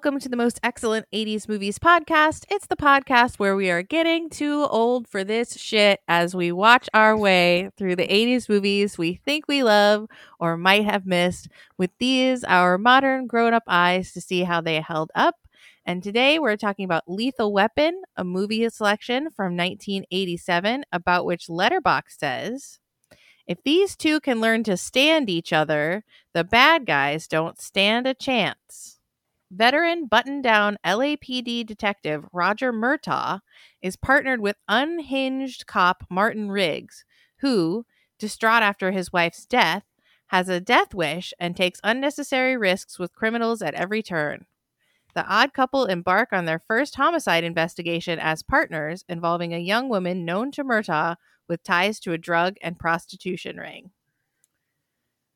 welcome 0.00 0.18
to 0.18 0.30
the 0.30 0.36
most 0.36 0.58
excellent 0.62 1.04
80s 1.12 1.46
movies 1.46 1.78
podcast. 1.78 2.46
It's 2.48 2.66
the 2.66 2.74
podcast 2.74 3.38
where 3.38 3.54
we 3.54 3.70
are 3.70 3.82
getting 3.82 4.30
too 4.30 4.66
old 4.70 5.06
for 5.06 5.24
this 5.24 5.58
shit 5.58 6.00
as 6.08 6.34
we 6.34 6.52
watch 6.52 6.88
our 6.94 7.14
way 7.14 7.68
through 7.76 7.96
the 7.96 8.08
80s 8.08 8.48
movies 8.48 8.96
we 8.96 9.20
think 9.26 9.46
we 9.46 9.62
love 9.62 10.06
or 10.38 10.56
might 10.56 10.86
have 10.86 11.04
missed 11.04 11.48
with 11.76 11.90
these, 11.98 12.44
our 12.44 12.78
modern 12.78 13.26
grown 13.26 13.52
up 13.52 13.64
eyes 13.66 14.12
to 14.12 14.22
see 14.22 14.44
how 14.44 14.62
they 14.62 14.80
held 14.80 15.10
up. 15.14 15.34
And 15.84 16.02
today 16.02 16.38
we're 16.38 16.56
talking 16.56 16.86
about 16.86 17.04
Lethal 17.06 17.52
Weapon, 17.52 18.00
a 18.16 18.24
movie 18.24 18.66
selection 18.70 19.24
from 19.28 19.54
1987 19.54 20.84
about 20.90 21.26
which 21.26 21.48
Letterboxd 21.48 22.18
says. 22.18 22.78
If 23.46 23.62
these 23.64 23.96
two 23.96 24.18
can 24.20 24.40
learn 24.40 24.64
to 24.64 24.78
stand 24.78 25.28
each 25.28 25.52
other, 25.52 26.04
the 26.32 26.42
bad 26.42 26.86
guys 26.86 27.26
don't 27.28 27.60
stand 27.60 28.06
a 28.06 28.14
chance. 28.14 28.99
Veteran 29.50 30.06
button 30.06 30.40
down 30.40 30.78
LAPD 30.84 31.66
detective 31.66 32.24
Roger 32.32 32.72
Murtaugh 32.72 33.40
is 33.82 33.96
partnered 33.96 34.40
with 34.40 34.56
unhinged 34.68 35.66
cop 35.66 36.04
Martin 36.08 36.50
Riggs, 36.50 37.04
who, 37.40 37.84
distraught 38.18 38.62
after 38.62 38.92
his 38.92 39.12
wife's 39.12 39.46
death, 39.46 39.82
has 40.28 40.48
a 40.48 40.60
death 40.60 40.94
wish 40.94 41.34
and 41.40 41.56
takes 41.56 41.80
unnecessary 41.82 42.56
risks 42.56 42.98
with 42.98 43.14
criminals 43.14 43.60
at 43.60 43.74
every 43.74 44.02
turn. 44.02 44.46
The 45.16 45.26
odd 45.26 45.52
couple 45.52 45.86
embark 45.86 46.28
on 46.32 46.44
their 46.44 46.60
first 46.60 46.94
homicide 46.94 47.42
investigation 47.42 48.20
as 48.20 48.44
partners 48.44 49.04
involving 49.08 49.52
a 49.52 49.58
young 49.58 49.88
woman 49.88 50.24
known 50.24 50.52
to 50.52 50.62
Murtaugh 50.62 51.16
with 51.48 51.64
ties 51.64 51.98
to 52.00 52.12
a 52.12 52.18
drug 52.18 52.54
and 52.62 52.78
prostitution 52.78 53.56
ring. 53.56 53.90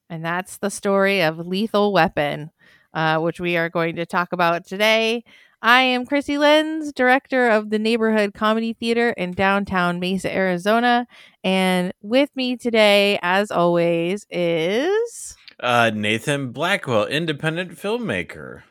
And 0.08 0.24
that's 0.24 0.58
the 0.58 0.70
story 0.70 1.20
of 1.20 1.44
Lethal 1.44 1.92
Weapon, 1.92 2.52
uh, 2.94 3.18
which 3.18 3.40
we 3.40 3.56
are 3.56 3.68
going 3.68 3.96
to 3.96 4.06
talk 4.06 4.32
about 4.32 4.66
today. 4.66 5.24
I 5.60 5.80
am 5.80 6.06
Krissy 6.06 6.38
Lenz, 6.38 6.92
director 6.92 7.48
of 7.48 7.70
the 7.70 7.78
Neighborhood 7.78 8.34
Comedy 8.34 8.74
Theater 8.74 9.10
in 9.10 9.32
downtown 9.32 9.98
Mesa, 9.98 10.34
Arizona. 10.34 11.06
And 11.42 11.92
with 12.02 12.30
me 12.36 12.56
today, 12.56 13.18
as 13.22 13.50
always, 13.50 14.26
is 14.30 15.36
uh, 15.60 15.90
Nathan 15.94 16.52
Blackwell, 16.52 17.06
independent 17.06 17.72
filmmaker 17.72 18.62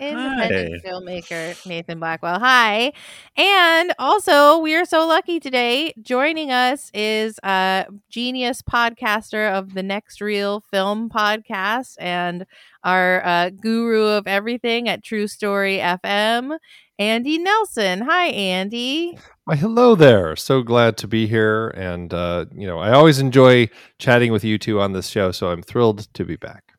independent 0.00 0.82
Hi. 0.84 0.90
filmmaker 0.90 1.66
Nathan 1.66 2.00
Blackwell. 2.00 2.38
Hi. 2.38 2.92
And 3.36 3.92
also, 3.98 4.58
we 4.58 4.74
are 4.74 4.84
so 4.84 5.06
lucky 5.06 5.38
today. 5.38 5.92
Joining 6.02 6.50
us 6.50 6.90
is 6.94 7.38
a 7.42 7.86
genius 8.08 8.62
podcaster 8.62 9.52
of 9.52 9.74
the 9.74 9.82
Next 9.82 10.20
Reel 10.20 10.60
Film 10.60 11.08
podcast 11.10 11.96
and 11.98 12.46
our 12.82 13.24
uh, 13.24 13.50
guru 13.50 14.04
of 14.04 14.26
everything 14.26 14.88
at 14.88 15.04
True 15.04 15.26
Story 15.26 15.78
FM, 15.78 16.58
Andy 16.98 17.38
Nelson. 17.38 18.02
Hi, 18.02 18.26
Andy. 18.26 19.18
Why, 19.44 19.56
hello 19.56 19.94
there. 19.94 20.36
So 20.36 20.62
glad 20.62 20.96
to 20.98 21.08
be 21.08 21.26
here. 21.26 21.68
And, 21.68 22.12
uh, 22.14 22.46
you 22.54 22.66
know, 22.66 22.78
I 22.78 22.92
always 22.92 23.18
enjoy 23.18 23.68
chatting 23.98 24.32
with 24.32 24.44
you 24.44 24.58
two 24.58 24.80
on 24.80 24.92
this 24.92 25.08
show. 25.08 25.32
So 25.32 25.50
I'm 25.50 25.62
thrilled 25.62 26.12
to 26.14 26.24
be 26.24 26.36
back. 26.36 26.69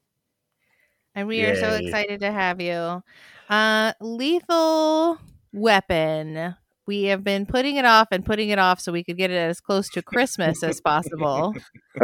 And 1.16 1.28
we 1.28 1.38
Yay. 1.38 1.52
are 1.52 1.56
so 1.56 1.74
excited 1.76 2.22
to 2.22 2.32
have 2.32 2.62
you. 2.62 3.04
Uh, 3.50 3.94
lethal 4.00 5.20
weapon. 5.54 6.56
We 6.88 7.04
have 7.06 7.24
been 7.24 7.46
putting 7.46 7.76
it 7.76 7.86
off 7.86 8.08
and 8.12 8.26
putting 8.26 8.50
it 8.50 8.60
off 8.60 8.80
so 8.80 8.92
we 8.92 9.04
could 9.04 9.18
get 9.18 9.30
it 9.30 9.36
as 9.36 9.62
close 9.62 9.88
to 9.90 10.02
Christmas 10.02 10.64
as 10.64 10.82
possible. 10.82 11.54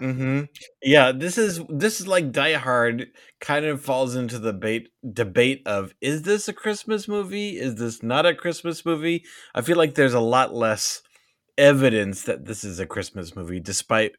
mm-hmm. 0.00 0.42
Yeah, 0.82 1.12
this 1.12 1.36
is 1.36 1.60
this 1.68 2.00
is 2.00 2.08
like 2.08 2.32
Die 2.32 2.54
Hard. 2.54 3.08
Kind 3.40 3.66
of 3.66 3.82
falls 3.82 4.16
into 4.16 4.38
the 4.38 4.52
debate 4.52 4.88
debate 5.12 5.62
of 5.66 5.94
is 6.00 6.22
this 6.22 6.48
a 6.48 6.52
Christmas 6.52 7.06
movie? 7.06 7.58
Is 7.58 7.74
this 7.76 8.02
not 8.02 8.26
a 8.26 8.34
Christmas 8.34 8.84
movie? 8.86 9.24
I 9.54 9.60
feel 9.60 9.76
like 9.76 9.94
there's 9.94 10.14
a 10.14 10.20
lot 10.20 10.54
less 10.54 11.02
evidence 11.58 12.22
that 12.22 12.46
this 12.46 12.64
is 12.64 12.80
a 12.80 12.86
Christmas 12.86 13.36
movie, 13.36 13.60
despite 13.60 14.12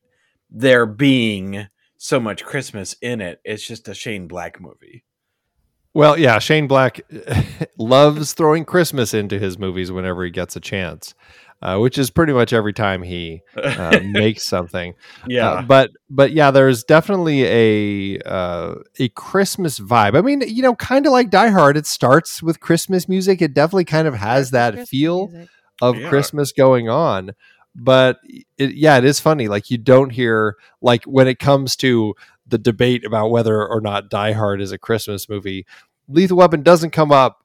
there 0.49 0.85
being 0.85 1.67
so 1.97 2.19
much 2.19 2.43
Christmas 2.43 2.95
in 3.01 3.21
it. 3.21 3.39
It's 3.43 3.65
just 3.65 3.87
a 3.87 3.93
Shane 3.93 4.27
Black 4.27 4.59
movie. 4.59 5.03
Well, 5.93 6.19
yeah, 6.19 6.39
Shane 6.39 6.67
Black 6.67 6.99
loves 7.77 8.33
throwing 8.33 8.65
Christmas 8.65 9.13
into 9.13 9.39
his 9.39 9.57
movies 9.57 9.93
whenever 9.93 10.25
he 10.25 10.29
gets 10.29 10.57
a 10.57 10.59
chance, 10.59 11.15
uh, 11.61 11.77
which 11.77 11.97
is 11.97 12.09
pretty 12.09 12.33
much 12.33 12.51
every 12.51 12.73
time 12.73 13.01
he 13.01 13.41
uh, 13.55 14.01
makes 14.03 14.43
something. 14.43 14.93
Yeah, 15.25 15.51
uh, 15.51 15.61
but 15.61 15.91
but 16.09 16.33
yeah, 16.33 16.51
there's 16.51 16.83
definitely 16.83 17.45
a 17.45 18.19
uh, 18.25 18.75
a 18.99 19.07
Christmas 19.09 19.79
vibe. 19.79 20.17
I 20.17 20.21
mean, 20.21 20.41
you 20.41 20.61
know, 20.61 20.75
kind 20.75 21.05
of 21.05 21.13
like 21.13 21.29
Die 21.29 21.49
Hard. 21.49 21.77
It 21.77 21.85
starts 21.85 22.43
with 22.43 22.59
Christmas 22.59 23.07
music. 23.07 23.41
It 23.41 23.53
definitely 23.53 23.85
kind 23.85 24.05
of 24.05 24.15
has 24.15 24.51
that 24.51 24.73
Christmas 24.73 24.89
feel 24.89 25.27
music. 25.29 25.49
of 25.81 25.97
yeah. 25.97 26.09
Christmas 26.09 26.51
going 26.51 26.89
on 26.89 27.31
but 27.75 28.19
it, 28.57 28.75
yeah, 28.75 28.97
it 28.97 29.05
is 29.05 29.19
funny. 29.19 29.47
Like 29.47 29.69
you 29.69 29.77
don't 29.77 30.09
hear 30.09 30.55
like 30.81 31.03
when 31.03 31.27
it 31.27 31.39
comes 31.39 31.75
to 31.77 32.15
the 32.47 32.57
debate 32.57 33.05
about 33.05 33.29
whether 33.29 33.65
or 33.67 33.81
not 33.81 34.09
Die 34.09 34.31
Hard 34.31 34.61
is 34.61 34.71
a 34.71 34.77
Christmas 34.77 35.27
movie, 35.27 35.65
Lethal 36.07 36.37
Weapon 36.37 36.63
doesn't 36.63 36.91
come 36.91 37.11
up 37.11 37.43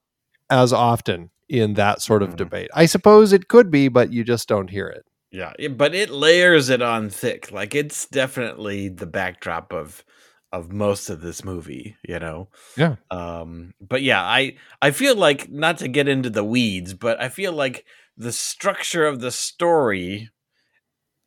as 0.48 0.72
often 0.72 1.30
in 1.48 1.74
that 1.74 2.00
sort 2.00 2.22
of 2.22 2.30
mm. 2.30 2.36
debate. 2.36 2.70
I 2.74 2.86
suppose 2.86 3.32
it 3.32 3.48
could 3.48 3.70
be, 3.70 3.88
but 3.88 4.12
you 4.12 4.24
just 4.24 4.48
don't 4.48 4.70
hear 4.70 4.86
it. 4.86 5.04
Yeah, 5.32 5.52
but 5.68 5.94
it 5.94 6.10
layers 6.10 6.70
it 6.70 6.82
on 6.82 7.08
thick. 7.08 7.52
Like 7.52 7.74
it's 7.74 8.06
definitely 8.06 8.88
the 8.88 9.06
backdrop 9.06 9.72
of 9.72 10.04
of 10.52 10.72
most 10.72 11.08
of 11.08 11.20
this 11.20 11.44
movie, 11.44 11.96
you 12.06 12.18
know. 12.18 12.48
Yeah. 12.76 12.96
Um 13.10 13.74
but 13.80 14.02
yeah, 14.02 14.22
I 14.22 14.56
I 14.82 14.90
feel 14.90 15.14
like 15.14 15.50
not 15.50 15.78
to 15.78 15.88
get 15.88 16.08
into 16.08 16.30
the 16.30 16.44
weeds, 16.44 16.94
but 16.94 17.20
I 17.20 17.28
feel 17.28 17.52
like 17.52 17.84
the 18.16 18.32
structure 18.32 19.06
of 19.06 19.20
the 19.20 19.30
story 19.30 20.30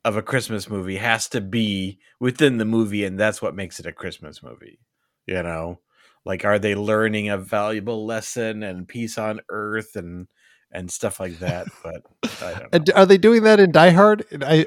of 0.04 0.16
a 0.16 0.22
Christmas 0.22 0.68
movie 0.68 0.96
has 0.96 1.28
to 1.30 1.40
be 1.40 1.98
within 2.20 2.58
the 2.58 2.64
movie, 2.64 3.04
and 3.04 3.18
that's 3.18 3.40
what 3.40 3.54
makes 3.54 3.80
it 3.80 3.86
a 3.86 3.92
Christmas 3.92 4.42
movie. 4.42 4.78
You 5.26 5.42
know, 5.42 5.80
like 6.24 6.44
are 6.44 6.58
they 6.58 6.74
learning 6.74 7.30
a 7.30 7.38
valuable 7.38 8.04
lesson 8.04 8.62
and 8.62 8.86
peace 8.86 9.18
on 9.18 9.40
Earth 9.48 9.96
and 9.96 10.28
and 10.70 10.90
stuff 10.90 11.20
like 11.20 11.38
that? 11.38 11.66
But 11.82 12.90
are 12.94 13.06
they 13.06 13.18
doing 13.18 13.44
that 13.44 13.60
in 13.60 13.72
Die 13.72 13.90
Hard? 13.90 14.24
I 14.42 14.66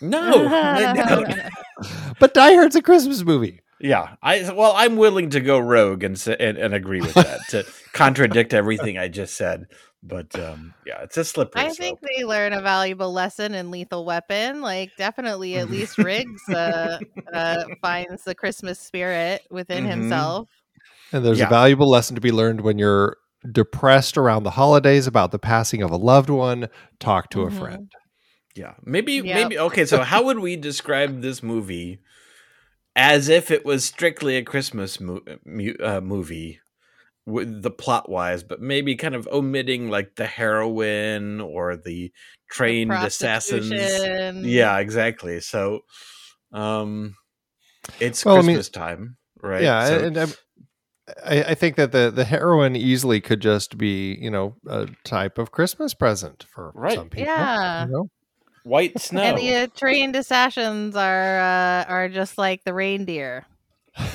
no, 0.00 0.48
but 2.20 2.34
Die 2.34 2.54
Hard's 2.54 2.76
a 2.76 2.82
Christmas 2.82 3.22
movie. 3.22 3.60
Yeah, 3.84 4.16
I 4.22 4.50
well, 4.50 4.72
I'm 4.74 4.96
willing 4.96 5.28
to 5.30 5.40
go 5.40 5.58
rogue 5.58 6.04
and 6.04 6.26
and, 6.40 6.56
and 6.56 6.72
agree 6.72 7.02
with 7.02 7.12
that 7.12 7.40
to 7.50 7.66
contradict 7.92 8.54
everything 8.54 8.96
I 8.96 9.08
just 9.08 9.36
said. 9.36 9.66
But 10.02 10.34
um, 10.40 10.72
yeah, 10.86 11.02
it's 11.02 11.18
a 11.18 11.24
slippery. 11.24 11.60
I 11.60 11.68
think 11.68 12.00
they 12.00 12.24
learn 12.24 12.54
a 12.54 12.62
valuable 12.62 13.12
lesson 13.12 13.52
in 13.52 13.70
Lethal 13.70 14.06
Weapon. 14.06 14.62
Like, 14.62 14.92
definitely, 14.96 15.56
at 15.56 15.68
least 15.70 15.98
Riggs 15.98 16.48
uh, 16.48 16.98
uh, 17.30 17.64
finds 17.82 18.24
the 18.24 18.34
Christmas 18.34 18.80
spirit 18.80 19.42
within 19.50 19.84
mm-hmm. 19.84 20.00
himself. 20.00 20.48
And 21.12 21.22
there's 21.22 21.40
yeah. 21.40 21.46
a 21.46 21.50
valuable 21.50 21.90
lesson 21.90 22.14
to 22.14 22.22
be 22.22 22.32
learned 22.32 22.62
when 22.62 22.78
you're 22.78 23.18
depressed 23.52 24.16
around 24.16 24.44
the 24.44 24.52
holidays 24.52 25.06
about 25.06 25.30
the 25.30 25.38
passing 25.38 25.82
of 25.82 25.90
a 25.90 25.98
loved 25.98 26.30
one. 26.30 26.70
Talk 27.00 27.28
to 27.30 27.40
mm-hmm. 27.40 27.54
a 27.54 27.60
friend. 27.60 27.92
Yeah, 28.54 28.74
maybe, 28.82 29.14
yep. 29.14 29.24
maybe. 29.24 29.58
Okay, 29.58 29.84
so 29.84 30.00
how 30.00 30.24
would 30.24 30.38
we 30.38 30.56
describe 30.56 31.20
this 31.20 31.42
movie? 31.42 32.00
As 32.96 33.28
if 33.28 33.50
it 33.50 33.64
was 33.64 33.84
strictly 33.84 34.36
a 34.36 34.44
Christmas 34.44 35.00
mo- 35.00 35.22
uh, 35.82 36.00
movie 36.00 36.60
with 37.26 37.62
the 37.62 37.70
plot 37.70 38.08
wise, 38.08 38.42
but 38.42 38.60
maybe 38.60 38.94
kind 38.96 39.14
of 39.14 39.26
omitting 39.32 39.88
like 39.88 40.14
the 40.16 40.26
heroin 40.26 41.40
or 41.40 41.76
the 41.76 42.12
trained 42.50 42.90
the 42.90 43.06
assassins. 43.06 43.72
Yeah, 44.44 44.78
exactly. 44.78 45.40
So, 45.40 45.80
um, 46.52 47.16
it's 48.00 48.24
well, 48.24 48.36
Christmas 48.36 48.70
I 48.74 48.78
mean, 48.78 48.86
time, 48.86 49.16
right? 49.42 49.62
Yeah, 49.62 49.88
so, 49.88 49.96
and, 49.96 50.16
and 50.16 50.36
I, 51.24 51.44
I, 51.44 51.54
think 51.54 51.76
that 51.76 51.92
the 51.92 52.10
the 52.10 52.24
heroin 52.24 52.76
easily 52.76 53.20
could 53.20 53.40
just 53.40 53.76
be, 53.76 54.16
you 54.20 54.30
know, 54.30 54.56
a 54.66 54.88
type 55.04 55.38
of 55.38 55.50
Christmas 55.50 55.94
present 55.94 56.46
for 56.48 56.72
right. 56.74 56.94
some 56.94 57.10
people. 57.10 57.32
Yeah. 57.32 57.84
You 57.86 57.92
know? 57.92 58.08
White 58.64 59.00
snow. 59.00 59.22
And 59.22 59.38
the 59.38 59.54
uh, 59.54 59.66
trained 59.74 60.16
assassins 60.16 60.96
are 60.96 61.38
uh, 61.38 61.84
are 61.84 62.08
just 62.08 62.36
like 62.36 62.64
the 62.64 62.74
reindeer. 62.74 63.46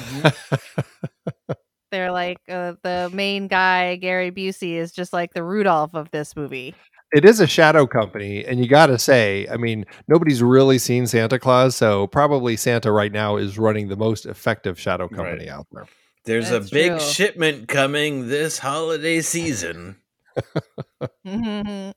They're 1.92 2.12
like 2.12 2.38
uh, 2.50 2.74
the 2.84 3.10
main 3.14 3.48
guy, 3.48 3.96
Gary 3.96 4.32
Busey, 4.32 4.74
is 4.74 4.92
just 4.92 5.14
like 5.14 5.34
the 5.34 5.44
Rudolph 5.44 5.96
of 5.96 6.12
this 6.12 6.36
movie. 6.36 6.76
It 7.12 7.26
is 7.26 7.40
a 7.40 7.48
shadow 7.48 7.88
company, 7.88 8.46
and 8.46 8.60
you 8.60 8.68
got 8.68 8.88
to 8.88 9.00
say, 9.00 9.48
I 9.50 9.58
mean, 9.58 9.86
nobody's 10.08 10.44
really 10.44 10.78
seen 10.78 11.08
Santa 11.08 11.40
Claus, 11.40 11.76
so 11.76 12.06
probably 12.06 12.56
Santa 12.56 12.92
right 12.92 13.12
now 13.12 13.38
is 13.38 13.58
running 13.58 13.88
the 13.88 13.96
most 13.96 14.28
effective 14.28 14.80
shadow 14.80 15.08
company 15.08 15.48
right. 15.48 15.50
out 15.50 15.66
there. 15.72 15.88
There's 16.26 16.52
That's 16.52 16.70
a 16.70 16.72
big 16.72 16.92
true. 16.92 17.00
shipment 17.00 17.68
coming 17.68 18.28
this 18.28 18.60
holiday 18.60 19.22
season. 19.22 19.96
mm-hmm. 21.26 21.92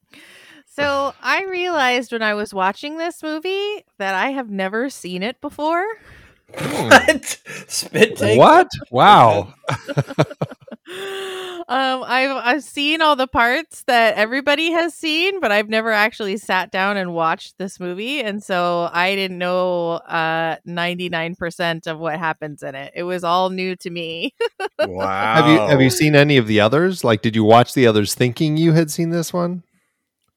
So 0.75 1.13
I 1.21 1.45
realized 1.45 2.13
when 2.13 2.23
I 2.23 2.33
was 2.33 2.55
watching 2.55 2.97
this 2.97 3.23
movie 3.23 3.85
that 3.99 4.15
I 4.15 4.31
have 4.31 4.49
never 4.49 4.89
seen 4.89 5.23
it 5.23 5.39
before. 5.43 5.85
What? 6.57 7.41
Spit 7.69 8.17
take? 8.17 8.39
What? 8.39 8.69
Wow. 8.91 9.53
Um, 11.69 12.05
I've 12.07 12.31
I've 12.31 12.63
seen 12.63 13.01
all 13.01 13.17
the 13.17 13.29
parts 13.29 13.85
that 13.85 14.17
everybody 14.17 14.73
has 14.73 14.95
seen, 14.95 15.41
but 15.41 15.51
I've 15.53 15.71
never 15.71 15.91
actually 15.91 16.37
sat 16.37 16.71
down 16.71 16.99
and 16.99 17.15
watched 17.15 17.57
this 17.57 17.81
movie, 17.81 18.21
and 18.21 18.43
so 18.43 18.91
I 18.93 19.15
didn't 19.15 19.39
know 19.39 19.93
uh 19.93 20.57
ninety 20.67 21.09
nine 21.09 21.35
percent 21.35 21.87
of 21.87 21.99
what 21.99 22.19
happens 22.19 22.63
in 22.63 22.75
it. 22.75 22.93
It 22.95 23.05
was 23.05 23.25
all 23.25 23.49
new 23.49 23.75
to 23.77 23.89
me. 23.91 24.35
wow. 24.81 25.35
Have 25.35 25.47
you 25.47 25.59
have 25.61 25.81
you 25.81 25.89
seen 25.89 26.15
any 26.15 26.37
of 26.37 26.47
the 26.47 26.61
others? 26.61 27.05
Like, 27.05 27.23
did 27.23 27.35
you 27.35 27.45
watch 27.45 27.73
the 27.73 27.87
others 27.87 28.15
thinking 28.15 28.59
you 28.59 28.73
had 28.73 28.91
seen 28.91 29.09
this 29.09 29.33
one? 29.33 29.63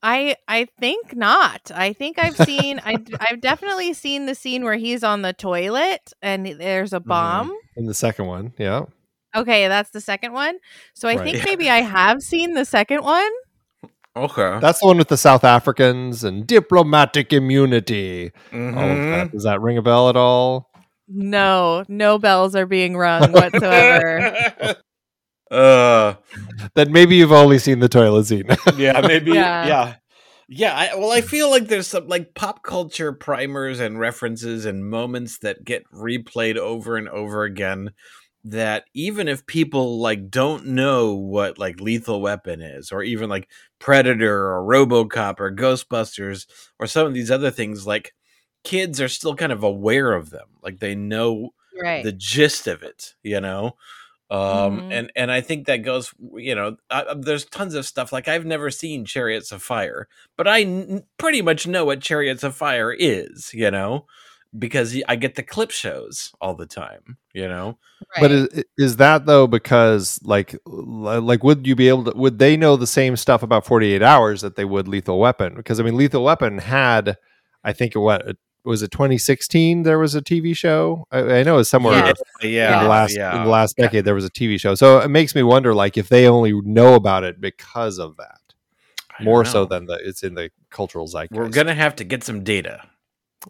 I 0.05 0.35
I 0.47 0.65
think 0.79 1.15
not. 1.15 1.71
I 1.73 1.91
think 1.93 2.19
I've 2.19 2.37
seen 2.45 2.79
I 2.85 3.03
I've 3.19 3.41
definitely 3.41 3.93
seen 3.93 4.27
the 4.27 4.35
scene 4.35 4.63
where 4.63 4.75
he's 4.75 5.03
on 5.03 5.23
the 5.23 5.33
toilet 5.33 6.13
and 6.21 6.45
there's 6.45 6.93
a 6.93 6.99
mm-hmm. 6.99 7.09
bomb. 7.09 7.47
Mm-hmm. 7.47 7.79
In 7.79 7.85
the 7.87 7.93
second 7.95 8.27
one, 8.27 8.53
yeah. 8.59 8.83
Okay, 9.35 9.67
that's 9.67 9.89
the 9.89 9.99
second 9.99 10.31
one. 10.31 10.59
So 10.93 11.09
I 11.09 11.15
right. 11.15 11.31
think 11.31 11.43
maybe 11.43 11.69
I 11.79 11.81
have 11.81 12.21
seen 12.21 12.53
the 12.53 12.65
second 12.65 13.03
one. 13.03 13.31
Okay. 14.15 14.59
That's 14.61 14.79
the 14.79 14.85
one 14.85 14.97
with 14.97 15.09
the 15.09 15.17
South 15.17 15.43
Africans 15.43 16.23
and 16.23 16.47
diplomatic 16.47 17.33
immunity. 17.33 18.31
Mm-hmm. 18.51 18.77
All 18.77 18.89
of 18.89 18.97
that. 18.97 19.31
Does 19.31 19.43
that 19.43 19.59
ring 19.59 19.77
a 19.77 19.81
bell 19.81 20.07
at 20.07 20.15
all? 20.15 20.69
No, 21.07 21.83
no 21.89 22.17
bells 22.17 22.55
are 22.55 22.65
being 22.65 22.95
rung 22.95 23.31
whatsoever. 23.31 24.75
uh 25.51 26.15
then 26.73 26.91
maybe 26.91 27.15
you've 27.15 27.31
only 27.31 27.59
seen 27.59 27.79
the 27.79 27.89
toilet 27.89 28.25
scene. 28.25 28.47
yeah, 28.77 29.01
maybe 29.01 29.31
yeah. 29.31 29.67
yeah. 29.67 29.95
Yeah, 30.47 30.75
I, 30.75 30.95
well, 30.95 31.11
I 31.11 31.21
feel 31.21 31.49
like 31.49 31.67
there's 31.67 31.87
some 31.87 32.07
like 32.07 32.35
pop 32.35 32.61
culture 32.61 33.11
primers 33.11 33.79
and 33.79 33.99
references 33.99 34.65
and 34.65 34.87
moments 34.87 35.39
that 35.39 35.65
get 35.65 35.89
replayed 35.91 36.55
over 36.55 36.97
and 36.97 37.09
over 37.09 37.45
again 37.45 37.93
that 38.45 38.85
even 38.93 39.27
if 39.27 39.47
people 39.47 39.99
like 39.99 40.29
don't 40.29 40.67
know 40.67 41.15
what 41.15 41.57
like 41.57 41.81
lethal 41.81 42.21
weapon 42.21 42.61
is 42.61 42.91
or 42.91 43.01
even 43.01 43.27
like 43.27 43.49
predator 43.79 44.51
or 44.53 44.63
robocop 44.63 45.39
or 45.39 45.51
ghostbusters 45.51 46.45
or 46.79 46.85
some 46.85 47.07
of 47.07 47.15
these 47.15 47.31
other 47.31 47.49
things 47.49 47.87
like 47.87 48.13
kids 48.63 49.01
are 49.01 49.09
still 49.09 49.35
kind 49.35 49.51
of 49.51 49.63
aware 49.63 50.13
of 50.13 50.29
them 50.29 50.45
like 50.61 50.79
they 50.79 50.93
know 50.93 51.49
right. 51.81 52.03
the 52.03 52.11
gist 52.11 52.67
of 52.67 52.83
it 52.83 53.15
you 53.23 53.41
know 53.41 53.71
um 54.31 54.79
mm-hmm. 54.79 54.91
and 54.91 55.11
and 55.15 55.31
i 55.31 55.39
think 55.39 55.67
that 55.67 55.83
goes 55.83 56.13
you 56.35 56.55
know 56.55 56.77
I, 56.89 57.13
there's 57.15 57.45
tons 57.45 57.75
of 57.75 57.85
stuff 57.85 58.11
like 58.11 58.27
i've 58.27 58.45
never 58.45 58.71
seen 58.71 59.05
chariots 59.05 59.51
of 59.51 59.61
fire 59.61 60.07
but 60.35 60.47
I 60.47 60.61
n- 60.61 61.03
pretty 61.17 61.41
much 61.41 61.67
know 61.67 61.85
what 61.85 62.01
chariots 62.01 62.43
of 62.43 62.55
fire 62.55 62.91
is 62.91 63.51
you 63.53 63.69
know 63.69 64.05
because 64.57 64.99
I 65.07 65.15
get 65.15 65.35
the 65.35 65.43
clip 65.43 65.71
shows 65.71 66.33
all 66.39 66.55
the 66.55 66.65
time, 66.65 67.17
you 67.33 67.47
know. 67.47 67.77
Right. 68.15 68.21
But 68.21 68.31
is, 68.31 68.63
is 68.77 68.97
that 68.97 69.25
though 69.25 69.47
because 69.47 70.19
like 70.23 70.55
like 70.65 71.43
would 71.43 71.67
you 71.67 71.75
be 71.75 71.89
able 71.89 72.05
to 72.05 72.17
would 72.17 72.39
they 72.39 72.55
know 72.57 72.75
the 72.75 72.87
same 72.87 73.15
stuff 73.17 73.43
about 73.43 73.65
48 73.65 74.01
hours 74.01 74.41
that 74.41 74.55
they 74.55 74.65
would 74.65 74.87
Lethal 74.87 75.19
Weapon? 75.19 75.55
Because 75.55 75.79
I 75.79 75.83
mean 75.83 75.97
Lethal 75.97 76.23
Weapon 76.23 76.59
had 76.59 77.17
I 77.63 77.73
think 77.73 77.95
what 77.95 78.37
was 78.65 78.81
it 78.81 78.91
2016 78.91 79.83
there 79.83 79.99
was 79.99 80.15
a 80.15 80.21
TV 80.21 80.55
show. 80.55 81.05
I, 81.11 81.39
I 81.39 81.43
know 81.43 81.59
it's 81.59 81.69
somewhere 81.69 81.95
yeah. 81.95 82.13
yeah. 82.41 82.77
in 82.77 82.83
the 82.83 82.89
last 82.89 83.15
yeah. 83.15 83.37
in 83.37 83.43
the 83.43 83.49
last 83.49 83.77
decade 83.77 83.93
yeah. 83.93 84.01
there 84.01 84.15
was 84.15 84.25
a 84.25 84.29
TV 84.29 84.59
show. 84.59 84.75
So 84.75 84.99
it 84.99 85.09
makes 85.09 85.35
me 85.35 85.43
wonder 85.43 85.73
like 85.73 85.97
if 85.97 86.09
they 86.09 86.27
only 86.27 86.53
know 86.61 86.95
about 86.95 87.23
it 87.23 87.39
because 87.39 87.99
of 87.99 88.17
that. 88.17 88.39
More 89.21 89.45
so 89.45 89.63
than 89.63 89.85
the 89.85 89.93
it's 90.03 90.23
in 90.23 90.35
the 90.35 90.51
cultural 90.69 91.07
zeitgeist. 91.07 91.39
We're 91.39 91.49
gonna 91.49 91.73
have 91.73 91.95
to 91.97 92.03
get 92.03 92.23
some 92.23 92.43
data. 92.43 92.81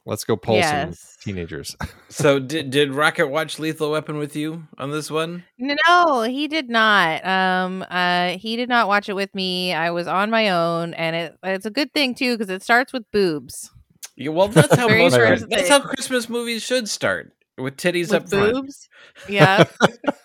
Let's 0.05 0.23
go 0.25 0.35
pull 0.35 0.55
yes. 0.55 0.99
some 0.99 1.33
teenagers. 1.33 1.75
so 2.09 2.39
did 2.39 2.69
did 2.69 2.93
Rocket 2.93 3.27
watch 3.27 3.59
Lethal 3.59 3.91
Weapon 3.91 4.17
with 4.17 4.35
you 4.35 4.67
on 4.77 4.91
this 4.91 5.09
one? 5.09 5.43
No, 5.57 6.23
he 6.23 6.47
did 6.47 6.69
not. 6.69 7.25
Um 7.25 7.85
uh 7.89 8.37
he 8.37 8.55
did 8.55 8.69
not 8.69 8.87
watch 8.87 9.09
it 9.09 9.15
with 9.15 9.33
me. 9.33 9.73
I 9.73 9.91
was 9.91 10.07
on 10.07 10.29
my 10.29 10.49
own 10.49 10.93
and 10.93 11.15
it 11.15 11.37
it's 11.43 11.65
a 11.65 11.71
good 11.71 11.93
thing 11.93 12.13
too 12.13 12.37
because 12.37 12.53
it 12.53 12.61
starts 12.61 12.93
with 12.93 13.09
boobs. 13.11 13.71
Yeah, 14.15 14.29
well 14.29 14.47
that's 14.47 14.75
how 14.75 14.87
most 14.87 15.49
that's 15.49 15.69
how 15.69 15.81
Christmas 15.81 16.29
movies 16.29 16.63
should 16.63 16.89
start. 16.89 17.33
With 17.57 17.77
titties 17.77 18.11
with 18.11 18.13
up 18.13 18.29
boobs. 18.29 18.89
Front. 19.13 19.33
Yeah. 19.33 19.63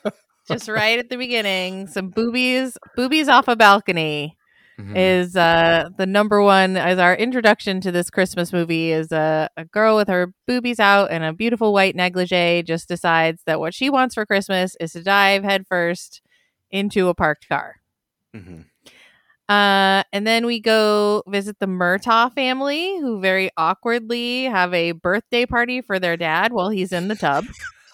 Just 0.48 0.69
right 0.69 0.98
at 0.98 1.08
the 1.10 1.16
beginning. 1.16 1.87
Some 1.87 2.10
boobies 2.10 2.76
boobies 2.96 3.28
off 3.28 3.46
a 3.46 3.54
balcony 3.54 4.37
mm-hmm. 4.81 4.96
is 4.96 5.37
uh, 5.37 5.90
the 5.96 6.06
number 6.06 6.42
one 6.42 6.76
as 6.76 6.98
our 6.98 7.14
introduction 7.14 7.81
to 7.82 7.92
this 7.92 8.10
Christmas 8.10 8.52
movie 8.52 8.90
is 8.90 9.12
a, 9.12 9.48
a 9.56 9.64
girl 9.64 9.96
with 9.96 10.08
her 10.08 10.32
boobies 10.46 10.81
out 10.81 11.10
and 11.10 11.25
a 11.25 11.32
beautiful 11.32 11.72
white 11.72 11.94
negligee 11.94 12.62
just 12.62 12.88
decides 12.88 13.42
that 13.46 13.60
what 13.60 13.75
she 13.75 13.90
wants 13.90 14.14
for 14.14 14.26
Christmas 14.26 14.76
is 14.81 14.92
to 14.92 15.02
dive 15.02 15.44
headfirst 15.44 16.22
into 16.70 17.08
a 17.08 17.14
parked 17.14 17.48
car. 17.48 17.76
Mm-hmm. 18.34 18.62
Uh, 19.50 20.05
and 20.12 20.25
then 20.25 20.47
we 20.47 20.61
go 20.61 21.25
visit 21.26 21.58
the 21.58 21.67
Murtaugh 21.67 22.32
family, 22.32 23.00
who 23.00 23.20
very 23.20 23.50
awkwardly 23.56 24.44
have 24.44 24.73
a 24.73 24.93
birthday 24.93 25.44
party 25.44 25.81
for 25.81 25.99
their 25.99 26.17
dad 26.17 26.52
while 26.52 26.69
he's 26.69 26.93
in 26.93 27.08
the 27.08 27.17
tub. 27.17 27.44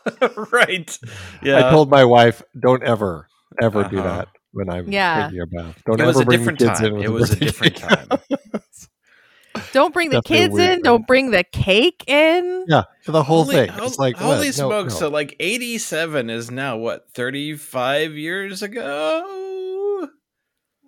right. 0.53 0.99
Yeah. 1.43 1.67
I 1.67 1.71
told 1.71 1.89
my 1.89 2.05
wife, 2.05 2.43
don't 2.61 2.83
ever, 2.83 3.27
ever 3.59 3.81
uh-huh. 3.81 3.89
do 3.89 3.97
that 3.97 4.29
when 4.53 4.69
I'm 4.69 4.93
yeah. 4.93 5.29
taking 5.29 5.41
a 5.41 5.47
bath. 5.47 5.83
Don't 5.87 5.99
it 5.99 6.05
was 6.05 6.21
a 6.21 6.27
different 6.27 6.59
time. 6.59 6.99
It 6.99 7.11
was 7.11 7.31
a 7.31 7.37
different 7.37 7.77
time. 7.77 8.09
Don't 9.73 9.95
bring 9.95 10.11
the 10.11 10.21
kids 10.21 10.53
in. 10.59 10.67
Thing. 10.67 10.83
Don't 10.83 11.07
bring 11.07 11.31
the 11.31 11.43
cake 11.43 12.05
in. 12.07 12.67
Yeah, 12.69 12.83
for 13.03 13.13
the 13.13 13.23
whole 13.23 13.45
holy, 13.45 13.57
thing. 13.57 13.71
It's 13.79 13.99
like 13.99 14.17
holy 14.17 14.53
smokes! 14.53 14.61
No, 14.61 14.83
no. 14.83 14.89
So 14.89 15.09
like 15.09 15.35
eighty-seven 15.41 16.29
is 16.29 16.51
now 16.51 16.77
what 16.77 17.11
thirty-five 17.15 18.13
years 18.13 18.63
ago. 18.63 19.46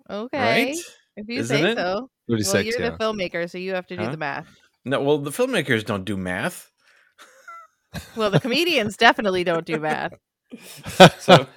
Okay, 0.09 0.65
right? 0.65 0.77
if 1.15 1.27
you 1.27 1.39
Isn't 1.39 1.57
say 1.57 1.71
it? 1.71 1.77
so. 1.77 2.09
Thirty-six. 2.29 2.53
Well, 2.53 2.63
you're 2.63 2.81
yeah. 2.81 2.89
the 2.91 2.97
filmmaker, 2.97 3.49
so 3.49 3.57
you 3.57 3.73
have 3.73 3.87
to 3.87 3.97
do 3.97 4.03
huh? 4.03 4.11
the 4.11 4.17
math. 4.17 4.47
No, 4.85 5.01
well, 5.01 5.17
the 5.17 5.31
filmmakers 5.31 5.85
don't 5.85 6.05
do 6.05 6.17
math. 6.17 6.71
well, 8.15 8.29
the 8.29 8.39
comedians 8.39 8.97
definitely 8.97 9.43
don't 9.43 9.65
do 9.65 9.79
math. 9.79 10.13
so 11.19 11.47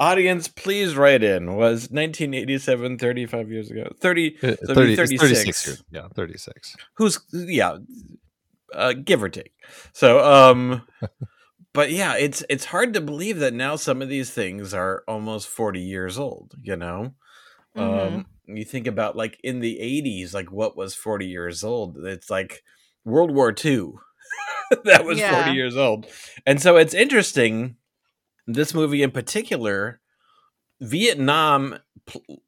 Audience, 0.00 0.48
please 0.48 0.96
write 0.96 1.22
in. 1.22 1.54
Was 1.56 1.90
1987 1.90 2.98
35 2.98 3.50
years 3.50 3.70
ago? 3.70 3.92
30, 4.00 4.36
uh, 4.42 4.56
30 4.66 4.96
36. 4.96 5.22
36 5.22 5.84
yeah, 5.90 6.08
36. 6.14 6.76
Who's, 6.96 7.20
yeah, 7.32 7.76
uh, 8.74 8.94
give 8.94 9.22
or 9.22 9.28
take. 9.28 9.52
So, 9.92 10.20
um, 10.24 10.82
but 11.74 11.90
yeah, 11.90 12.16
it's 12.16 12.42
it's 12.48 12.64
hard 12.64 12.94
to 12.94 13.00
believe 13.00 13.38
that 13.40 13.52
now 13.52 13.76
some 13.76 14.00
of 14.00 14.08
these 14.08 14.30
things 14.30 14.72
are 14.72 15.04
almost 15.06 15.48
40 15.48 15.80
years 15.80 16.18
old, 16.18 16.54
you 16.62 16.76
know? 16.76 17.14
Mm-hmm. 17.76 18.14
Um, 18.16 18.26
you 18.46 18.64
think 18.64 18.86
about 18.86 19.16
like 19.16 19.38
in 19.42 19.60
the 19.60 19.78
80s, 19.80 20.34
like 20.34 20.50
what 20.50 20.76
was 20.76 20.94
40 20.94 21.26
years 21.26 21.64
old? 21.64 21.96
It's 22.04 22.30
like 22.30 22.62
World 23.04 23.30
War 23.30 23.50
II. 23.50 23.92
that 24.84 25.04
was 25.04 25.18
yeah. 25.18 25.44
40 25.44 25.56
years 25.56 25.76
old. 25.76 26.06
And 26.46 26.60
so 26.60 26.76
it's 26.76 26.94
interesting 26.94 27.76
this 28.46 28.74
movie 28.74 29.02
in 29.02 29.10
particular, 29.10 30.00
Vietnam 30.80 31.78
pl- 32.06 32.42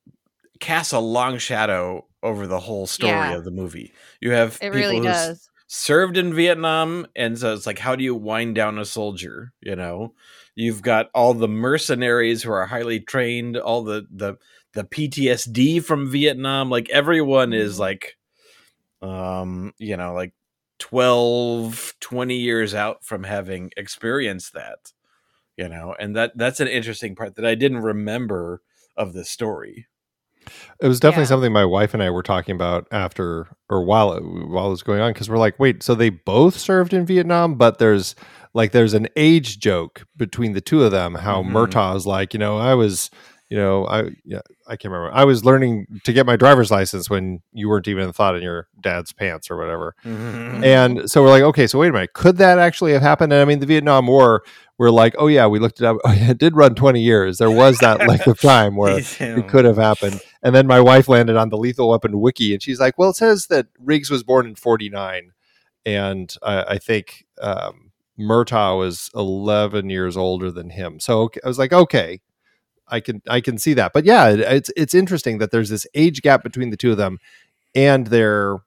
casts 0.60 0.92
a 0.92 0.98
long 0.98 1.38
shadow 1.38 2.06
over 2.22 2.46
the 2.46 2.60
whole 2.60 2.86
story 2.86 3.12
yeah. 3.12 3.34
of 3.34 3.44
the 3.44 3.50
movie. 3.50 3.92
You 4.20 4.32
have 4.32 4.54
it 4.56 4.60
people 4.60 4.78
really 4.78 4.96
who 4.98 5.04
does. 5.04 5.48
served 5.66 6.16
in 6.16 6.34
Vietnam, 6.34 7.06
and 7.14 7.38
so 7.38 7.52
it's 7.54 7.66
like, 7.66 7.78
how 7.78 7.94
do 7.94 8.02
you 8.02 8.14
wind 8.14 8.54
down 8.54 8.78
a 8.78 8.84
soldier? 8.84 9.52
You 9.60 9.76
know, 9.76 10.14
you've 10.54 10.82
got 10.82 11.10
all 11.14 11.34
the 11.34 11.48
mercenaries 11.48 12.42
who 12.42 12.50
are 12.50 12.66
highly 12.66 13.00
trained, 13.00 13.56
all 13.56 13.84
the 13.84 14.06
the 14.10 14.36
the 14.74 14.84
PTSD 14.84 15.82
from 15.82 16.10
Vietnam. 16.10 16.70
Like 16.70 16.88
everyone 16.90 17.50
mm-hmm. 17.50 17.60
is 17.60 17.78
like, 17.78 18.16
um, 19.02 19.72
you 19.78 19.96
know, 19.96 20.14
like 20.14 20.32
12, 20.78 21.94
20 22.00 22.36
years 22.36 22.74
out 22.74 23.04
from 23.04 23.24
having 23.24 23.70
experienced 23.76 24.54
that 24.54 24.92
you 25.56 25.68
know 25.68 25.94
and 25.98 26.16
that 26.16 26.32
that's 26.36 26.60
an 26.60 26.68
interesting 26.68 27.14
part 27.14 27.36
that 27.36 27.44
i 27.44 27.54
didn't 27.54 27.78
remember 27.78 28.62
of 28.96 29.12
the 29.12 29.24
story 29.24 29.86
it 30.80 30.88
was 30.88 31.00
definitely 31.00 31.22
yeah. 31.22 31.28
something 31.28 31.52
my 31.52 31.64
wife 31.64 31.94
and 31.94 32.02
i 32.02 32.10
were 32.10 32.22
talking 32.22 32.54
about 32.54 32.86
after 32.90 33.48
or 33.70 33.84
while 33.84 34.12
it, 34.12 34.20
while 34.20 34.66
it 34.66 34.70
was 34.70 34.82
going 34.82 35.00
on 35.00 35.12
because 35.12 35.28
we're 35.28 35.38
like 35.38 35.58
wait 35.58 35.82
so 35.82 35.94
they 35.94 36.10
both 36.10 36.56
served 36.56 36.92
in 36.92 37.06
vietnam 37.06 37.54
but 37.54 37.78
there's 37.78 38.14
like 38.52 38.72
there's 38.72 38.94
an 38.94 39.08
age 39.16 39.58
joke 39.58 40.06
between 40.16 40.52
the 40.52 40.60
two 40.60 40.84
of 40.84 40.90
them 40.90 41.14
how 41.14 41.42
mm-hmm. 41.42 41.56
murtaugh 41.56 41.96
is 41.96 42.06
like 42.06 42.34
you 42.34 42.38
know 42.38 42.58
i 42.58 42.74
was 42.74 43.10
you 43.54 43.60
know, 43.60 43.86
I 43.86 44.10
yeah, 44.24 44.40
I 44.66 44.74
can't 44.74 44.90
remember. 44.90 45.14
I 45.14 45.22
was 45.22 45.44
learning 45.44 46.00
to 46.02 46.12
get 46.12 46.26
my 46.26 46.34
driver's 46.34 46.72
license 46.72 47.08
when 47.08 47.40
you 47.52 47.68
weren't 47.68 47.86
even 47.86 48.12
thought 48.12 48.34
in 48.34 48.42
your 48.42 48.66
dad's 48.80 49.12
pants 49.12 49.48
or 49.48 49.56
whatever. 49.56 49.94
Mm-hmm. 50.04 50.64
And 50.64 51.08
so 51.08 51.22
we're 51.22 51.30
like, 51.30 51.44
okay, 51.44 51.68
so 51.68 51.78
wait 51.78 51.90
a 51.90 51.92
minute, 51.92 52.14
could 52.14 52.38
that 52.38 52.58
actually 52.58 52.94
have 52.94 53.02
happened? 53.02 53.32
And 53.32 53.40
I 53.40 53.44
mean, 53.44 53.60
the 53.60 53.66
Vietnam 53.66 54.08
War, 54.08 54.42
we're 54.76 54.90
like, 54.90 55.14
oh 55.20 55.28
yeah, 55.28 55.46
we 55.46 55.60
looked 55.60 55.80
it 55.80 55.86
up. 55.86 55.98
Oh, 56.04 56.10
yeah, 56.10 56.30
it 56.30 56.38
did 56.38 56.56
run 56.56 56.74
twenty 56.74 57.00
years. 57.00 57.38
There 57.38 57.48
was 57.48 57.78
that 57.78 58.08
length 58.08 58.26
of 58.26 58.40
time 58.40 58.74
where 58.74 58.98
it 59.20 59.46
could 59.46 59.64
have 59.64 59.76
happened. 59.76 60.20
And 60.42 60.52
then 60.52 60.66
my 60.66 60.80
wife 60.80 61.08
landed 61.08 61.36
on 61.36 61.50
the 61.50 61.56
Lethal 61.56 61.90
Weapon 61.90 62.18
wiki, 62.18 62.54
and 62.54 62.60
she's 62.60 62.80
like, 62.80 62.98
well, 62.98 63.10
it 63.10 63.16
says 63.16 63.46
that 63.50 63.68
Riggs 63.78 64.10
was 64.10 64.24
born 64.24 64.48
in 64.48 64.56
forty 64.56 64.90
nine, 64.90 65.30
and 65.86 66.34
I, 66.42 66.62
I 66.62 66.78
think. 66.78 67.24
Um, 67.40 67.92
Murtaugh 68.16 68.78
was 68.78 69.10
11 69.16 69.90
years 69.90 70.16
older 70.16 70.52
than 70.52 70.70
him. 70.70 71.00
So 71.00 71.30
I 71.44 71.48
was 71.48 71.58
like, 71.58 71.72
okay, 71.72 72.20
I 72.88 73.00
can 73.00 73.22
I 73.28 73.40
can 73.40 73.58
see 73.58 73.74
that. 73.74 73.92
But 73.92 74.04
yeah, 74.04 74.28
it's 74.28 74.70
it's 74.76 74.94
interesting 74.94 75.38
that 75.38 75.50
there's 75.50 75.70
this 75.70 75.86
age 75.94 76.22
gap 76.22 76.42
between 76.42 76.70
the 76.70 76.76
two 76.76 76.90
of 76.90 76.96
them, 76.96 77.18
and 77.74 78.06
they're 78.06 78.58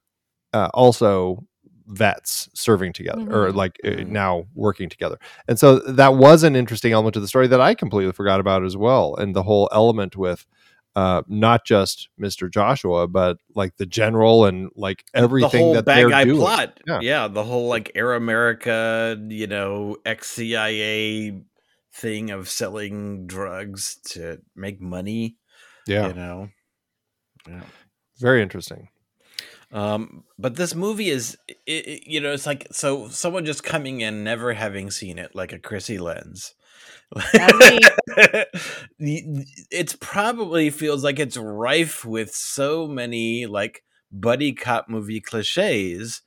uh, 0.53 0.69
also 0.73 1.45
vets 1.87 2.49
serving 2.53 2.93
together 2.93 3.21
mm-hmm. 3.21 3.33
or 3.33 3.51
like 3.51 3.77
uh, 3.83 3.89
mm-hmm. 3.89 4.11
now 4.11 4.45
working 4.53 4.89
together. 4.89 5.17
And 5.47 5.57
so 5.57 5.79
that 5.79 6.15
was 6.15 6.43
an 6.43 6.55
interesting 6.55 6.91
element 6.91 7.13
to 7.13 7.19
the 7.19 7.27
story 7.27 7.47
that 7.47 7.61
I 7.61 7.75
completely 7.75 8.11
forgot 8.11 8.39
about 8.39 8.63
as 8.63 8.75
well. 8.75 9.15
And 9.15 9.35
the 9.35 9.43
whole 9.43 9.69
element 9.71 10.15
with 10.17 10.45
uh, 10.97 11.21
not 11.27 11.63
just 11.63 12.09
Mr. 12.19 12.51
Joshua, 12.51 13.07
but 13.07 13.37
like 13.53 13.77
the 13.77 13.85
general 13.85 14.45
and 14.45 14.71
like 14.75 15.05
everything 15.13 15.51
the 15.51 15.57
whole 15.65 15.73
that 15.75 15.85
bad 15.85 16.09
guy 16.09 16.23
doing. 16.25 16.39
plot. 16.39 16.79
Yeah. 16.87 16.99
yeah, 17.01 17.27
the 17.27 17.43
whole 17.43 17.67
like 17.67 17.91
Air 17.93 18.13
America, 18.13 19.15
you 19.29 19.47
know, 19.47 19.97
ex 20.05 20.27
CIA 20.31 21.39
thing 21.97 22.31
of 22.31 22.49
selling 22.49 23.27
drugs 23.27 23.97
to 24.11 24.39
make 24.55 24.81
money. 24.81 25.37
Yeah, 25.87 26.07
you 26.07 26.13
know, 26.13 26.49
yeah, 27.47 27.63
very 28.19 28.41
interesting. 28.41 28.89
Um, 29.71 30.23
but 30.39 30.55
this 30.55 30.73
movie 30.73 31.09
is, 31.09 31.37
it, 31.49 31.57
it, 31.65 32.07
you 32.07 32.21
know, 32.21 32.31
it's 32.31 32.45
like 32.45 32.67
so 32.71 33.09
someone 33.09 33.45
just 33.45 33.63
coming 33.63 33.99
in, 33.99 34.23
never 34.23 34.53
having 34.53 34.91
seen 34.91 35.19
it, 35.19 35.35
like 35.35 35.51
a 35.51 35.59
Krissy 35.59 35.99
Lenz 35.99 36.53
it's 38.99 39.95
probably 40.01 40.69
feels 40.69 41.03
like 41.05 41.19
it's 41.19 41.37
rife 41.37 42.03
with 42.03 42.35
so 42.35 42.85
many 42.85 43.45
like 43.45 43.83
buddy 44.11 44.51
cop 44.51 44.89
movie 44.89 45.21
cliches 45.21 46.21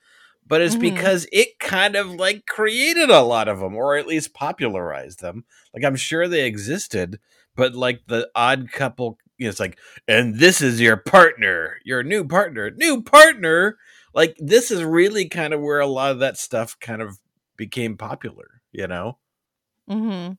but 0.51 0.61
it's 0.61 0.75
mm-hmm. 0.75 0.95
because 0.95 1.27
it 1.33 1.59
kind 1.61 1.95
of 1.95 2.11
like 2.11 2.45
created 2.45 3.09
a 3.09 3.23
lot 3.23 3.49
of 3.49 3.61
them 3.61 3.75
or 3.77 3.97
at 3.97 4.07
least 4.07 4.35
popularized 4.35 5.21
them 5.21 5.45
like 5.73 5.85
i'm 5.85 5.97
sure 5.97 6.29
they 6.29 6.45
existed 6.45 7.19
but 7.57 7.75
like 7.75 8.03
the 8.09 8.29
odd 8.35 8.71
couple 8.73 9.17
you 9.39 9.47
know, 9.47 9.51
it's 9.51 9.61
like 9.61 9.79
and 10.07 10.35
this 10.35 10.61
is 10.61 10.81
your 10.81 10.99
partner 10.99 11.79
your 11.85 12.03
new 12.03 12.27
partner 12.27 12.71
new 12.71 13.01
partner 13.01 13.79
like 14.13 14.37
this 14.39 14.71
is 14.71 14.83
really 14.83 15.27
kind 15.27 15.55
of 15.55 15.61
where 15.61 15.81
a 15.81 15.87
lot 15.87 16.11
of 16.11 16.19
that 16.19 16.37
stuff 16.37 16.79
kind 16.81 17.01
of 17.01 17.19
became 17.57 17.97
popular 17.97 18.61
you 18.73 18.87
know 18.87 19.17
Mm-hmm. 19.89 20.35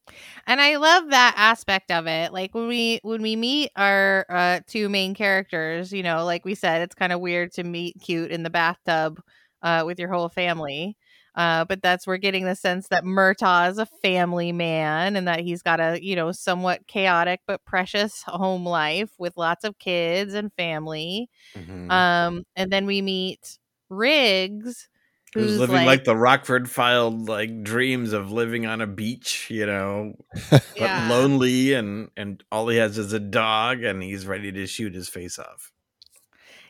And 0.47 0.61
I 0.61 0.77
love 0.77 1.09
that 1.09 1.33
aspect 1.35 1.91
of 1.91 2.07
it. 2.07 2.31
Like 2.31 2.55
when 2.55 2.69
we 2.69 2.99
when 3.03 3.21
we 3.21 3.35
meet 3.35 3.69
our 3.75 4.25
uh, 4.29 4.59
two 4.65 4.87
main 4.87 5.13
characters, 5.13 5.91
you 5.91 6.03
know, 6.03 6.23
like 6.23 6.45
we 6.45 6.55
said, 6.55 6.81
it's 6.83 6.95
kind 6.95 7.11
of 7.11 7.19
weird 7.19 7.51
to 7.53 7.65
meet 7.65 7.97
cute 8.01 8.31
in 8.31 8.43
the 8.43 8.49
bathtub 8.49 9.21
uh, 9.61 9.83
with 9.85 9.99
your 9.99 10.11
whole 10.11 10.29
family. 10.29 10.97
Uh, 11.33 11.63
but 11.63 11.81
that's 11.81 12.05
we're 12.05 12.17
getting 12.17 12.43
the 12.43 12.55
sense 12.55 12.89
that 12.89 13.05
Murtaugh 13.05 13.69
is 13.69 13.77
a 13.77 13.85
family 13.85 14.51
man 14.51 15.15
and 15.15 15.27
that 15.27 15.39
he's 15.39 15.61
got 15.61 15.79
a 15.79 16.03
you 16.03 16.15
know 16.15 16.31
somewhat 16.33 16.85
chaotic 16.87 17.39
but 17.47 17.63
precious 17.63 18.23
home 18.27 18.65
life 18.65 19.11
with 19.17 19.37
lots 19.37 19.63
of 19.63 19.79
kids 19.79 20.33
and 20.33 20.51
family. 20.53 21.29
Mm-hmm. 21.55 21.89
Um, 21.89 22.43
and 22.55 22.71
then 22.71 22.85
we 22.85 23.01
meet 23.01 23.59
Riggs, 23.89 24.89
who's, 25.33 25.57
living 25.57 25.75
like, 25.75 25.85
like, 25.85 26.03
the 26.03 26.17
Rockford 26.17 26.69
Files 26.69 27.29
like 27.29 27.63
dreams 27.63 28.11
of 28.11 28.31
living 28.31 28.65
on 28.65 28.81
a 28.81 28.87
beach, 28.87 29.47
you 29.49 29.65
know, 29.65 30.13
yeah. 30.51 30.59
but 30.77 31.09
lonely 31.09 31.73
and 31.73 32.09
and 32.17 32.43
all 32.51 32.67
he 32.67 32.77
has 32.77 32.97
is 32.97 33.13
a 33.13 33.19
dog 33.19 33.83
and 33.83 34.03
he's 34.03 34.27
ready 34.27 34.51
to 34.51 34.67
shoot 34.67 34.93
his 34.93 35.07
face 35.07 35.39
off. 35.39 35.71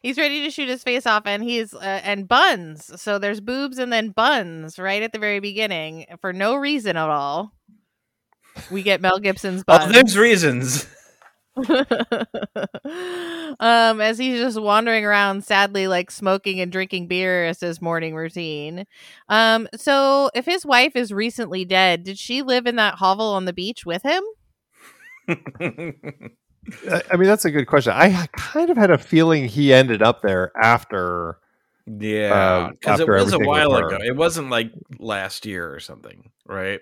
He's 0.02 0.18
ready 0.18 0.44
to 0.44 0.50
shoot 0.50 0.68
his 0.68 0.84
face 0.84 1.06
off 1.06 1.24
and 1.26 1.44
he's 1.44 1.74
uh, 1.74 2.02
and 2.04 2.28
buns. 2.28 3.00
So 3.00 3.20
there's 3.20 3.40
boobs 3.40 3.78
and 3.78 3.94
then 3.94 4.10
buns 4.10 4.80
right 4.80 5.04
at 5.04 5.14
the 5.14 5.20
very 5.20 5.40
beginning 5.40 6.06
for 6.20 6.34
no 6.34 6.56
reason 6.56 6.98
at 6.98 7.10
all. 7.10 7.54
We 8.72 8.84
get 8.84 9.02
Mel 9.02 9.20
Gibson's 9.20 9.64
buns. 9.64 9.86
Oh, 9.86 9.92
there's 9.92 10.18
reasons. 10.18 10.88
um, 13.60 14.02
as 14.02 14.18
he's 14.18 14.40
just 14.40 14.60
wandering 14.60 15.06
around 15.06 15.44
sadly 15.44 15.88
like 15.88 16.10
smoking 16.10 16.62
and 16.62 16.72
drinking 16.72 17.08
beer 17.08 17.46
as 17.46 17.60
his 17.60 17.82
morning 17.82 18.16
routine. 18.16 18.86
Um, 19.30 19.68
so 19.76 20.32
if 20.34 20.46
his 20.46 20.66
wife 20.66 20.96
is 20.96 21.12
recently 21.12 21.66
dead, 21.66 22.04
did 22.04 22.18
she 22.18 22.42
live 22.42 22.66
in 22.66 22.78
that 22.78 22.96
hovel 22.96 23.28
on 23.28 23.46
the 23.46 23.54
beach 23.54 23.86
with 23.86 24.04
him? 24.04 24.24
I 27.12 27.18
mean, 27.18 27.28
that's 27.28 27.46
a 27.46 27.52
good 27.52 27.66
question. 27.66 27.94
I 27.94 28.28
kind 28.34 28.70
of 28.70 28.78
had 28.78 28.92
a 28.92 28.98
feeling 28.98 29.48
he 29.48 29.74
ended 29.74 30.02
up 30.02 30.22
there 30.22 30.52
after. 30.62 31.38
Yeah, 31.88 32.70
because 32.72 33.00
uh, 33.00 33.06
it 33.06 33.10
was 33.10 33.34
a 33.34 33.40
while 33.40 33.74
ago. 33.76 33.98
It 34.00 34.16
wasn't 34.16 34.50
like 34.50 34.72
last 35.00 35.46
year 35.46 35.74
or 35.74 35.80
something, 35.80 36.32
right? 36.46 36.80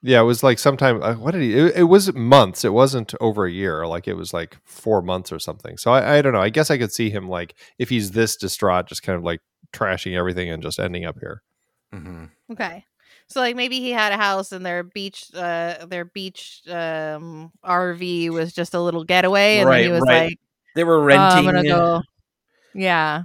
Yeah, 0.00 0.20
it 0.20 0.24
was 0.24 0.42
like 0.42 0.58
sometime. 0.58 1.02
Uh, 1.02 1.14
what 1.14 1.32
did 1.32 1.42
he? 1.42 1.58
It, 1.58 1.76
it, 1.76 1.82
was 1.84 2.12
months. 2.14 2.64
It 2.64 2.72
wasn't 2.72 3.14
over 3.20 3.44
a 3.44 3.50
year. 3.50 3.86
Like 3.86 4.08
it 4.08 4.14
was 4.14 4.32
like 4.32 4.56
four 4.64 5.02
months 5.02 5.32
or 5.32 5.38
something. 5.38 5.76
So 5.76 5.92
I, 5.92 6.18
I 6.18 6.22
don't 6.22 6.32
know. 6.32 6.40
I 6.40 6.50
guess 6.50 6.70
I 6.70 6.78
could 6.78 6.92
see 6.92 7.10
him 7.10 7.28
like 7.28 7.54
if 7.78 7.88
he's 7.88 8.12
this 8.12 8.36
distraught, 8.36 8.86
just 8.86 9.02
kind 9.02 9.18
of 9.18 9.24
like 9.24 9.40
trashing 9.72 10.16
everything 10.16 10.50
and 10.50 10.62
just 10.62 10.78
ending 10.78 11.04
up 11.04 11.18
here. 11.18 11.42
Mm-hmm. 11.92 12.24
Okay. 12.52 12.84
So 13.28 13.40
like 13.40 13.56
maybe 13.56 13.80
he 13.80 13.90
had 13.90 14.12
a 14.12 14.16
house 14.16 14.52
and 14.52 14.64
their 14.64 14.82
beach, 14.82 15.26
uh, 15.34 15.86
their 15.86 16.06
beach 16.06 16.62
um, 16.68 17.52
RV 17.64 18.30
was 18.30 18.52
just 18.52 18.72
a 18.74 18.80
little 18.80 19.04
getaway, 19.04 19.58
and 19.58 19.68
right, 19.68 19.82
then 19.82 19.84
he 19.84 19.92
was 19.92 20.02
right. 20.02 20.30
like, 20.30 20.40
they 20.74 20.84
were 20.84 21.00
renting. 21.02 21.44
Oh, 21.44 21.48
I'm 21.48 21.54
gonna 21.54 21.62
go. 21.62 22.02
Yeah, 22.74 23.24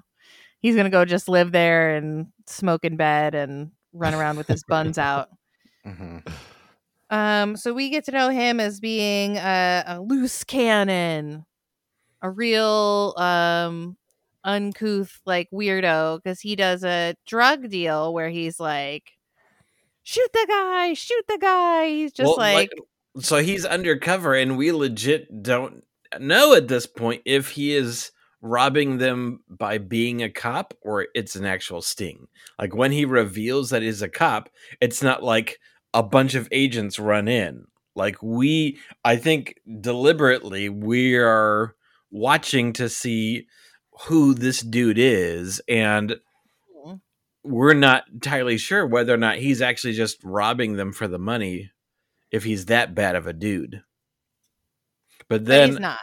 he's 0.60 0.76
gonna 0.76 0.90
go 0.90 1.06
just 1.06 1.30
live 1.30 1.52
there 1.52 1.96
and 1.96 2.28
smoke 2.48 2.84
in 2.84 2.98
bed 2.98 3.34
and 3.34 3.72
run 3.94 4.14
around 4.14 4.38
with 4.38 4.48
his 4.48 4.64
buns 4.64 4.98
out. 4.98 5.30
Mm-hmm. 5.86 6.20
Um, 7.10 7.58
so 7.58 7.74
we 7.74 7.90
get 7.90 8.06
to 8.06 8.12
know 8.12 8.30
him 8.30 8.62
as 8.62 8.80
being 8.80 9.36
a, 9.36 9.84
a 9.86 10.02
loose 10.02 10.46
cannon, 10.46 11.46
a 12.22 12.30
real 12.30 13.14
um 13.18 13.98
uncouth 14.46 15.20
like 15.26 15.50
weirdo 15.52 16.24
because 16.24 16.40
he 16.40 16.56
does 16.56 16.86
a 16.86 17.16
drug 17.26 17.70
deal 17.70 18.14
where 18.14 18.30
he's 18.30 18.62
like, 18.62 19.12
shoot 20.04 20.30
the 20.34 20.46
guy, 20.48 20.94
shoot 20.94 21.26
the 21.28 21.38
guy. 21.40 21.88
He's 21.88 22.12
just 22.12 22.28
well, 22.28 22.38
like, 22.38 22.56
like, 22.56 22.72
uh, 23.18 23.22
so 23.22 23.38
he's 23.38 23.66
undercover, 23.66 24.36
and 24.36 24.58
we 24.58 24.72
legit 24.72 25.42
don't 25.42 25.84
know 26.20 26.54
at 26.54 26.68
this 26.68 26.86
point 26.86 27.22
if 27.26 27.52
he 27.52 27.74
is 27.74 28.12
robbing 28.42 28.98
them 28.98 29.40
by 29.50 29.78
being 29.78 30.22
a 30.22 30.30
cop 30.30 30.74
or 30.82 31.08
it's 31.16 31.36
an 31.36 31.46
actual 31.46 31.82
sting. 31.82 32.28
Like 32.60 32.76
when 32.76 32.92
he 32.92 33.06
reveals 33.06 33.70
that 33.70 33.82
he's 33.82 34.02
a 34.02 34.10
cop, 34.10 34.50
it's 34.82 35.02
not 35.02 35.24
like 35.24 35.60
a 35.94 36.04
bunch 36.04 36.36
of 36.36 36.50
agents 36.52 37.00
run 37.00 37.28
in. 37.28 37.66
Like 37.96 38.22
we, 38.22 38.80
I 39.06 39.16
think 39.16 39.56
deliberately 39.80 40.68
we 40.68 41.16
are 41.16 41.76
watching 42.12 42.74
to 42.74 42.90
see 42.90 43.48
who 44.08 44.34
this 44.34 44.62
dude 44.62 45.00
is, 45.00 45.62
and. 45.68 46.18
We're 47.44 47.74
not 47.74 48.06
entirely 48.12 48.58
sure 48.58 48.86
whether 48.86 49.14
or 49.14 49.18
not 49.18 49.38
he's 49.38 49.62
actually 49.62 49.94
just 49.94 50.18
robbing 50.24 50.74
them 50.74 50.94
for 50.94 51.08
the 51.08 51.20
money. 51.20 51.72
If 52.32 52.44
he's 52.44 52.66
that 52.66 52.96
bad 52.96 53.16
of 53.16 53.28
a 53.28 53.34
dude, 53.34 53.84
but 55.28 55.46
then 55.46 55.68
but 55.68 55.70
he's 55.70 55.80
not. 55.80 56.00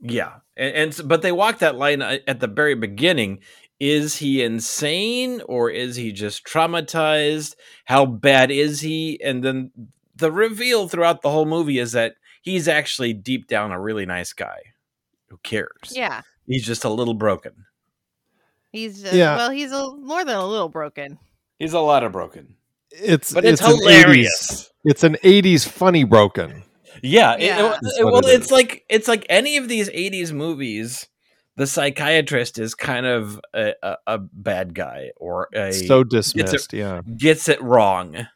Yeah, 0.00 0.32
and, 0.56 0.74
and 0.74 1.08
but 1.08 1.22
they 1.22 1.32
walk 1.32 1.58
that 1.58 1.76
line 1.76 2.02
uh, 2.02 2.18
at 2.28 2.38
the 2.38 2.46
very 2.46 2.74
beginning 2.74 3.40
is 3.82 4.16
he 4.18 4.44
insane 4.44 5.42
or 5.46 5.68
is 5.68 5.96
he 5.96 6.12
just 6.12 6.46
traumatized? 6.46 7.56
How 7.84 8.06
bad 8.06 8.52
is 8.52 8.80
he? 8.80 9.20
And 9.20 9.42
then 9.42 9.72
the 10.14 10.30
reveal 10.30 10.86
throughout 10.86 11.22
the 11.22 11.30
whole 11.30 11.46
movie 11.46 11.80
is 11.80 11.90
that 11.90 12.14
he's 12.42 12.68
actually 12.68 13.12
deep 13.12 13.48
down 13.48 13.72
a 13.72 13.80
really 13.80 14.06
nice 14.06 14.32
guy 14.32 14.58
who 15.30 15.38
cares. 15.42 15.90
Yeah. 15.90 16.22
He's 16.46 16.64
just 16.64 16.84
a 16.84 16.90
little 16.90 17.14
broken. 17.14 17.66
He's 18.72 19.02
just, 19.02 19.14
yeah. 19.14 19.36
well, 19.36 19.50
he's 19.50 19.70
a, 19.70 19.96
more 19.96 20.24
than 20.24 20.36
a 20.36 20.46
little 20.46 20.68
broken. 20.68 21.18
He's 21.58 21.74
a 21.74 21.80
lot 21.80 22.02
of 22.02 22.12
broken. 22.12 22.56
It's 22.90 23.32
but 23.32 23.44
it's, 23.44 23.60
it's 23.60 23.68
hilarious. 23.68 24.50
80s, 24.50 24.70
it's 24.84 25.04
an 25.04 25.16
80s 25.22 25.68
funny 25.68 26.04
broken. 26.04 26.64
Yeah, 27.02 27.36
yeah. 27.38 27.72
It, 27.72 27.78
it, 28.00 28.04
well, 28.04 28.18
it 28.18 28.26
it's 28.26 28.50
like 28.50 28.84
it's 28.88 29.08
like 29.08 29.26
any 29.28 29.56
of 29.56 29.68
these 29.68 29.88
80s 29.88 30.32
movies 30.32 31.08
the 31.56 31.66
psychiatrist 31.66 32.58
is 32.58 32.74
kind 32.74 33.06
of 33.06 33.40
a, 33.54 33.74
a, 33.82 33.96
a 34.06 34.18
bad 34.18 34.74
guy 34.74 35.10
or 35.16 35.48
a 35.54 35.72
so 35.72 36.02
dismissed 36.02 36.52
gets 36.52 36.64
it, 36.72 36.76
yeah 36.76 37.02
gets 37.16 37.48
it 37.48 37.60
wrong 37.62 38.26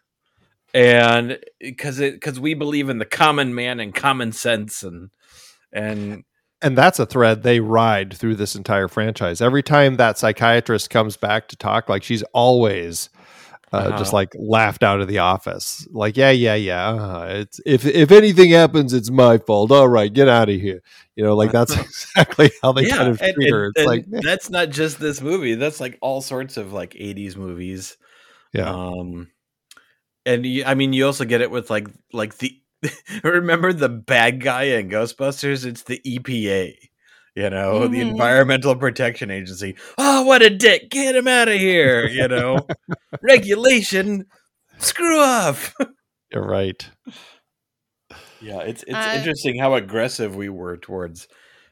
and 0.74 1.38
because 1.60 1.98
it 1.98 2.14
because 2.14 2.38
we 2.38 2.54
believe 2.54 2.88
in 2.88 2.98
the 2.98 3.06
common 3.06 3.54
man 3.54 3.80
and 3.80 3.94
common 3.94 4.32
sense 4.32 4.82
and 4.82 5.10
and 5.72 6.24
and 6.62 6.76
that's 6.76 6.98
a 6.98 7.06
thread 7.06 7.42
they 7.42 7.60
ride 7.60 8.14
through 8.14 8.34
this 8.34 8.54
entire 8.54 8.88
franchise 8.88 9.40
every 9.40 9.62
time 9.62 9.96
that 9.96 10.18
psychiatrist 10.18 10.90
comes 10.90 11.16
back 11.16 11.48
to 11.48 11.56
talk 11.56 11.88
like 11.88 12.02
she's 12.02 12.22
always 12.32 13.10
uh, 13.72 13.78
uh-huh. 13.78 13.98
just 13.98 14.12
like 14.12 14.32
laughed 14.38 14.82
out 14.82 15.00
of 15.00 15.08
the 15.08 15.18
office. 15.18 15.86
Like, 15.90 16.16
yeah, 16.16 16.30
yeah, 16.30 16.54
yeah. 16.54 16.88
Uh, 16.88 17.26
it's 17.40 17.60
if 17.66 17.84
if 17.84 18.12
anything 18.12 18.50
happens, 18.50 18.92
it's 18.92 19.10
my 19.10 19.38
fault. 19.38 19.72
All 19.72 19.88
right, 19.88 20.12
get 20.12 20.28
out 20.28 20.48
of 20.48 20.60
here. 20.60 20.82
You 21.16 21.24
know, 21.24 21.34
like 21.34 21.50
that's 21.50 21.76
exactly 21.80 22.50
how 22.62 22.72
they 22.72 22.86
yeah, 22.86 22.96
kind 22.96 23.08
of 23.08 23.18
treat 23.18 23.50
her. 23.50 23.72
It's 23.74 23.86
like 23.86 24.04
that's 24.08 24.50
not 24.50 24.70
just 24.70 25.00
this 25.00 25.20
movie. 25.20 25.54
That's 25.56 25.80
like 25.80 25.98
all 26.00 26.22
sorts 26.22 26.56
of 26.56 26.72
like 26.72 26.92
'80s 26.92 27.36
movies. 27.36 27.96
Yeah. 28.52 28.70
Um, 28.70 29.30
and 30.24 30.46
you, 30.46 30.64
I 30.64 30.74
mean, 30.74 30.92
you 30.92 31.04
also 31.06 31.24
get 31.24 31.40
it 31.40 31.50
with 31.50 31.68
like 31.68 31.88
like 32.12 32.38
the 32.38 32.58
remember 33.24 33.72
the 33.72 33.88
bad 33.88 34.40
guy 34.40 34.64
in 34.64 34.88
Ghostbusters? 34.88 35.64
It's 35.64 35.82
the 35.82 36.00
EPA. 36.06 36.74
You 37.34 37.50
know, 37.50 37.80
mm-hmm. 37.80 37.92
the 37.92 38.00
Environmental 38.00 38.74
Protection 38.76 39.30
Agency. 39.30 39.76
Oh, 39.98 40.22
what 40.22 40.40
a 40.40 40.48
dick! 40.48 40.88
Get 40.88 41.14
him 41.14 41.28
out 41.28 41.48
of 41.48 41.58
here! 41.58 42.06
You 42.06 42.28
know, 42.28 42.66
regulation. 43.20 44.24
Screw 44.78 45.20
off. 45.20 45.74
You're 46.32 46.46
right. 46.46 46.88
Yeah, 48.40 48.60
it's 48.60 48.82
it's 48.84 48.94
uh, 48.94 49.14
interesting 49.16 49.58
how 49.58 49.74
aggressive 49.74 50.34
we 50.34 50.48
were 50.48 50.78
towards 50.78 51.28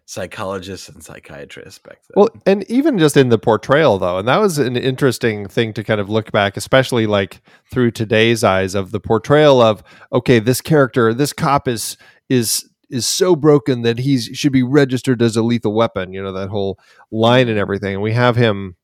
psychologists 0.06 0.88
and 0.88 1.02
psychiatrists 1.02 1.78
back 1.78 1.98
then. 2.02 2.14
Well, 2.16 2.28
and 2.46 2.68
even 2.70 2.98
just 2.98 3.16
in 3.16 3.30
the 3.30 3.38
portrayal 3.38 3.98
though, 3.98 4.18
and 4.18 4.28
that 4.28 4.38
was 4.38 4.58
an 4.58 4.76
interesting 4.76 5.48
thing 5.48 5.72
to 5.74 5.84
kind 5.84 6.00
of 6.00 6.10
look 6.10 6.30
back, 6.32 6.56
especially 6.56 7.06
like 7.06 7.40
through 7.70 7.92
today's 7.92 8.44
eyes 8.44 8.74
of 8.74 8.90
the 8.90 9.00
portrayal 9.00 9.60
of 9.60 9.82
okay, 10.12 10.38
this 10.38 10.60
character, 10.60 11.14
this 11.14 11.32
cop 11.32 11.68
is 11.68 11.96
is 12.28 12.68
is 12.90 13.08
so 13.08 13.34
broken 13.34 13.82
that 13.82 13.98
he 13.98 14.18
should 14.18 14.52
be 14.52 14.62
registered 14.62 15.22
as 15.22 15.36
a 15.36 15.42
lethal 15.42 15.72
weapon, 15.72 16.12
you 16.12 16.22
know, 16.22 16.32
that 16.32 16.50
whole 16.50 16.78
line 17.10 17.48
and 17.48 17.58
everything. 17.58 17.94
And 17.94 18.02
we 18.02 18.12
have 18.12 18.36
him 18.36 18.76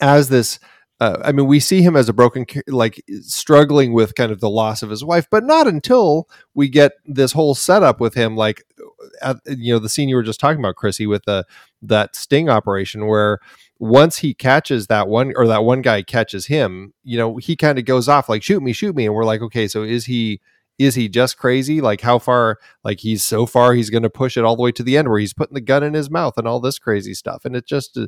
as 0.00 0.28
this 0.28 0.58
uh, 1.00 1.20
I 1.24 1.32
mean, 1.32 1.46
we 1.46 1.58
see 1.58 1.82
him 1.82 1.96
as 1.96 2.08
a 2.08 2.12
broken, 2.12 2.46
like 2.68 3.02
struggling 3.20 3.92
with 3.92 4.14
kind 4.14 4.30
of 4.30 4.40
the 4.40 4.48
loss 4.48 4.82
of 4.82 4.90
his 4.90 5.04
wife, 5.04 5.26
but 5.28 5.44
not 5.44 5.66
until 5.66 6.28
we 6.54 6.68
get 6.68 6.92
this 7.04 7.32
whole 7.32 7.54
setup 7.54 8.00
with 8.00 8.14
him, 8.14 8.36
like, 8.36 8.62
you 9.46 9.72
know, 9.72 9.78
the 9.78 9.88
scene 9.88 10.08
you 10.08 10.16
were 10.16 10.22
just 10.22 10.40
talking 10.40 10.60
about, 10.60 10.76
Krissy, 10.76 11.08
with 11.08 11.24
the 11.24 11.44
that 11.82 12.16
sting 12.16 12.48
operation, 12.48 13.06
where 13.06 13.38
once 13.78 14.18
he 14.18 14.34
catches 14.34 14.86
that 14.86 15.08
one, 15.08 15.32
or 15.36 15.46
that 15.46 15.64
one 15.64 15.82
guy 15.82 16.02
catches 16.02 16.46
him, 16.46 16.94
you 17.02 17.18
know, 17.18 17.36
he 17.36 17.56
kind 17.56 17.78
of 17.78 17.84
goes 17.84 18.08
off 18.08 18.28
like, 18.28 18.42
"Shoot 18.42 18.62
me, 18.62 18.72
shoot 18.72 18.94
me," 18.96 19.06
and 19.06 19.14
we're 19.14 19.24
like, 19.24 19.42
okay, 19.42 19.68
so 19.68 19.82
is 19.82 20.06
he? 20.06 20.40
Is 20.78 20.96
he 20.96 21.08
just 21.08 21.38
crazy? 21.38 21.80
Like 21.80 22.00
how 22.00 22.18
far? 22.18 22.58
Like 22.82 23.00
he's 23.00 23.22
so 23.22 23.46
far, 23.46 23.74
he's 23.74 23.90
going 23.90 24.02
to 24.02 24.10
push 24.10 24.36
it 24.36 24.44
all 24.44 24.56
the 24.56 24.62
way 24.62 24.72
to 24.72 24.82
the 24.82 24.96
end, 24.96 25.08
where 25.08 25.20
he's 25.20 25.34
putting 25.34 25.54
the 25.54 25.60
gun 25.60 25.82
in 25.84 25.94
his 25.94 26.10
mouth 26.10 26.34
and 26.36 26.48
all 26.48 26.60
this 26.60 26.78
crazy 26.78 27.14
stuff, 27.14 27.44
and 27.44 27.54
it 27.54 27.66
just 27.66 27.96
uh, 27.96 28.06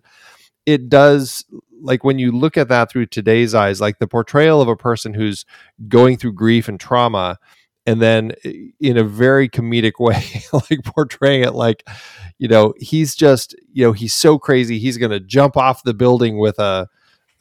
it 0.66 0.88
does 0.88 1.44
like 1.80 2.04
when 2.04 2.18
you 2.18 2.32
look 2.32 2.56
at 2.56 2.68
that 2.68 2.90
through 2.90 3.06
today's 3.06 3.54
eyes 3.54 3.80
like 3.80 3.98
the 3.98 4.08
portrayal 4.08 4.60
of 4.60 4.68
a 4.68 4.76
person 4.76 5.14
who's 5.14 5.44
going 5.88 6.16
through 6.16 6.32
grief 6.32 6.68
and 6.68 6.80
trauma 6.80 7.38
and 7.86 8.02
then 8.02 8.32
eh, 8.44 8.52
in 8.80 8.96
a 8.96 9.04
very 9.04 9.48
comedic 9.48 9.92
way 9.98 10.42
like 10.52 10.84
portraying 10.84 11.42
it 11.42 11.54
like 11.54 11.88
you 12.38 12.48
know 12.48 12.74
he's 12.78 13.14
just 13.14 13.54
you 13.72 13.84
know 13.84 13.92
he's 13.92 14.14
so 14.14 14.38
crazy 14.38 14.78
he's 14.78 14.98
going 14.98 15.12
to 15.12 15.20
jump 15.20 15.56
off 15.56 15.82
the 15.84 15.94
building 15.94 16.38
with 16.38 16.58
a 16.58 16.88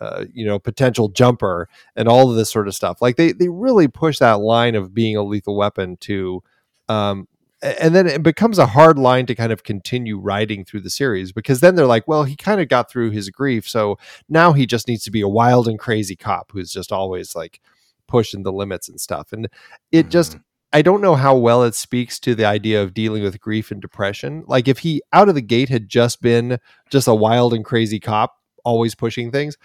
uh, 0.01 0.25
you 0.33 0.45
know 0.45 0.59
potential 0.59 1.09
jumper 1.09 1.69
and 1.95 2.07
all 2.07 2.29
of 2.29 2.35
this 2.35 2.51
sort 2.51 2.67
of 2.67 2.75
stuff. 2.75 3.01
Like 3.01 3.15
they 3.15 3.31
they 3.31 3.49
really 3.49 3.87
push 3.87 4.19
that 4.19 4.39
line 4.39 4.75
of 4.75 4.93
being 4.93 5.15
a 5.15 5.23
lethal 5.23 5.55
weapon 5.55 5.97
to 6.01 6.43
um, 6.89 7.27
and 7.61 7.95
then 7.95 8.05
it 8.05 8.21
becomes 8.21 8.59
a 8.59 8.67
hard 8.67 8.99
line 8.99 9.25
to 9.25 9.33
kind 9.33 9.51
of 9.51 9.63
continue 9.63 10.19
writing 10.19 10.65
through 10.65 10.81
the 10.81 10.89
series 10.89 11.31
because 11.31 11.61
then 11.61 11.75
they're 11.75 11.87
like, 11.87 12.07
well, 12.07 12.25
he 12.25 12.35
kind 12.35 12.61
of 12.61 12.67
got 12.67 12.91
through 12.91 13.11
his 13.11 13.29
grief, 13.29 13.67
so 13.67 13.97
now 14.29 14.53
he 14.53 14.65
just 14.65 14.87
needs 14.87 15.03
to 15.05 15.11
be 15.11 15.21
a 15.21 15.27
wild 15.27 15.67
and 15.67 15.79
crazy 15.79 16.15
cop 16.15 16.51
who's 16.51 16.71
just 16.71 16.91
always 16.91 17.35
like 17.35 17.61
pushing 18.07 18.43
the 18.43 18.53
limits 18.53 18.89
and 18.89 18.99
stuff. 18.99 19.31
And 19.31 19.47
it 19.91 20.09
just 20.09 20.33
mm-hmm. 20.33 20.41
I 20.73 20.81
don't 20.81 21.01
know 21.01 21.15
how 21.15 21.37
well 21.37 21.63
it 21.63 21.73
speaks 21.73 22.19
to 22.19 22.35
the 22.35 22.45
idea 22.45 22.83
of 22.83 22.93
dealing 22.93 23.23
with 23.23 23.39
grief 23.39 23.71
and 23.71 23.81
depression. 23.81 24.43
Like 24.45 24.67
if 24.67 24.79
he 24.79 25.01
out 25.13 25.29
of 25.29 25.35
the 25.35 25.41
gate 25.41 25.69
had 25.69 25.87
just 25.87 26.21
been 26.21 26.59
just 26.89 27.07
a 27.07 27.15
wild 27.15 27.53
and 27.53 27.63
crazy 27.63 27.99
cop 27.99 28.35
always 28.65 28.93
pushing 28.93 29.31
things, 29.31 29.57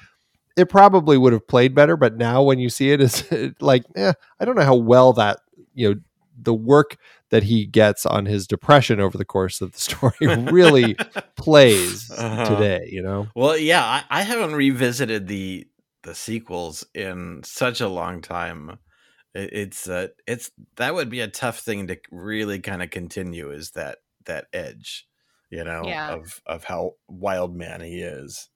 it 0.57 0.69
probably 0.69 1.19
would 1.19 1.33
have 1.33 1.49
played 1.49 1.75
better, 1.75 1.97
but 1.97 2.17
now 2.17 2.43
when 2.43 2.59
you 2.59 2.69
see 2.69 2.93
it 2.93 3.01
it's 3.01 3.25
like, 3.61 3.85
eh, 3.97 4.13
I 4.39 4.45
don't 4.45 4.57
know 4.57 4.65
how 4.65 4.77
well 4.77 5.13
that, 5.15 5.41
you 5.75 5.89
know, 5.89 6.01
the 6.43 6.55
work 6.55 6.97
that 7.31 7.45
he 7.45 7.67
gets 7.67 8.05
on 8.05 8.27
his 8.27 8.47
depression 8.47 9.01
over 9.01 9.17
the 9.17 9.25
course 9.25 9.61
of 9.61 9.73
the 9.73 9.81
story 9.81 10.13
really 10.53 10.95
plays 11.37 12.11
uh-huh. 12.11 12.45
today 12.45 12.89
you 12.91 13.03
know 13.03 13.29
well 13.35 13.57
yeah 13.57 13.85
I, 13.85 14.05
I, 14.11 14.23
haven't 14.23 14.55
revisited 14.55 15.27
the 15.29 15.67
the 16.03 16.15
sequels 16.15 16.85
in 16.95 17.43
such 17.45 17.81
a 17.81 17.89
long 17.89 18.21
time 18.21 18.79
it, 19.35 19.53
it's 19.53 19.89
uh 19.89 20.09
it's 20.27 20.51
that 20.77 20.95
would 20.95 21.11
be 21.11 21.21
a 21.21 21.29
tough 21.29 21.61
thing 21.61 21.87
to 21.87 21.99
really 22.11 22.61
kind 22.61 22.83
of 22.83 22.91
continue 22.91 23.51
is 23.51 23.73
that 23.73 23.99
that 24.27 24.47
edge 24.53 25.07
you 25.51 25.65
know 25.65 25.83
yeah. 25.85 26.13
of 26.15 26.41
of 26.47 26.65
how 26.65 26.93
wild 27.09 27.55
man 27.55 27.81
he 27.81 28.01
is 28.01 28.49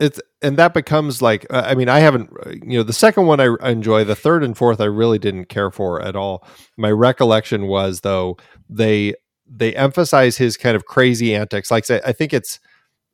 it's 0.00 0.20
and 0.42 0.56
that 0.56 0.74
becomes 0.74 1.20
like 1.20 1.46
uh, 1.50 1.62
i 1.66 1.74
mean 1.74 1.88
i 1.88 1.98
haven't 1.98 2.30
uh, 2.46 2.50
you 2.50 2.78
know 2.78 2.82
the 2.82 2.92
second 2.92 3.26
one 3.26 3.40
I, 3.40 3.54
I, 3.60 3.70
enjoy 3.70 4.04
the 4.04 4.14
third 4.14 4.44
and 4.44 4.56
fourth 4.56 4.80
i 4.80 4.84
really 4.84 5.18
didn't 5.18 5.46
care 5.46 5.70
for 5.70 6.00
at 6.02 6.14
all 6.16 6.46
my 6.76 6.90
recollection 6.90 7.66
was 7.66 8.00
though 8.00 8.36
they 8.68 9.14
they 9.50 9.74
emphasize 9.74 10.36
his 10.36 10.56
kind 10.56 10.76
of 10.76 10.84
crazy 10.84 11.34
antics 11.34 11.70
like 11.70 11.90
i 11.90 12.12
think 12.12 12.32
it's 12.32 12.60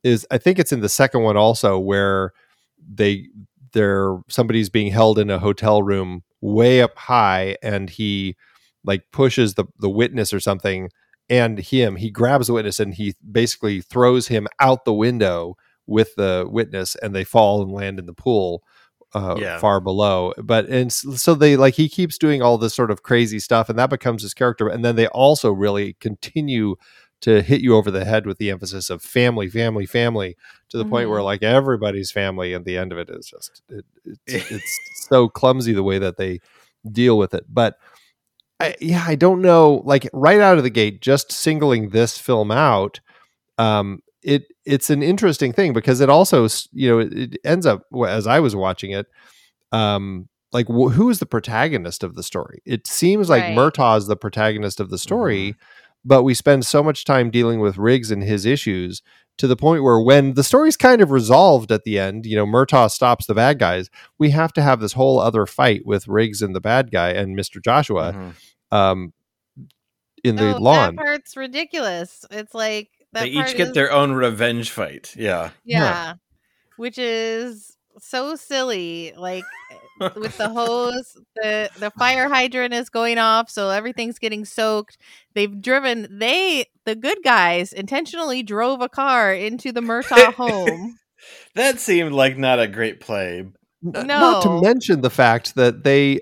is 0.03 0.27
i 0.29 0.37
think 0.37 0.59
it's 0.59 0.71
in 0.71 0.81
the 0.81 0.89
second 0.89 1.23
one 1.23 1.37
also 1.37 1.79
where 1.79 2.31
they 2.87 3.27
there 3.75 4.17
somebody's 4.27 4.69
being 4.69 4.91
held 4.91 5.19
in 5.19 5.29
a 5.29 5.37
hotel 5.37 5.83
room 5.83 6.23
way 6.41 6.81
up 6.81 6.97
high 6.97 7.55
and 7.61 7.91
he 7.91 8.35
like 8.83 9.03
pushes 9.11 9.53
the 9.53 9.65
the 9.77 9.89
witness 9.89 10.33
or 10.33 10.39
something 10.39 10.89
and 11.29 11.59
him 11.59 11.97
he 11.97 12.09
grabs 12.09 12.47
the 12.47 12.53
witness 12.53 12.79
and 12.79 12.95
he 12.95 13.13
basically 13.31 13.81
throws 13.81 14.27
him 14.27 14.47
out 14.59 14.85
the 14.85 14.93
window 14.93 15.55
with 15.85 16.15
the 16.15 16.47
witness 16.49 16.95
and 16.95 17.13
they 17.13 17.23
fall 17.23 17.61
and 17.61 17.71
land 17.71 17.99
in 17.99 18.07
the 18.07 18.13
pool 18.13 18.63
uh, 19.15 19.35
yeah. 19.39 19.57
far 19.59 19.79
below. 19.79 20.33
But 20.37 20.67
and 20.67 20.91
so 20.91 21.33
they 21.33 21.55
like 21.55 21.75
he 21.75 21.87
keeps 21.87 22.17
doing 22.17 22.41
all 22.41 22.57
this 22.57 22.75
sort 22.75 22.91
of 22.91 23.01
crazy 23.01 23.39
stuff, 23.39 23.69
and 23.69 23.79
that 23.79 23.89
becomes 23.89 24.21
his 24.21 24.33
character. 24.33 24.67
And 24.67 24.83
then 24.83 24.97
they 24.97 25.07
also 25.07 25.51
really 25.51 25.93
continue 25.99 26.75
to 27.21 27.41
hit 27.41 27.61
you 27.61 27.75
over 27.75 27.89
the 27.89 28.05
head 28.05 28.25
with 28.25 28.37
the 28.37 28.51
emphasis 28.51 28.89
of 28.89 29.01
family, 29.01 29.49
family, 29.49 29.85
family, 29.85 30.35
to 30.69 30.77
the 30.77 30.83
mm-hmm. 30.83 30.91
point 30.91 31.09
where 31.09 31.19
mm-hmm. 31.19 31.25
like 31.25 31.43
everybody's 31.43 32.11
family, 32.11 32.53
and 32.53 32.65
the 32.65 32.77
end 32.77 32.91
of 32.91 32.97
it 32.97 33.09
is 33.09 33.25
just 33.25 33.61
it, 33.69 33.85
it's, 34.25 34.51
it's 34.51 35.07
so 35.09 35.27
clumsy 35.27 35.73
the 35.73 35.83
way 35.83 35.97
that 35.99 36.17
they 36.17 36.39
deal 36.91 37.17
with 37.17 37.33
it. 37.33 37.45
But 37.49 37.77
I, 38.59 38.75
yeah, 38.79 39.03
I 39.05 39.15
don't 39.15 39.41
know. 39.41 39.81
Like 39.85 40.09
right 40.13 40.39
out 40.39 40.57
of 40.57 40.63
the 40.63 40.69
gate, 40.69 41.01
just 41.01 41.31
singling 41.31 41.89
this 41.89 42.17
film 42.17 42.51
out, 42.51 42.99
um, 43.57 44.01
it 44.21 44.45
it's 44.65 44.89
an 44.89 45.03
interesting 45.03 45.53
thing 45.53 45.73
because 45.73 46.01
it 46.01 46.09
also 46.09 46.47
you 46.71 46.89
know 46.89 46.99
it, 46.99 47.37
ends 47.43 47.65
up 47.65 47.83
as 48.07 48.27
I 48.27 48.39
was 48.39 48.55
watching 48.55 48.91
it, 48.91 49.07
um, 49.71 50.27
like 50.51 50.67
wh- 50.67 50.91
who 50.91 51.09
is 51.09 51.19
the 51.19 51.25
protagonist 51.25 52.03
of 52.03 52.15
the 52.15 52.23
story? 52.23 52.61
It 52.65 52.87
seems 52.87 53.29
like 53.29 53.43
right. 53.43 53.57
Murtaugh 53.57 53.97
is 53.97 54.07
the 54.07 54.15
protagonist 54.15 54.79
of 54.79 54.89
the 54.89 54.97
story, 54.97 55.51
mm-hmm. 55.51 55.59
But 56.05 56.23
we 56.23 56.33
spend 56.33 56.65
so 56.65 56.83
much 56.83 57.03
time 57.03 57.31
dealing 57.31 57.59
with 57.59 57.77
Riggs 57.77 58.11
and 58.11 58.23
his 58.23 58.45
issues 58.45 59.01
to 59.37 59.47
the 59.47 59.57
point 59.57 59.83
where 59.83 59.99
when 59.99 60.35
the 60.35 60.43
story's 60.43 60.77
kind 60.77 61.01
of 61.01 61.11
resolved 61.11 61.71
at 61.71 61.83
the 61.83 61.99
end, 61.99 62.25
you 62.25 62.37
know, 62.37 62.45
Murtaugh 62.45 62.89
stops 62.89 63.25
the 63.25 63.33
bad 63.33 63.59
guys. 63.59 63.89
We 64.17 64.29
have 64.29 64.53
to 64.53 64.61
have 64.61 64.79
this 64.79 64.93
whole 64.93 65.19
other 65.19 65.45
fight 65.45 65.85
with 65.85 66.07
Riggs 66.07 66.41
and 66.41 66.55
the 66.55 66.61
bad 66.61 66.91
guy 66.91 67.09
and 67.09 67.35
Mister 67.35 67.59
Joshua. 67.59 68.13
Mm-hmm. 68.13 68.75
Um, 68.77 69.13
in 70.23 70.37
the 70.37 70.55
oh, 70.55 70.59
lawn. 70.59 70.95
That 70.95 71.05
part's 71.05 71.37
ridiculous. 71.37 72.25
It's 72.31 72.53
like 72.55 72.89
they 73.13 73.27
each 73.27 73.55
get 73.55 73.67
is, 73.67 73.73
their 73.73 73.91
own 73.91 74.13
revenge 74.13 74.71
fight. 74.71 75.13
Yeah. 75.15 75.51
Yeah. 75.63 76.15
Which 76.77 76.97
is 76.97 77.77
so 77.99 78.35
silly. 78.35 79.13
Like 79.15 79.43
eh, 80.01 80.09
with 80.15 80.37
the 80.37 80.49
hose, 80.53 81.17
the 81.35 81.69
the 81.79 81.91
fire 81.91 82.29
hydrant 82.29 82.73
is 82.73 82.89
going 82.89 83.17
off, 83.17 83.49
so 83.49 83.69
everything's 83.69 84.19
getting 84.19 84.45
soaked. 84.45 84.97
They've 85.33 85.61
driven 85.61 86.07
they 86.19 86.65
the 86.85 86.95
good 86.95 87.19
guys 87.23 87.73
intentionally 87.73 88.43
drove 88.43 88.81
a 88.81 88.89
car 88.89 89.33
into 89.33 89.71
the 89.71 89.81
Murtaugh 89.81 90.33
home. 90.33 90.97
that 91.55 91.79
seemed 91.79 92.13
like 92.13 92.37
not 92.37 92.59
a 92.59 92.67
great 92.67 92.99
play. 92.99 93.45
No. 93.81 94.01
Not 94.03 94.43
to 94.43 94.61
mention 94.61 95.01
the 95.01 95.09
fact 95.09 95.55
that 95.55 95.83
they 95.83 96.21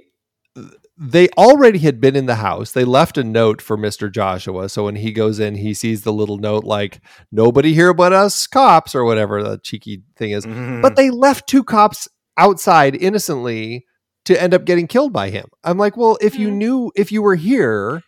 they 1.06 1.28
already 1.38 1.80
had 1.80 2.00
been 2.00 2.16
in 2.16 2.28
the 2.28 2.36
house. 2.36 2.72
They 2.72 2.86
left 2.86 3.18
a 3.18 3.26
note 3.26 3.62
for 3.62 3.78
Mr. 3.78 4.10
Joshua. 4.10 4.70
So 4.70 4.86
when 4.86 4.96
he 4.96 5.12
goes 5.12 5.38
in, 5.38 5.56
he 5.56 5.74
sees 5.74 6.04
the 6.04 6.14
little 6.14 6.38
note 6.38 6.64
like, 6.64 7.02
nobody 7.30 7.74
here 7.74 7.94
but 7.94 8.14
us 8.14 8.48
cops, 8.48 8.96
or 8.96 9.04
whatever 9.04 9.44
the 9.44 9.58
cheeky 9.58 10.04
thing 10.16 10.32
is. 10.32 10.46
Mm-hmm. 10.46 10.80
But 10.80 10.96
they 10.96 11.10
left 11.10 11.46
two 11.46 11.66
cops 11.66 12.08
outside 12.38 12.96
innocently 12.96 13.86
to 14.24 14.42
end 14.42 14.54
up 14.54 14.64
getting 14.64 14.88
killed 14.88 15.12
by 15.12 15.30
him. 15.30 15.50
I'm 15.66 15.78
like, 15.78 15.98
well, 15.98 16.18
if 16.22 16.40
you 16.40 16.48
mm-hmm. 16.48 16.58
knew, 16.58 16.92
if 16.96 17.12
you 17.12 17.22
were 17.22 17.36
here 17.36 18.02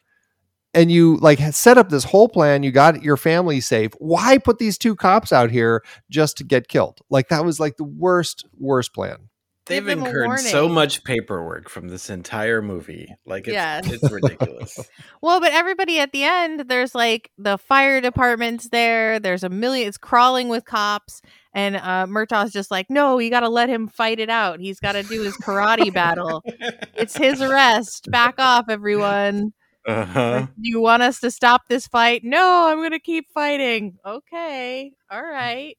and 0.73 0.89
you 0.89 1.17
like 1.17 1.39
set 1.53 1.77
up 1.77 1.89
this 1.89 2.05
whole 2.05 2.29
plan, 2.29 2.63
you 2.63 2.71
got 2.71 3.03
your 3.03 3.17
family 3.17 3.59
safe, 3.59 3.91
why 3.97 4.37
put 4.37 4.57
these 4.57 4.77
two 4.77 4.95
cops 4.95 5.33
out 5.33 5.51
here 5.51 5.83
just 6.09 6.37
to 6.37 6.45
get 6.45 6.69
killed? 6.69 6.99
Like 7.09 7.27
that 7.27 7.43
was 7.43 7.59
like 7.59 7.75
the 7.75 7.83
worst, 7.83 8.45
worst 8.57 8.93
plan. 8.93 9.29
They've 9.67 9.87
incurred 9.87 10.39
so 10.39 10.69
much 10.69 11.03
paperwork 11.03 11.69
from 11.69 11.87
this 11.87 12.11
entire 12.11 12.61
movie. 12.61 13.15
Like 13.25 13.47
it's, 13.47 13.53
yes. 13.53 13.91
it's 13.91 14.11
ridiculous. 14.11 14.79
well, 15.21 15.39
but 15.39 15.53
everybody 15.53 15.99
at 15.99 16.11
the 16.11 16.23
end, 16.23 16.65
there's 16.67 16.93
like 16.93 17.31
the 17.39 17.57
fire 17.57 17.99
department's 17.99 18.69
there. 18.69 19.19
There's 19.19 19.43
a 19.43 19.49
million. 19.49 19.87
It's 19.87 19.97
crawling 19.97 20.49
with 20.49 20.65
cops, 20.65 21.21
and 21.53 21.77
uh, 21.77 22.05
Murtaugh's 22.05 22.51
just 22.51 22.69
like, 22.69 22.91
no, 22.91 23.17
you 23.17 23.31
got 23.31 23.39
to 23.39 23.49
let 23.49 23.69
him 23.69 23.87
fight 23.87 24.19
it 24.19 24.29
out. 24.29 24.59
He's 24.59 24.79
got 24.79 24.91
to 24.91 25.03
do 25.03 25.23
his 25.23 25.35
karate 25.37 25.91
battle. 25.91 26.43
It's 26.93 27.17
his 27.17 27.41
arrest. 27.41 28.11
Back 28.11 28.35
off, 28.37 28.65
everyone. 28.69 29.53
Uh-huh. 29.87 30.47
You 30.59 30.79
want 30.79 31.01
us 31.01 31.19
to 31.21 31.31
stop 31.31 31.67
this 31.69 31.87
fight? 31.87 32.23
No, 32.23 32.67
I'm 32.67 32.77
going 32.77 32.91
to 32.91 32.99
keep 32.99 33.31
fighting. 33.33 33.97
Okay. 34.05 34.93
All 35.09 35.23
right. 35.23 35.77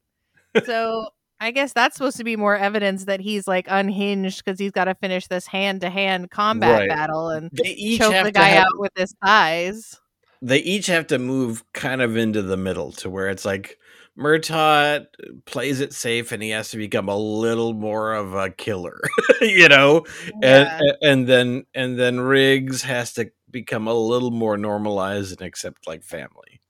So 0.64 1.09
I 1.40 1.51
guess 1.51 1.72
that's 1.72 1.96
supposed 1.96 2.16
to 2.16 2.25
be 2.25 2.37
more 2.37 2.57
evidence 2.57 3.05
that 3.05 3.20
he's 3.20 3.46
like 3.46 3.66
unhinged 3.68 4.42
because 4.44 4.59
he's 4.59 4.72
got 4.72 4.85
to 4.85 4.94
finish 4.94 5.27
this 5.27 5.46
hand 5.46 5.83
to 5.83 5.90
hand 5.90 6.31
combat 6.31 6.81
right. 6.81 6.88
battle 6.88 7.29
and 7.29 7.51
choke 7.55 8.25
the 8.25 8.33
guy 8.33 8.49
have, 8.49 8.66
out 8.66 8.79
with 8.79 8.92
his 8.96 9.14
thighs. 9.25 10.01
They 10.40 10.59
each 10.59 10.87
have 10.87 11.07
to 11.09 11.18
move 11.18 11.64
kind 11.72 12.01
of 12.01 12.16
into 12.16 12.42
the 12.42 12.57
middle 12.57 12.92
to 12.92 13.11
where 13.11 13.29
it's 13.29 13.44
like 13.44 13.79
Murtaugh 14.18 15.07
plays 15.44 15.81
it 15.81 15.92
safe 15.92 16.33
and 16.33 16.42
he 16.42 16.51
has 16.51 16.70
to 16.70 16.79
become 16.79 17.09
a 17.09 17.16
little 17.16 17.75
more 17.75 18.14
of 18.14 18.35
a 18.35 18.51
killer, 18.51 18.99
you 19.42 19.68
know, 19.68 20.05
yeah. 20.42 20.79
and 20.81 20.96
and 21.03 21.27
then 21.27 21.66
and 21.75 21.99
then 21.99 22.20
Riggs 22.20 22.83
has 22.83 23.12
to 23.14 23.31
become 23.51 23.87
a 23.87 23.94
little 23.94 24.31
more 24.31 24.57
normalized 24.57 25.38
and 25.38 25.46
accept 25.46 25.87
like 25.87 26.03
family, 26.03 26.62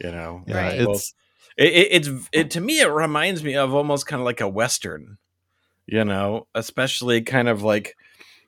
you 0.00 0.12
know. 0.12 0.44
Yeah, 0.46 0.56
right. 0.56 0.80
it's 0.80 1.12
it, 1.62 1.72
it, 1.72 1.88
it's 1.90 2.28
it 2.32 2.50
to 2.52 2.60
me 2.60 2.80
it 2.80 2.88
reminds 2.88 3.44
me 3.44 3.54
of 3.54 3.72
almost 3.72 4.06
kind 4.06 4.20
of 4.20 4.26
like 4.26 4.40
a 4.40 4.48
western, 4.48 5.18
you 5.86 6.04
know, 6.04 6.48
especially 6.54 7.22
kind 7.22 7.48
of 7.48 7.62
like 7.62 7.96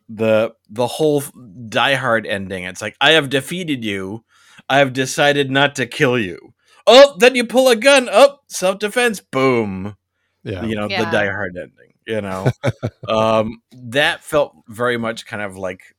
the 0.09 0.53
the 0.69 0.87
whole 0.87 1.23
Die 1.69 1.95
Hard 1.95 2.27
ending. 2.27 2.65
It's 2.65 2.83
like 2.83 2.97
I 3.01 3.13
have 3.13 3.31
defeated 3.31 3.85
you. 3.85 4.25
I 4.69 4.79
have 4.79 4.93
decided 4.93 5.51
not 5.51 5.77
to 5.77 5.87
kill 5.87 6.19
you. 6.19 6.55
Oh, 6.87 7.17
then 7.19 7.37
you 7.37 7.45
pull 7.45 7.69
a 7.69 7.77
gun. 7.77 8.09
Oh, 8.11 8.39
self 8.49 8.81
defense. 8.81 9.21
Boom. 9.21 9.97
Yeah. 10.43 10.65
You 10.65 10.75
know 10.75 10.89
yeah. 10.89 11.05
the 11.05 11.11
Die 11.11 11.27
Hard 11.27 11.57
ending. 11.57 11.93
You 12.07 12.21
know, 12.21 12.51
um, 13.09 13.63
that 13.73 14.25
felt 14.25 14.57
very 14.69 14.99
much 14.99 15.25
kind 15.25 15.43
of 15.43 15.57
like 15.57 15.95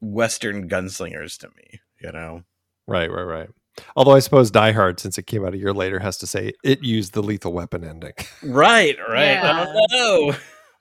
Western 0.00 0.68
gunslingers 0.68 1.38
to 1.40 1.48
me. 1.56 1.80
You 2.00 2.12
know. 2.12 2.42
Right. 2.86 3.10
Right. 3.10 3.22
Right. 3.22 3.48
Although 3.96 4.14
I 4.14 4.20
suppose 4.20 4.50
Die 4.50 4.72
Hard, 4.72 5.00
since 5.00 5.18
it 5.18 5.26
came 5.26 5.44
out 5.44 5.54
a 5.54 5.58
year 5.58 5.72
later, 5.72 5.98
has 5.98 6.18
to 6.18 6.26
say 6.26 6.52
it 6.64 6.82
used 6.82 7.12
the 7.12 7.22
lethal 7.22 7.52
weapon 7.52 7.84
ending. 7.84 8.12
Right, 8.42 8.96
right. 9.08 9.32
Yeah. 9.32 9.66
Oh 9.68 10.34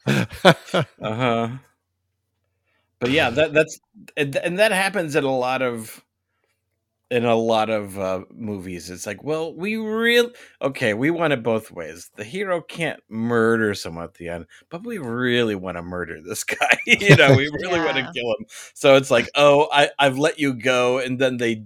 no. 0.05 0.13
uh 0.43 0.53
huh. 1.01 1.49
But 2.99 3.12
yeah, 3.12 3.29
that 3.29 3.53
that's 3.53 3.79
and, 4.15 4.36
and 4.38 4.60
that 4.60 4.71
happens 4.71 5.15
in 5.15 5.23
a 5.23 5.36
lot 5.36 5.62
of 5.62 6.03
in 7.10 7.23
a 7.23 7.36
lot 7.36 7.69
of 7.69 7.97
uh, 7.97 8.21
movies. 8.33 8.89
It's 8.89 9.05
like, 9.05 9.23
well, 9.23 9.53
we 9.53 9.77
real 9.77 10.31
okay. 10.62 10.93
We 10.93 11.12
want 11.12 11.33
it 11.33 11.43
both 11.43 11.71
ways. 11.71 12.10
The 12.15 12.23
hero 12.23 12.62
can't 12.62 13.01
murder 13.10 13.73
someone 13.73 14.03
at 14.05 14.15
the 14.15 14.29
end, 14.29 14.45
but 14.69 14.86
we 14.86 14.97
really 14.97 15.55
want 15.55 15.77
to 15.77 15.81
murder 15.81 16.21
this 16.21 16.43
guy. 16.43 16.77
you 16.86 17.15
know, 17.15 17.36
we 17.36 17.49
really 17.49 17.77
yeah. 17.77 17.86
want 17.86 17.97
to 17.97 18.12
kill 18.13 18.29
him. 18.39 18.45
So 18.73 18.95
it's 18.95 19.12
like, 19.12 19.29
oh, 19.36 19.69
I 19.71 19.89
I've 19.99 20.17
let 20.17 20.39
you 20.39 20.53
go, 20.53 20.99
and 20.99 21.19
then 21.19 21.38
they 21.38 21.65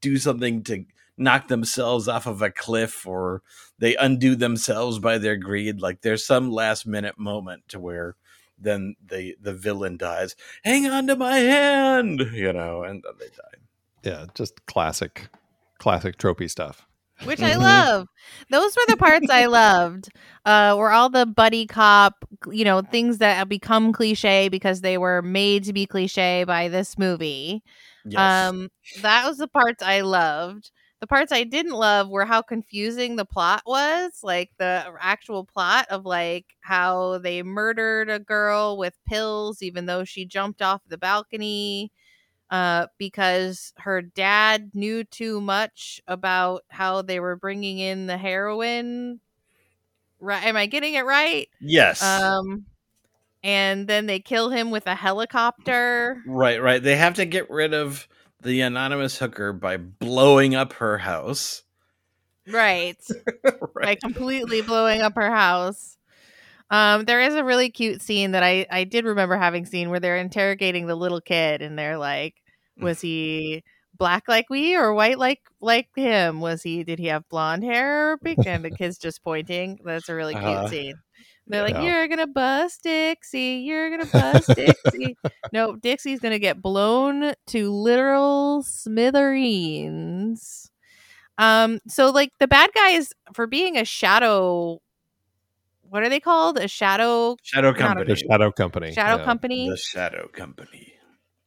do 0.00 0.16
something 0.16 0.62
to 0.64 0.84
knock 1.16 1.48
themselves 1.48 2.06
off 2.06 2.26
of 2.26 2.40
a 2.42 2.50
cliff 2.50 3.06
or 3.06 3.42
they 3.78 3.96
undo 3.96 4.36
themselves 4.36 4.98
by 4.98 5.18
their 5.18 5.36
greed 5.36 5.80
like 5.80 6.00
there's 6.02 6.24
some 6.24 6.50
last 6.50 6.86
minute 6.86 7.18
moment 7.18 7.62
to 7.68 7.80
where 7.80 8.14
then 8.56 8.94
the 9.04 9.36
the 9.40 9.52
villain 9.52 9.96
dies 9.96 10.36
hang 10.62 10.86
on 10.86 11.06
to 11.06 11.16
my 11.16 11.38
hand 11.38 12.20
you 12.32 12.52
know 12.52 12.84
and 12.84 13.02
then 13.02 13.12
they 13.18 13.26
die 13.26 14.10
yeah 14.10 14.26
just 14.34 14.64
classic 14.66 15.28
classic 15.78 16.16
tropey 16.16 16.48
stuff 16.48 16.86
which 17.24 17.42
I 17.42 17.52
mm-hmm. 17.52 17.62
love. 17.62 18.08
Those 18.50 18.76
were 18.76 18.84
the 18.86 18.96
parts 18.96 19.28
I 19.28 19.46
loved. 19.46 20.08
Uh, 20.44 20.76
were 20.78 20.92
all 20.92 21.10
the 21.10 21.26
buddy 21.26 21.66
cop, 21.66 22.24
you 22.50 22.64
know, 22.64 22.80
things 22.80 23.18
that 23.18 23.36
have 23.36 23.48
become 23.48 23.92
cliche 23.92 24.48
because 24.48 24.82
they 24.82 24.98
were 24.98 25.20
made 25.22 25.64
to 25.64 25.72
be 25.72 25.84
cliche 25.84 26.44
by 26.44 26.68
this 26.68 26.96
movie. 26.96 27.62
Yes. 28.10 28.48
Um, 28.48 28.68
that 29.02 29.26
was 29.26 29.38
the 29.38 29.48
parts 29.48 29.82
I 29.82 30.00
loved. 30.00 30.70
The 31.00 31.06
parts 31.06 31.30
I 31.30 31.44
didn't 31.44 31.72
love 31.72 32.08
were 32.08 32.24
how 32.24 32.42
confusing 32.42 33.14
the 33.14 33.24
plot 33.24 33.62
was, 33.66 34.18
like 34.22 34.50
the 34.58 34.92
actual 35.00 35.44
plot 35.44 35.86
of 35.90 36.04
like 36.04 36.46
how 36.60 37.18
they 37.18 37.42
murdered 37.44 38.10
a 38.10 38.18
girl 38.18 38.76
with 38.76 38.98
pills 39.06 39.62
even 39.62 39.86
though 39.86 40.04
she 40.04 40.24
jumped 40.24 40.60
off 40.60 40.82
the 40.88 40.98
balcony 40.98 41.92
uh, 42.50 42.86
because 42.98 43.72
her 43.78 44.00
dad 44.02 44.70
knew 44.74 45.04
too 45.04 45.40
much 45.40 46.00
about 46.06 46.64
how 46.68 47.02
they 47.02 47.20
were 47.20 47.36
bringing 47.36 47.78
in 47.78 48.06
the 48.06 48.16
heroin. 48.16 49.20
Right? 50.20 50.44
Am 50.44 50.56
I 50.56 50.66
getting 50.66 50.94
it 50.94 51.04
right? 51.04 51.48
Yes. 51.60 52.02
Um, 52.02 52.66
and 53.42 53.86
then 53.86 54.06
they 54.06 54.20
kill 54.20 54.50
him 54.50 54.70
with 54.70 54.86
a 54.86 54.94
helicopter. 54.94 56.22
Right, 56.26 56.60
right. 56.60 56.82
They 56.82 56.96
have 56.96 57.14
to 57.14 57.24
get 57.24 57.50
rid 57.50 57.74
of 57.74 58.08
the 58.42 58.60
anonymous 58.60 59.18
hooker 59.18 59.52
by 59.52 59.76
blowing 59.76 60.54
up 60.54 60.74
her 60.74 60.98
house. 60.98 61.62
Right. 62.50 63.00
right. 63.74 63.84
By 63.84 63.94
completely 63.96 64.62
blowing 64.62 65.02
up 65.02 65.14
her 65.16 65.30
house. 65.30 65.96
Um, 66.70 67.04
there 67.04 67.20
is 67.20 67.34
a 67.34 67.44
really 67.44 67.70
cute 67.70 68.02
scene 68.02 68.32
that 68.32 68.42
I, 68.42 68.66
I 68.70 68.84
did 68.84 69.06
remember 69.06 69.36
having 69.36 69.64
seen 69.64 69.90
where 69.90 70.00
they're 70.00 70.18
interrogating 70.18 70.86
the 70.86 70.94
little 70.94 71.20
kid 71.20 71.62
and 71.62 71.78
they're 71.78 71.96
like, 71.96 72.34
mm. 72.78 72.84
was 72.84 73.00
he 73.00 73.64
black 73.96 74.24
like 74.28 74.48
we 74.50 74.76
or 74.76 74.92
white 74.92 75.18
like 75.18 75.40
like 75.60 75.88
him? 75.96 76.40
Was 76.40 76.62
he 76.62 76.84
did 76.84 76.98
he 76.98 77.06
have 77.06 77.28
blonde 77.28 77.64
hair 77.64 78.12
or 78.12 78.18
pink? 78.18 78.46
And 78.46 78.64
the 78.64 78.70
kid's 78.70 78.98
just 78.98 79.24
pointing. 79.24 79.78
That's 79.84 80.08
a 80.08 80.14
really 80.14 80.34
cute 80.34 80.44
uh, 80.44 80.68
scene. 80.68 80.94
They're 81.48 81.62
like, 81.62 81.74
yeah. 81.74 81.82
you're 81.82 82.08
gonna 82.08 82.26
bust 82.26 82.82
Dixie. 82.82 83.62
You're 83.64 83.90
gonna 83.90 84.06
bust 84.06 84.48
Dixie. 84.54 85.16
no, 85.52 85.76
Dixie's 85.76 86.20
gonna 86.20 86.38
get 86.38 86.60
blown 86.60 87.32
to 87.48 87.70
literal 87.70 88.62
smithereens. 88.62 90.70
Um, 91.38 91.80
so 91.88 92.10
like 92.10 92.32
the 92.38 92.48
bad 92.48 92.70
guys 92.74 93.12
for 93.32 93.46
being 93.46 93.78
a 93.78 93.84
shadow. 93.84 94.80
What 95.82 96.02
are 96.02 96.10
they 96.10 96.20
called? 96.20 96.58
A 96.58 96.68
shadow 96.68 97.36
shadow 97.42 97.72
company. 97.72 98.06
The 98.06 98.16
shadow 98.16 98.52
company. 98.52 98.92
Shadow 98.92 99.16
yeah. 99.16 99.24
company. 99.24 99.70
The 99.70 99.76
shadow 99.78 100.28
company. 100.28 100.92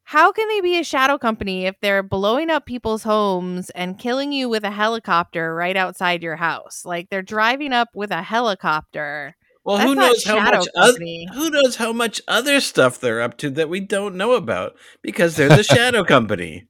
How 0.03 0.31
can 0.31 0.47
they 0.49 0.61
be 0.61 0.77
a 0.77 0.83
shadow 0.83 1.17
company 1.17 1.67
if 1.67 1.79
they're 1.79 2.03
blowing 2.03 2.49
up 2.49 2.65
people's 2.65 3.03
homes 3.03 3.69
and 3.69 3.97
killing 3.97 4.33
you 4.33 4.49
with 4.49 4.65
a 4.65 4.71
helicopter 4.71 5.55
right 5.55 5.77
outside 5.77 6.23
your 6.23 6.35
house? 6.35 6.83
Like 6.83 7.09
they're 7.09 7.21
driving 7.21 7.71
up 7.71 7.89
with 7.93 8.11
a 8.11 8.21
helicopter 8.21 9.37
well, 9.63 9.77
That's 9.77 9.89
who 9.89 9.95
knows 9.95 10.23
how 10.23 10.39
much 10.39 10.67
other, 10.75 10.99
who 11.33 11.49
knows 11.49 11.75
how 11.75 11.93
much 11.93 12.21
other 12.27 12.59
stuff 12.59 12.99
they're 12.99 13.21
up 13.21 13.37
to 13.37 13.49
that 13.51 13.69
we 13.69 13.79
don't 13.79 14.15
know 14.15 14.33
about 14.33 14.75
because 15.01 15.35
they're 15.35 15.49
the 15.49 15.63
shadow 15.63 16.03
company. 16.05 16.67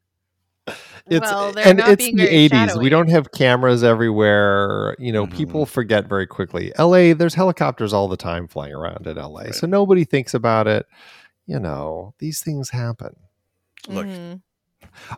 It's 1.07 1.29
well, 1.31 1.57
and 1.57 1.79
it's 1.79 2.05
the 2.05 2.13
80s. 2.13 2.49
Shadowy. 2.49 2.83
We 2.83 2.89
don't 2.89 3.09
have 3.09 3.31
cameras 3.31 3.83
everywhere. 3.83 4.95
You 4.99 5.11
know, 5.11 5.25
mm-hmm. 5.25 5.35
people 5.35 5.65
forget 5.65 6.07
very 6.07 6.27
quickly. 6.27 6.71
LA, 6.77 7.13
there's 7.13 7.33
helicopters 7.33 7.93
all 7.93 8.07
the 8.07 8.17
time 8.17 8.47
flying 8.47 8.73
around 8.73 9.07
in 9.07 9.17
LA. 9.17 9.41
Right. 9.41 9.55
So 9.55 9.67
nobody 9.67 10.03
thinks 10.03 10.33
about 10.33 10.67
it. 10.67 10.85
You 11.47 11.59
know, 11.59 12.13
these 12.19 12.41
things 12.41 12.69
happen. 12.69 13.15
Look. 13.87 14.05
Mm-hmm. 14.05 14.37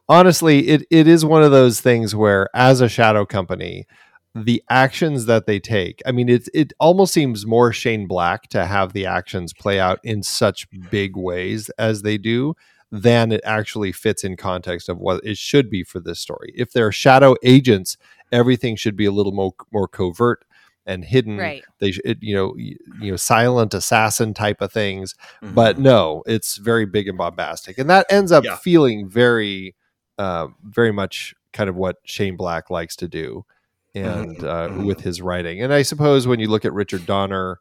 Honestly, 0.07 0.67
it, 0.67 0.85
it 0.91 1.07
is 1.07 1.25
one 1.25 1.41
of 1.41 1.51
those 1.51 1.81
things 1.81 2.15
where 2.15 2.49
as 2.55 2.79
a 2.79 2.89
shadow 2.89 3.25
company, 3.25 3.87
the 4.35 4.63
actions 4.69 5.25
that 5.25 5.45
they 5.45 5.59
take. 5.59 6.01
I 6.05 6.11
mean, 6.11 6.27
it 6.27 6.49
it 6.53 6.73
almost 6.79 7.13
seems 7.13 7.45
more 7.45 7.71
Shane 7.71 8.07
Black 8.07 8.47
to 8.49 8.65
have 8.65 8.93
the 8.93 9.05
actions 9.05 9.53
play 9.53 9.79
out 9.79 9.99
in 10.03 10.23
such 10.23 10.67
big 10.89 11.15
ways 11.15 11.69
as 11.77 12.01
they 12.01 12.17
do 12.17 12.55
than 12.91 13.31
it 13.31 13.41
actually 13.43 13.91
fits 13.91 14.23
in 14.23 14.35
context 14.35 14.89
of 14.89 14.99
what 14.99 15.23
it 15.23 15.37
should 15.37 15.69
be 15.69 15.83
for 15.83 15.99
this 15.99 16.19
story. 16.19 16.51
If 16.55 16.71
they're 16.71 16.91
shadow 16.91 17.35
agents, 17.43 17.97
everything 18.31 18.75
should 18.75 18.95
be 18.95 19.05
a 19.05 19.11
little 19.11 19.31
more 19.31 19.53
more 19.71 19.87
covert 19.87 20.45
and 20.85 21.05
hidden. 21.05 21.37
Right. 21.37 21.63
They 21.79 21.91
should, 21.91 22.17
you 22.21 22.35
know, 22.35 22.55
you, 22.57 22.77
you 22.99 23.11
know, 23.11 23.17
silent 23.17 23.73
assassin 23.73 24.33
type 24.33 24.61
of 24.61 24.71
things. 24.71 25.15
Mm-hmm. 25.43 25.53
But 25.53 25.77
no, 25.77 26.23
it's 26.25 26.57
very 26.57 26.85
big 26.85 27.07
and 27.07 27.17
bombastic, 27.17 27.77
and 27.77 27.89
that 27.89 28.07
ends 28.09 28.31
up 28.31 28.43
yeah. 28.43 28.55
feeling 28.55 29.07
very, 29.07 29.75
uh, 30.17 30.47
very 30.63 30.91
much 30.91 31.35
kind 31.51 31.69
of 31.69 31.75
what 31.75 31.97
Shane 32.03 32.35
Black 32.35 32.71
likes 32.71 32.95
to 32.97 33.07
do 33.07 33.45
and 33.95 34.37
mm-hmm. 34.37 34.45
uh, 34.45 34.67
mm-hmm. 34.67 34.85
with 34.85 35.01
his 35.01 35.21
writing. 35.21 35.61
And 35.61 35.73
I 35.73 35.81
suppose 35.81 36.27
when 36.27 36.39
you 36.39 36.47
look 36.47 36.65
at 36.65 36.73
Richard 36.73 37.05
Donner, 37.05 37.59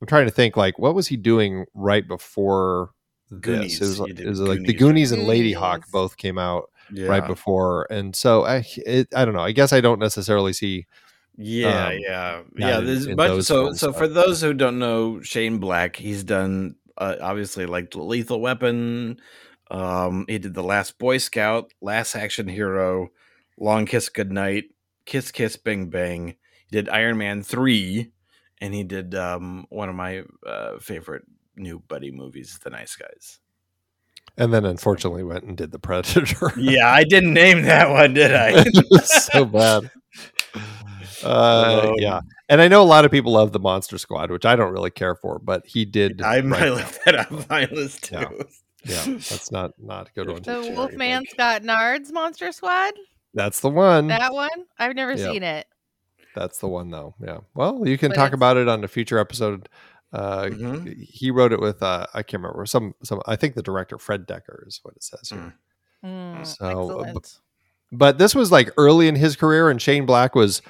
I'm 0.00 0.06
trying 0.06 0.26
to 0.26 0.32
think 0.32 0.56
like 0.56 0.78
what 0.78 0.94
was 0.94 1.06
he 1.06 1.16
doing 1.16 1.66
right 1.74 2.06
before 2.06 2.90
Goonies. 3.40 3.78
this? 3.78 3.98
It 3.98 4.02
was, 4.02 4.20
it 4.20 4.26
was 4.26 4.40
like 4.40 4.62
the 4.62 4.72
Goonies 4.72 5.12
and 5.12 5.22
Ladyhawke 5.22 5.90
both 5.90 6.16
came 6.16 6.38
out 6.38 6.70
yeah. 6.92 7.06
right 7.06 7.26
before, 7.26 7.86
and 7.90 8.14
so 8.14 8.44
I 8.44 8.64
it, 8.76 9.08
I 9.14 9.24
don't 9.24 9.34
know. 9.34 9.42
I 9.42 9.52
guess 9.52 9.72
I 9.72 9.80
don't 9.80 9.98
necessarily 9.98 10.52
see. 10.52 10.86
Yeah, 11.36 11.86
um, 11.86 11.98
yeah, 11.98 12.42
yeah. 12.56 12.80
There's 12.80 13.08
much, 13.08 13.42
so 13.44 13.64
ones, 13.64 13.80
so 13.80 13.92
for 13.92 14.08
those 14.08 14.42
who 14.42 14.52
don't 14.52 14.78
know 14.78 15.22
Shane 15.22 15.58
Black, 15.58 15.96
he's 15.96 16.24
done 16.24 16.76
uh, 16.98 17.16
obviously 17.20 17.66
like 17.66 17.94
Lethal 17.94 18.40
Weapon. 18.40 19.20
Um, 19.70 20.24
he 20.28 20.38
did 20.38 20.54
the 20.54 20.64
Last 20.64 20.98
Boy 20.98 21.18
Scout, 21.18 21.72
Last 21.80 22.16
Action 22.16 22.48
Hero, 22.48 23.10
Long 23.56 23.86
Kiss 23.86 24.08
Goodnight, 24.08 24.64
Kiss 25.04 25.30
Kiss 25.30 25.56
Bang 25.56 25.90
Bang. 25.90 26.36
He 26.68 26.76
did 26.76 26.88
Iron 26.88 27.18
Man 27.18 27.42
3 27.42 28.10
and 28.60 28.74
he 28.74 28.84
did 28.84 29.14
um, 29.14 29.66
one 29.70 29.88
of 29.88 29.94
my 29.94 30.22
uh, 30.46 30.78
favorite 30.78 31.24
new 31.56 31.80
buddy 31.80 32.10
movies, 32.10 32.58
The 32.62 32.70
Nice 32.70 32.96
Guys. 32.96 33.40
And 34.36 34.54
then 34.54 34.64
unfortunately 34.64 35.24
went 35.24 35.44
and 35.44 35.56
did 35.56 35.72
The 35.72 35.78
Predator. 35.78 36.52
yeah, 36.58 36.92
I 36.92 37.04
didn't 37.04 37.34
name 37.34 37.62
that 37.62 37.90
one, 37.90 38.14
did 38.14 38.32
I? 38.34 38.64
so 39.04 39.44
bad. 39.44 39.90
Uh, 41.22 41.88
um, 41.90 41.94
yeah, 41.98 42.20
and 42.48 42.60
I 42.60 42.68
know 42.68 42.82
a 42.82 42.84
lot 42.84 43.04
of 43.04 43.10
people 43.10 43.32
love 43.32 43.52
the 43.52 43.58
Monster 43.58 43.98
Squad, 43.98 44.30
which 44.30 44.46
I 44.46 44.56
don't 44.56 44.72
really 44.72 44.90
care 44.90 45.14
for, 45.14 45.38
but 45.38 45.66
he 45.66 45.84
did. 45.84 46.22
I 46.22 46.40
might 46.40 46.70
lift 46.70 47.04
that 47.04 47.30
on 47.30 47.44
my 47.50 47.66
list 47.66 48.04
too. 48.04 48.16
Yeah. 48.16 49.04
yeah, 49.04 49.04
that's 49.04 49.52
not 49.52 49.72
not 49.78 50.08
a 50.08 50.12
good 50.12 50.28
one. 50.32 50.42
The 50.42 50.72
Wolfman 50.74 51.26
Scott 51.26 51.62
Nard's 51.62 52.10
Monster 52.10 52.52
Squad. 52.52 52.94
That's 53.34 53.60
the 53.60 53.70
one. 53.70 54.08
That 54.08 54.32
one. 54.32 54.48
I've 54.78 54.94
never 54.94 55.12
yep. 55.12 55.32
seen 55.32 55.42
it. 55.42 55.66
That's 56.34 56.58
the 56.58 56.68
one, 56.68 56.90
though. 56.90 57.14
Yeah. 57.20 57.38
Well, 57.54 57.86
you 57.86 57.98
can 57.98 58.10
but 58.10 58.16
talk 58.16 58.32
about 58.32 58.56
it 58.56 58.68
on 58.68 58.84
a 58.84 58.88
future 58.88 59.18
episode. 59.18 59.68
Uh, 60.12 60.44
mm-hmm. 60.44 60.90
He 60.98 61.30
wrote 61.30 61.52
it 61.52 61.60
with 61.60 61.82
uh, 61.82 62.06
I 62.14 62.22
can't 62.22 62.42
remember 62.42 62.66
some 62.66 62.94
some. 63.04 63.20
I 63.26 63.36
think 63.36 63.54
the 63.54 63.62
director 63.62 63.98
Fred 63.98 64.26
Dekker 64.26 64.66
is 64.66 64.80
what 64.82 64.96
it 64.96 65.04
says 65.04 65.28
here. 65.28 65.38
Mm. 65.38 65.52
Mm, 66.04 66.46
so, 66.46 67.00
uh, 67.00 67.12
but, 67.12 67.38
but 67.92 68.18
this 68.18 68.34
was 68.34 68.50
like 68.50 68.70
early 68.76 69.06
in 69.06 69.14
his 69.14 69.36
career, 69.36 69.70
and 69.70 69.80
Shane 69.80 70.06
Black 70.06 70.34
was 70.34 70.62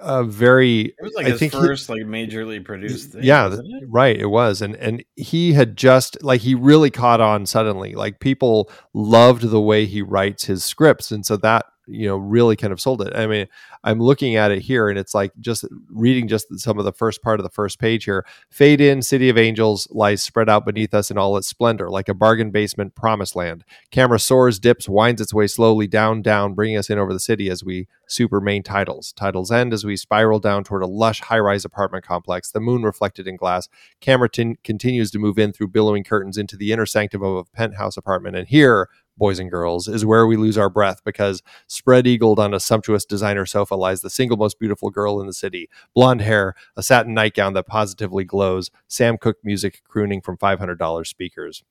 a 0.00 0.22
very 0.22 0.80
it 0.80 0.94
was 1.02 1.14
like 1.14 1.26
I 1.26 1.30
his 1.30 1.40
think 1.40 1.52
first 1.52 1.86
he, 1.86 1.94
like 1.94 2.02
majorly 2.02 2.62
produced 2.62 3.12
thing, 3.12 3.24
yeah 3.24 3.56
right 3.88 4.14
it 4.14 4.26
was 4.26 4.60
and 4.60 4.76
and 4.76 5.02
he 5.16 5.54
had 5.54 5.74
just 5.74 6.22
like 6.22 6.42
he 6.42 6.54
really 6.54 6.90
caught 6.90 7.22
on 7.22 7.46
suddenly 7.46 7.94
like 7.94 8.20
people 8.20 8.70
loved 8.92 9.42
the 9.42 9.60
way 9.60 9.86
he 9.86 10.02
writes 10.02 10.44
his 10.44 10.62
scripts 10.62 11.10
and 11.10 11.24
so 11.24 11.38
that 11.38 11.64
you 11.90 12.06
know 12.06 12.16
really 12.16 12.56
kind 12.56 12.72
of 12.72 12.80
sold 12.80 13.02
it. 13.02 13.14
I 13.14 13.26
mean 13.26 13.46
i'm 13.82 13.98
looking 13.98 14.36
at 14.36 14.50
it 14.50 14.60
here 14.60 14.90
and 14.90 14.98
it's 14.98 15.14
like 15.14 15.32
just 15.40 15.64
reading 15.88 16.28
just 16.28 16.46
some 16.60 16.78
of 16.78 16.84
the 16.84 16.92
first 16.92 17.22
part 17.22 17.40
of 17.40 17.44
the 17.44 17.50
first 17.50 17.78
page 17.78 18.04
here. 18.04 18.24
Fade 18.50 18.80
in 18.80 19.02
city 19.02 19.28
of 19.28 19.38
angels 19.38 19.88
lies 19.90 20.22
spread 20.22 20.48
out 20.48 20.66
beneath 20.66 20.94
us 20.94 21.10
in 21.10 21.18
all 21.18 21.36
its 21.36 21.48
splendor 21.48 21.90
like 21.90 22.08
a 22.08 22.14
bargain 22.14 22.50
basement 22.50 22.94
promised 22.94 23.34
land. 23.34 23.64
Camera 23.90 24.18
soars 24.18 24.58
dips 24.58 24.88
winds 24.88 25.20
its 25.20 25.34
way 25.34 25.46
slowly 25.46 25.86
down 25.86 26.22
down 26.22 26.54
bringing 26.54 26.76
us 26.76 26.90
in 26.90 26.98
over 26.98 27.12
the 27.12 27.20
city 27.20 27.50
as 27.50 27.64
we 27.64 27.88
super 28.06 28.40
main 28.40 28.62
titles. 28.62 29.12
Titles 29.12 29.50
end 29.50 29.72
as 29.72 29.84
we 29.84 29.96
spiral 29.96 30.40
down 30.40 30.64
toward 30.64 30.82
a 30.82 30.86
lush 30.86 31.20
high-rise 31.20 31.64
apartment 31.64 32.04
complex 32.04 32.50
the 32.50 32.60
moon 32.60 32.82
reflected 32.82 33.26
in 33.26 33.36
glass. 33.36 33.68
Camera 34.00 34.28
continues 34.28 35.10
to 35.10 35.18
move 35.18 35.38
in 35.38 35.52
through 35.52 35.68
billowing 35.68 36.04
curtains 36.04 36.36
into 36.36 36.56
the 36.56 36.72
inner 36.72 36.86
sanctum 36.86 37.22
of 37.22 37.36
a 37.36 37.44
penthouse 37.44 37.96
apartment. 37.96 38.36
And 38.36 38.48
here 38.48 38.88
boys 39.20 39.38
and 39.38 39.50
girls, 39.50 39.86
is 39.86 40.04
where 40.04 40.26
we 40.26 40.36
lose 40.36 40.58
our 40.58 40.70
breath 40.70 41.04
because 41.04 41.42
spread 41.68 42.06
eagled 42.06 42.40
on 42.40 42.54
a 42.54 42.58
sumptuous 42.58 43.04
designer 43.04 43.46
sofa 43.46 43.76
lies 43.76 44.00
the 44.00 44.10
single 44.10 44.36
most 44.36 44.58
beautiful 44.58 44.90
girl 44.90 45.20
in 45.20 45.26
the 45.26 45.32
city. 45.32 45.68
Blonde 45.94 46.22
hair, 46.22 46.54
a 46.76 46.82
satin 46.82 47.14
nightgown 47.14 47.52
that 47.52 47.66
positively 47.66 48.24
glows, 48.24 48.70
Sam 48.88 49.18
Cooke 49.18 49.36
music 49.44 49.82
crooning 49.84 50.22
from 50.22 50.38
$500 50.38 51.06
speakers. 51.06 51.62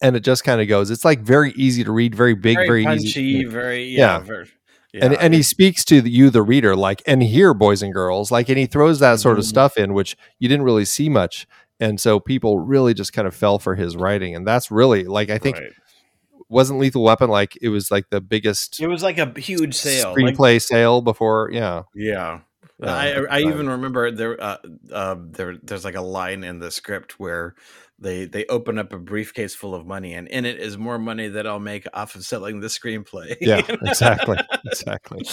And 0.00 0.14
it 0.14 0.20
just 0.20 0.44
kind 0.44 0.60
of 0.60 0.68
goes. 0.68 0.90
It's 0.90 1.04
like 1.04 1.20
very 1.20 1.52
easy 1.52 1.82
to 1.84 1.92
read, 1.92 2.14
very 2.14 2.34
big, 2.34 2.56
very, 2.56 2.68
very 2.68 2.84
punchy, 2.84 3.20
easy. 3.20 3.44
very 3.44 3.84
yeah, 3.84 4.18
yeah. 4.18 4.20
Very, 4.20 4.50
yeah. 4.92 5.04
And 5.04 5.14
and 5.14 5.34
he 5.34 5.42
speaks 5.42 5.84
to 5.86 5.96
you, 5.96 6.30
the 6.30 6.42
reader, 6.42 6.76
like 6.76 7.02
and 7.06 7.22
here, 7.22 7.54
boys 7.54 7.82
and 7.82 7.92
girls, 7.92 8.30
like, 8.30 8.48
and 8.48 8.58
he 8.58 8.66
throws 8.66 9.00
that 9.00 9.20
sort 9.20 9.38
of 9.38 9.44
mm-hmm. 9.44 9.48
stuff 9.48 9.76
in, 9.76 9.94
which 9.94 10.16
you 10.38 10.48
didn't 10.48 10.64
really 10.64 10.84
see 10.84 11.08
much 11.08 11.46
and 11.80 11.98
so 11.98 12.20
people 12.20 12.58
really 12.58 12.92
just 12.92 13.12
kind 13.12 13.26
of 13.26 13.34
fell 13.34 13.58
for 13.58 13.74
his 13.74 13.96
writing 13.96 14.36
and 14.36 14.46
that's 14.46 14.70
really 14.70 15.04
like 15.04 15.30
i 15.30 15.38
think 15.38 15.56
right 15.56 15.72
wasn't 16.50 16.80
Lethal 16.80 17.04
Weapon 17.04 17.30
like 17.30 17.56
it 17.62 17.68
was 17.68 17.90
like 17.90 18.10
the 18.10 18.20
biggest? 18.20 18.80
It 18.80 18.88
was 18.88 19.02
like 19.02 19.18
a 19.18 19.38
huge 19.40 19.74
sale, 19.74 20.14
screenplay 20.14 20.54
like, 20.54 20.62
sale 20.62 21.00
before. 21.00 21.48
Yeah, 21.52 21.84
yeah. 21.94 22.40
Uh, 22.82 22.86
I 22.88 23.38
I 23.38 23.40
even 23.40 23.68
remember 23.68 24.10
there 24.10 24.42
uh, 24.42 24.56
uh, 24.92 25.16
there 25.18 25.56
there's 25.62 25.84
like 25.84 25.94
a 25.94 26.00
line 26.00 26.44
in 26.44 26.58
the 26.58 26.70
script 26.70 27.20
where 27.20 27.54
they 27.98 28.24
they 28.24 28.46
open 28.46 28.78
up 28.78 28.92
a 28.92 28.98
briefcase 28.98 29.54
full 29.54 29.74
of 29.74 29.86
money 29.86 30.14
and 30.14 30.26
in 30.28 30.46
it 30.46 30.58
is 30.58 30.78
more 30.78 30.98
money 30.98 31.28
that 31.28 31.46
I'll 31.46 31.60
make 31.60 31.86
off 31.92 32.14
of 32.14 32.24
selling 32.24 32.60
the 32.60 32.68
screenplay. 32.68 33.36
Yeah, 33.40 33.62
exactly, 33.82 34.38
exactly. 34.66 35.26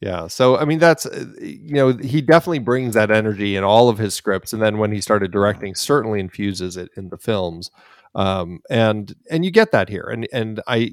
Yeah, 0.00 0.26
so 0.26 0.56
I 0.56 0.64
mean 0.64 0.80
that's 0.80 1.06
uh, 1.06 1.26
you 1.40 1.74
know 1.74 1.92
he 1.92 2.20
definitely 2.20 2.58
brings 2.58 2.94
that 2.94 3.10
energy 3.10 3.54
in 3.54 3.62
all 3.62 3.88
of 3.88 3.98
his 3.98 4.12
scripts, 4.12 4.52
and 4.52 4.60
then 4.60 4.78
when 4.78 4.92
he 4.92 5.00
started 5.00 5.30
directing, 5.30 5.74
certainly 5.74 6.18
infuses 6.18 6.76
it 6.76 6.90
in 6.96 7.10
the 7.10 7.18
films 7.18 7.70
um, 8.14 8.60
and 8.68 9.14
and 9.30 9.44
you 9.44 9.50
get 9.50 9.72
that 9.72 9.88
here 9.88 10.08
and 10.12 10.26
and 10.32 10.60
i 10.66 10.90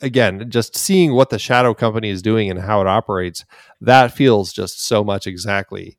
again 0.00 0.48
just 0.50 0.76
seeing 0.76 1.14
what 1.14 1.30
the 1.30 1.38
shadow 1.38 1.74
company 1.74 2.08
is 2.08 2.22
doing 2.22 2.50
and 2.50 2.60
how 2.60 2.80
it 2.80 2.86
operates 2.86 3.44
that 3.80 4.12
feels 4.12 4.52
just 4.52 4.84
so 4.84 5.02
much 5.04 5.26
exactly 5.26 5.98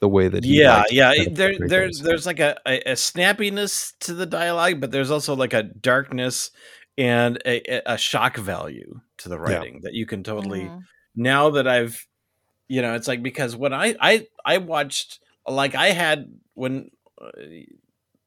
the 0.00 0.08
way 0.08 0.26
that 0.28 0.44
yeah 0.44 0.82
yeah 0.90 1.12
there, 1.30 1.54
there's 1.58 2.00
there's 2.00 2.26
like 2.26 2.40
a, 2.40 2.56
a, 2.66 2.80
a, 2.80 2.92
snappiness 2.94 3.92
to 4.00 4.12
the 4.12 4.26
dialogue 4.26 4.80
but 4.80 4.90
there's 4.90 5.12
also 5.12 5.36
like 5.36 5.52
a 5.52 5.62
darkness 5.62 6.50
and 6.98 7.40
a, 7.46 7.80
a 7.86 7.96
shock 7.96 8.36
value 8.36 9.00
to 9.18 9.28
the 9.28 9.38
writing 9.38 9.74
yeah. 9.74 9.80
that 9.84 9.94
you 9.94 10.04
can 10.04 10.24
totally 10.24 10.62
mm-hmm. 10.62 10.78
now 11.14 11.50
that 11.50 11.68
i've 11.68 12.06
you 12.66 12.82
know 12.82 12.94
it's 12.94 13.06
like 13.06 13.22
because 13.22 13.54
when 13.54 13.72
i 13.72 13.94
i 14.00 14.26
i 14.44 14.58
watched 14.58 15.20
like 15.46 15.76
i 15.76 15.90
had 15.90 16.32
when 16.54 16.90
uh, 17.20 17.30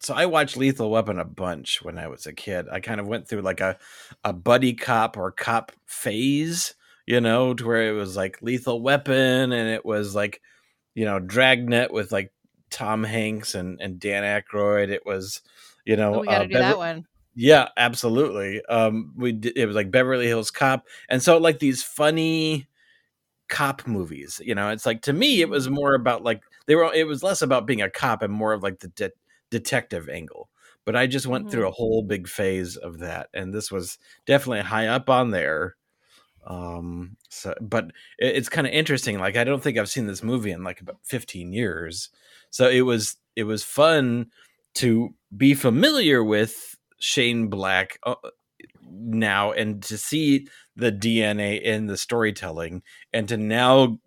so 0.05 0.13
I 0.13 0.27
watched 0.27 0.55
Lethal 0.55 0.91
Weapon 0.91 1.17
a 1.17 1.25
bunch 1.25 1.81
when 1.81 1.97
I 1.97 2.07
was 2.07 2.27
a 2.27 2.33
kid. 2.33 2.67
I 2.71 2.79
kind 2.79 2.99
of 2.99 3.07
went 3.07 3.27
through 3.27 3.41
like 3.41 3.59
a 3.59 3.77
a 4.23 4.33
buddy 4.33 4.73
cop 4.73 5.17
or 5.17 5.31
cop 5.31 5.71
phase, 5.85 6.75
you 7.07 7.19
know, 7.19 7.55
to 7.55 7.65
where 7.65 7.89
it 7.89 7.93
was 7.93 8.15
like 8.15 8.41
Lethal 8.41 8.81
Weapon 8.81 9.51
and 9.51 9.69
it 9.69 9.83
was 9.83 10.13
like, 10.13 10.41
you 10.93 11.05
know, 11.05 11.19
Dragnet 11.19 11.91
with 11.91 12.11
like 12.11 12.31
Tom 12.69 13.03
Hanks 13.03 13.55
and 13.55 13.81
and 13.81 13.99
Dan 13.99 14.23
Aykroyd. 14.23 14.89
It 14.89 15.05
was, 15.07 15.41
you 15.85 15.95
know, 15.95 16.15
oh, 16.15 16.19
we 16.19 16.27
got 16.27 16.39
to 16.39 16.45
uh, 16.45 16.47
do 16.47 16.53
that 16.53 16.77
one. 16.77 17.07
Yeah, 17.33 17.69
absolutely. 17.75 18.63
Um, 18.65 19.11
we 19.17 19.31
did, 19.31 19.57
it 19.57 19.65
was 19.65 19.75
like 19.75 19.91
Beverly 19.91 20.27
Hills 20.27 20.51
Cop, 20.51 20.85
and 21.09 21.21
so 21.21 21.37
like 21.39 21.57
these 21.57 21.81
funny 21.81 22.67
cop 23.49 23.87
movies. 23.87 24.39
You 24.43 24.53
know, 24.53 24.69
it's 24.69 24.85
like 24.85 25.01
to 25.03 25.13
me 25.13 25.41
it 25.41 25.49
was 25.49 25.67
more 25.67 25.95
about 25.95 26.23
like 26.23 26.43
they 26.67 26.75
were. 26.75 26.93
It 26.93 27.07
was 27.07 27.23
less 27.23 27.41
about 27.41 27.65
being 27.65 27.81
a 27.81 27.89
cop 27.89 28.21
and 28.21 28.31
more 28.31 28.53
of 28.53 28.61
like 28.61 28.79
the 28.79 28.89
de- 28.89 29.11
detective 29.55 30.09
angle. 30.09 30.49
But 30.85 30.95
I 30.95 31.07
just 31.07 31.27
went 31.27 31.45
mm-hmm. 31.45 31.51
through 31.51 31.67
a 31.67 31.71
whole 31.71 32.03
big 32.03 32.27
phase 32.27 32.75
of 32.75 32.99
that, 32.99 33.29
and 33.33 33.53
this 33.53 33.71
was 33.71 33.97
definitely 34.25 34.61
high 34.61 34.87
up 34.87 35.09
on 35.09 35.31
there. 35.31 35.75
Um, 36.45 37.17
so, 37.29 37.55
but 37.59 37.85
it, 38.19 38.35
it's 38.35 38.49
kind 38.49 38.67
of 38.67 38.73
interesting. 38.73 39.17
Like, 39.17 39.35
I 39.35 39.43
don't 39.43 39.63
think 39.63 39.77
I've 39.77 39.89
seen 39.89 40.05
this 40.05 40.21
movie 40.21 40.51
in 40.51 40.63
like 40.63 40.81
about 40.81 40.99
15 41.03 41.53
years. 41.53 42.09
So 42.51 42.69
it 42.69 42.81
was 42.81 43.15
it 43.35 43.45
was 43.45 43.63
fun 43.63 44.27
to 44.75 45.15
be 45.35 45.53
familiar 45.53 46.23
with 46.23 46.75
Shane 46.99 47.47
Black 47.47 47.97
uh, 48.03 48.15
now 48.83 49.53
and 49.53 49.81
to 49.83 49.97
see 49.97 50.47
the 50.75 50.91
DNA 50.91 51.61
in 51.61 51.87
the 51.87 51.97
storytelling 51.97 52.83
and 53.13 53.27
to 53.29 53.37
now 53.37 53.99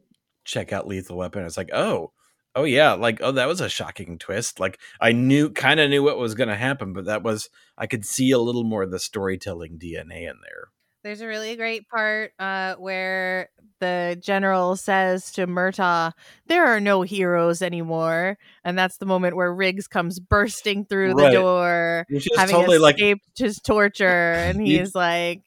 check 0.44 0.72
out 0.72 0.86
Lethal 0.86 1.16
Weapon. 1.16 1.44
It's 1.44 1.56
like, 1.56 1.70
oh, 1.72 2.12
oh 2.58 2.64
yeah 2.64 2.92
like 2.92 3.20
oh 3.22 3.32
that 3.32 3.46
was 3.46 3.60
a 3.60 3.68
shocking 3.68 4.18
twist 4.18 4.58
like 4.58 4.78
i 5.00 5.12
knew 5.12 5.50
kind 5.50 5.80
of 5.80 5.88
knew 5.88 6.02
what 6.02 6.18
was 6.18 6.34
going 6.34 6.48
to 6.48 6.56
happen 6.56 6.92
but 6.92 7.04
that 7.04 7.22
was 7.22 7.48
i 7.76 7.86
could 7.86 8.04
see 8.04 8.30
a 8.30 8.38
little 8.38 8.64
more 8.64 8.82
of 8.82 8.90
the 8.90 8.98
storytelling 8.98 9.78
dna 9.78 10.28
in 10.28 10.36
there 10.42 10.68
there's 11.04 11.20
a 11.20 11.26
really 11.26 11.54
great 11.56 11.88
part 11.88 12.32
uh, 12.38 12.74
where 12.74 13.50
the 13.80 14.20
general 14.20 14.76
says 14.76 15.30
to 15.32 15.46
Murtaugh, 15.46 16.12
"There 16.48 16.66
are 16.66 16.80
no 16.80 17.02
heroes 17.02 17.62
anymore," 17.62 18.36
and 18.64 18.76
that's 18.76 18.96
the 18.96 19.06
moment 19.06 19.36
where 19.36 19.54
Riggs 19.54 19.86
comes 19.86 20.18
bursting 20.18 20.84
through 20.84 21.12
right. 21.12 21.30
the 21.30 21.38
door, 21.38 22.06
having 22.36 22.54
totally 22.54 22.76
escaped 22.76 23.22
like, 23.26 23.38
his 23.38 23.60
torture, 23.60 24.06
and 24.06 24.60
he's 24.60 24.88
you, 24.88 24.90
like, 24.94 25.42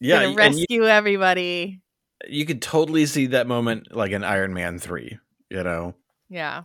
"Yeah, 0.00 0.32
rescue 0.34 0.66
you, 0.68 0.86
everybody." 0.86 1.80
You 2.28 2.46
could 2.46 2.62
totally 2.62 3.06
see 3.06 3.26
that 3.26 3.48
moment, 3.48 3.94
like 3.94 4.12
in 4.12 4.22
Iron 4.22 4.54
Man 4.54 4.78
three. 4.78 5.18
You 5.50 5.62
know, 5.62 5.94
yeah. 6.28 6.62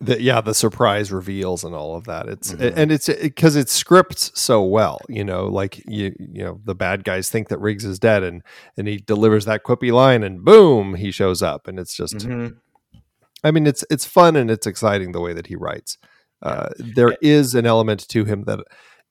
The, 0.00 0.20
yeah, 0.20 0.40
the 0.40 0.54
surprise 0.54 1.12
reveals 1.12 1.62
and 1.62 1.76
all 1.76 1.94
of 1.94 2.04
that. 2.04 2.28
It's 2.28 2.52
mm-hmm. 2.52 2.76
and 2.76 2.90
it's 2.90 3.06
because 3.06 3.54
it, 3.54 3.60
it 3.60 3.68
scripts 3.68 4.32
so 4.34 4.64
well, 4.64 5.00
you 5.08 5.22
know. 5.22 5.46
Like 5.46 5.80
you, 5.86 6.12
you 6.18 6.42
know, 6.42 6.60
the 6.64 6.74
bad 6.74 7.04
guys 7.04 7.30
think 7.30 7.48
that 7.48 7.60
Riggs 7.60 7.84
is 7.84 8.00
dead, 8.00 8.24
and 8.24 8.42
and 8.76 8.88
he 8.88 8.96
delivers 8.96 9.44
that 9.44 9.62
quippy 9.62 9.92
line, 9.92 10.24
and 10.24 10.44
boom, 10.44 10.96
he 10.96 11.12
shows 11.12 11.40
up, 11.40 11.68
and 11.68 11.78
it's 11.78 11.94
just. 11.94 12.16
Mm-hmm. 12.16 12.56
I 13.44 13.50
mean, 13.50 13.66
it's 13.66 13.84
it's 13.90 14.04
fun 14.04 14.36
and 14.36 14.50
it's 14.50 14.66
exciting 14.66 15.12
the 15.12 15.20
way 15.20 15.32
that 15.32 15.46
he 15.48 15.56
writes. 15.56 15.98
Uh, 16.42 16.70
there 16.78 17.16
is 17.22 17.54
an 17.54 17.66
element 17.66 18.06
to 18.08 18.24
him 18.24 18.44
that, 18.44 18.60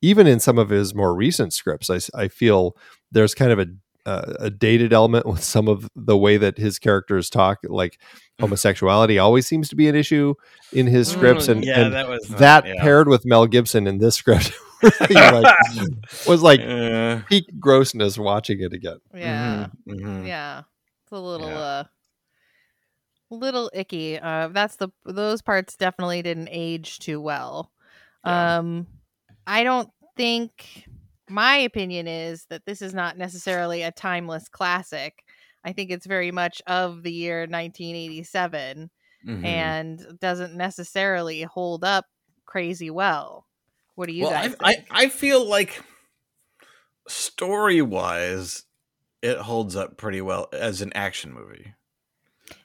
even 0.02 0.28
in 0.28 0.40
some 0.40 0.58
of 0.58 0.70
his 0.70 0.94
more 0.94 1.16
recent 1.16 1.54
scripts, 1.54 1.90
I, 1.90 2.00
I 2.14 2.28
feel 2.28 2.76
there's 3.12 3.34
kind 3.34 3.52
of 3.52 3.60
a 3.60 3.68
uh, 4.06 4.34
a 4.40 4.50
dated 4.50 4.94
element 4.94 5.26
with 5.26 5.44
some 5.44 5.68
of 5.68 5.88
the 5.96 6.18
way 6.18 6.38
that 6.38 6.58
his 6.58 6.80
characters 6.80 7.30
talk 7.30 7.60
like 7.64 8.00
homosexuality 8.40 9.20
always 9.20 9.46
seems 9.46 9.70
to 9.70 9.76
be 9.76 9.88
an 9.88 9.96
issue 9.96 10.34
in 10.74 10.88
his 10.88 11.10
mm, 11.10 11.14
scripts 11.14 11.48
and, 11.48 11.64
yeah, 11.64 11.82
and 11.82 11.94
that, 11.94 12.10
was 12.10 12.28
that 12.30 12.66
yeah. 12.66 12.82
paired 12.82 13.08
with 13.08 13.26
mel 13.26 13.46
gibson 13.46 13.86
in 13.86 14.00
this 14.00 14.16
script 14.16 14.52
like, 15.10 15.58
was 16.28 16.42
like 16.42 16.60
uh, 16.62 17.20
peak 17.30 17.46
grossness 17.60 18.18
watching 18.18 18.60
it 18.62 18.74
again 18.74 18.98
yeah 19.14 19.68
mm-hmm, 19.88 19.92
mm-hmm. 19.94 20.26
yeah 20.26 20.64
it's 21.04 21.12
a 21.12 21.20
little 21.20 21.50
yeah. 21.50 21.60
uh 21.60 21.84
little 23.32 23.72
icky. 23.74 24.20
Uh, 24.20 24.50
that's 24.50 24.76
the 24.76 24.90
those 25.06 25.42
parts 25.42 25.76
definitely 25.76 26.22
didn't 26.22 26.50
age 26.52 27.00
too 27.00 27.20
well. 27.20 27.72
Yeah. 28.26 28.58
Um, 28.58 28.88
I 29.48 29.64
don't 29.64 29.90
think 30.16 30.86
my 31.32 31.58
opinion 31.58 32.08
is 32.08 32.46
that 32.50 32.66
this 32.66 32.82
is 32.82 32.94
not 32.94 33.18
necessarily 33.18 33.82
a 33.82 33.92
timeless 33.92 34.48
classic. 34.50 35.24
I 35.64 35.74
think 35.74 35.92
it's 35.92 36.06
very 36.06 36.32
much 36.32 36.62
of 36.68 37.04
the 37.04 37.12
year 37.12 37.42
1987 37.42 38.90
mm-hmm. 39.26 39.46
and 39.46 40.20
doesn't 40.20 40.56
necessarily 40.56 41.44
hold 41.44 41.84
up 41.84 42.06
crazy 42.46 42.90
well. 42.90 43.48
What 43.96 44.08
do 44.08 44.14
you 44.14 44.24
well, 44.24 44.32
guys 44.32 44.56
I, 44.60 44.70
I, 44.72 44.86
I 44.92 45.10
feel 45.10 45.48
like 45.48 45.82
story 47.08 47.82
wise, 47.82 48.64
it 49.22 49.38
holds 49.38 49.76
up 49.76 49.98
pretty 49.98 50.22
well 50.22 50.48
as 50.52 50.82
an 50.82 50.92
action 50.94 51.34
movie. 51.34 51.74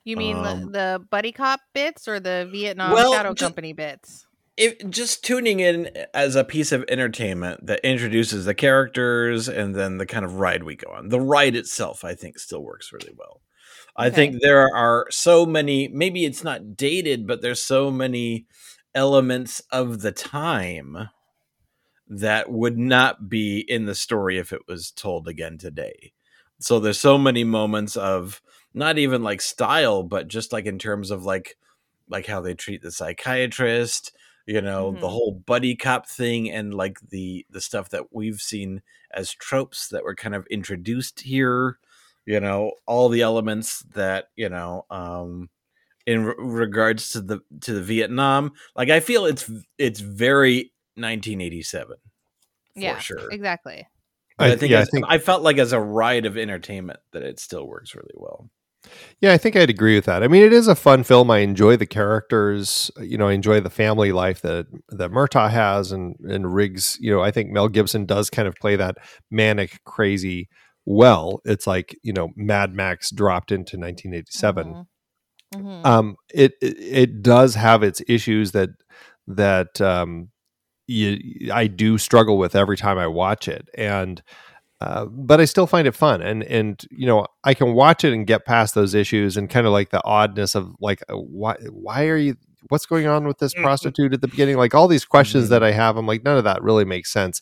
You 0.04 0.16
mean 0.16 0.36
um, 0.36 0.44
the, 0.44 0.70
the 0.70 1.04
buddy 1.10 1.32
cop 1.32 1.60
bits 1.74 2.08
or 2.08 2.20
the 2.20 2.48
Vietnam 2.50 2.92
well, 2.92 3.12
Shadow 3.12 3.34
just, 3.34 3.42
Company 3.42 3.72
bits? 3.72 4.25
If 4.56 4.88
just 4.88 5.22
tuning 5.22 5.60
in 5.60 5.90
as 6.14 6.34
a 6.34 6.44
piece 6.44 6.72
of 6.72 6.84
entertainment 6.88 7.66
that 7.66 7.80
introduces 7.84 8.46
the 8.46 8.54
characters 8.54 9.48
and 9.48 9.74
then 9.74 9.98
the 9.98 10.06
kind 10.06 10.24
of 10.24 10.36
ride 10.36 10.62
we 10.62 10.76
go 10.76 10.90
on. 10.90 11.10
The 11.10 11.20
ride 11.20 11.56
itself, 11.56 12.04
I 12.04 12.14
think, 12.14 12.38
still 12.38 12.62
works 12.62 12.92
really 12.92 13.12
well. 13.16 13.42
Okay. 13.98 14.06
I 14.06 14.10
think 14.10 14.40
there 14.40 14.74
are 14.74 15.06
so 15.10 15.44
many, 15.44 15.88
maybe 15.88 16.24
it's 16.24 16.44
not 16.44 16.76
dated, 16.76 17.26
but 17.26 17.42
there's 17.42 17.62
so 17.62 17.90
many 17.90 18.46
elements 18.94 19.60
of 19.70 20.00
the 20.00 20.12
time 20.12 21.10
that 22.08 22.50
would 22.50 22.78
not 22.78 23.28
be 23.28 23.58
in 23.58 23.84
the 23.84 23.94
story 23.94 24.38
if 24.38 24.52
it 24.52 24.62
was 24.66 24.90
told 24.90 25.28
again 25.28 25.58
today. 25.58 26.12
So 26.60 26.80
there's 26.80 27.00
so 27.00 27.18
many 27.18 27.44
moments 27.44 27.96
of 27.96 28.40
not 28.72 28.96
even 28.96 29.22
like 29.22 29.42
style, 29.42 30.02
but 30.02 30.28
just 30.28 30.52
like 30.52 30.66
in 30.66 30.78
terms 30.78 31.10
of 31.10 31.24
like 31.24 31.56
like 32.08 32.26
how 32.26 32.40
they 32.40 32.54
treat 32.54 32.82
the 32.82 32.92
psychiatrist, 32.92 34.12
you 34.46 34.60
know, 34.60 34.90
mm-hmm. 34.92 35.00
the 35.00 35.08
whole 35.08 35.32
buddy 35.32 35.76
cop 35.76 36.08
thing 36.08 36.50
and 36.50 36.74
like 36.74 36.98
the 37.10 37.46
the 37.50 37.60
stuff 37.60 37.90
that 37.90 38.12
we've 38.12 38.40
seen 38.40 38.82
as 39.12 39.32
tropes 39.32 39.88
that 39.88 40.04
were 40.04 40.14
kind 40.14 40.34
of 40.34 40.46
introduced 40.46 41.20
here, 41.20 41.78
you 42.24 42.40
know, 42.40 42.72
all 42.86 43.08
the 43.08 43.22
elements 43.22 43.80
that, 43.94 44.26
you 44.36 44.48
know, 44.48 44.86
um 44.90 45.50
in 46.06 46.24
re- 46.24 46.34
regards 46.38 47.10
to 47.10 47.20
the 47.20 47.40
to 47.60 47.74
the 47.74 47.82
Vietnam, 47.82 48.52
like 48.74 48.90
I 48.90 49.00
feel 49.00 49.26
it's 49.26 49.50
it's 49.78 50.00
very 50.00 50.72
1987 50.94 51.96
yeah, 52.76 52.98
sure. 52.98 53.30
Exactly. 53.30 53.88
I, 54.38 54.52
I, 54.52 54.56
think 54.56 54.70
yeah, 54.70 54.80
I 54.80 54.84
think 54.84 55.06
I 55.08 55.18
felt 55.18 55.42
like 55.42 55.56
as 55.58 55.72
a 55.72 55.80
ride 55.80 56.26
of 56.26 56.36
entertainment 56.36 57.00
that 57.12 57.22
it 57.22 57.40
still 57.40 57.66
works 57.66 57.94
really 57.94 58.14
well. 58.14 58.50
Yeah, 59.20 59.32
I 59.32 59.38
think 59.38 59.56
I'd 59.56 59.70
agree 59.70 59.94
with 59.94 60.04
that. 60.04 60.22
I 60.22 60.28
mean, 60.28 60.42
it 60.42 60.52
is 60.52 60.68
a 60.68 60.74
fun 60.74 61.02
film. 61.02 61.30
I 61.30 61.38
enjoy 61.38 61.76
the 61.76 61.86
characters. 61.86 62.90
You 63.00 63.18
know, 63.18 63.28
I 63.28 63.32
enjoy 63.32 63.60
the 63.60 63.70
family 63.70 64.12
life 64.12 64.42
that 64.42 64.66
that 64.90 65.10
Murtaugh 65.10 65.50
has, 65.50 65.92
and 65.92 66.16
and 66.20 66.54
Riggs. 66.54 66.98
You 67.00 67.12
know, 67.12 67.22
I 67.22 67.30
think 67.30 67.50
Mel 67.50 67.68
Gibson 67.68 68.06
does 68.06 68.30
kind 68.30 68.46
of 68.46 68.54
play 68.56 68.76
that 68.76 68.96
manic, 69.30 69.82
crazy 69.84 70.48
well. 70.84 71.40
It's 71.44 71.66
like 71.66 71.96
you 72.02 72.12
know, 72.12 72.30
Mad 72.36 72.74
Max 72.74 73.10
dropped 73.10 73.52
into 73.52 73.76
1987. 73.76 74.66
Mm-hmm. 74.66 74.80
Mm-hmm. 75.54 75.86
Um, 75.86 76.16
it, 76.34 76.54
it 76.60 76.76
it 76.78 77.22
does 77.22 77.54
have 77.54 77.82
its 77.82 78.02
issues 78.08 78.52
that 78.52 78.70
that 79.28 79.80
um, 79.80 80.28
you, 80.86 81.50
I 81.52 81.66
do 81.66 81.98
struggle 81.98 82.38
with 82.38 82.54
every 82.54 82.76
time 82.76 82.98
I 82.98 83.06
watch 83.06 83.48
it, 83.48 83.68
and 83.76 84.22
uh, 84.80 85.06
but 85.06 85.40
I 85.40 85.46
still 85.46 85.66
find 85.66 85.88
it 85.88 85.94
fun, 85.94 86.20
and 86.20 86.42
and 86.44 86.84
you 86.90 87.06
know 87.06 87.26
I 87.44 87.54
can 87.54 87.72
watch 87.72 88.04
it 88.04 88.12
and 88.12 88.26
get 88.26 88.44
past 88.44 88.74
those 88.74 88.94
issues 88.94 89.36
and 89.36 89.48
kind 89.48 89.66
of 89.66 89.72
like 89.72 89.90
the 89.90 90.04
oddness 90.04 90.54
of 90.54 90.74
like 90.80 91.02
uh, 91.08 91.16
why 91.16 91.56
why 91.70 92.06
are 92.08 92.16
you 92.16 92.36
what's 92.68 92.84
going 92.84 93.06
on 93.06 93.26
with 93.26 93.38
this 93.38 93.54
mm-hmm. 93.54 93.62
prostitute 93.62 94.12
at 94.12 94.20
the 94.20 94.28
beginning 94.28 94.56
like 94.56 94.74
all 94.74 94.88
these 94.88 95.04
questions 95.04 95.48
that 95.50 95.62
I 95.62 95.70
have 95.70 95.96
I'm 95.96 96.06
like 96.06 96.24
none 96.24 96.36
of 96.36 96.44
that 96.44 96.62
really 96.62 96.84
makes 96.84 97.10
sense, 97.10 97.40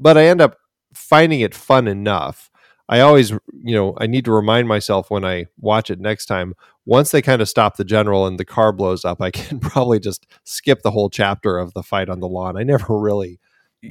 but 0.00 0.18
I 0.18 0.26
end 0.26 0.40
up 0.40 0.58
finding 0.92 1.40
it 1.40 1.54
fun 1.54 1.86
enough. 1.86 2.50
I 2.88 3.00
always 3.00 3.30
you 3.30 3.76
know 3.76 3.94
I 3.98 4.08
need 4.08 4.24
to 4.24 4.32
remind 4.32 4.66
myself 4.66 5.08
when 5.08 5.24
I 5.24 5.46
watch 5.60 5.88
it 5.88 6.00
next 6.00 6.26
time 6.26 6.54
once 6.84 7.10
they 7.10 7.20
kind 7.20 7.42
of 7.42 7.48
stop 7.48 7.76
the 7.76 7.84
general 7.84 8.26
and 8.26 8.38
the 8.38 8.44
car 8.44 8.72
blows 8.72 9.04
up, 9.04 9.20
I 9.20 9.30
can 9.30 9.58
probably 9.60 10.00
just 10.00 10.26
skip 10.44 10.82
the 10.82 10.92
whole 10.92 11.10
chapter 11.10 11.58
of 11.58 11.74
the 11.74 11.82
fight 11.82 12.08
on 12.08 12.20
the 12.20 12.28
lawn. 12.28 12.56
I 12.56 12.62
never 12.62 12.98
really. 12.98 13.38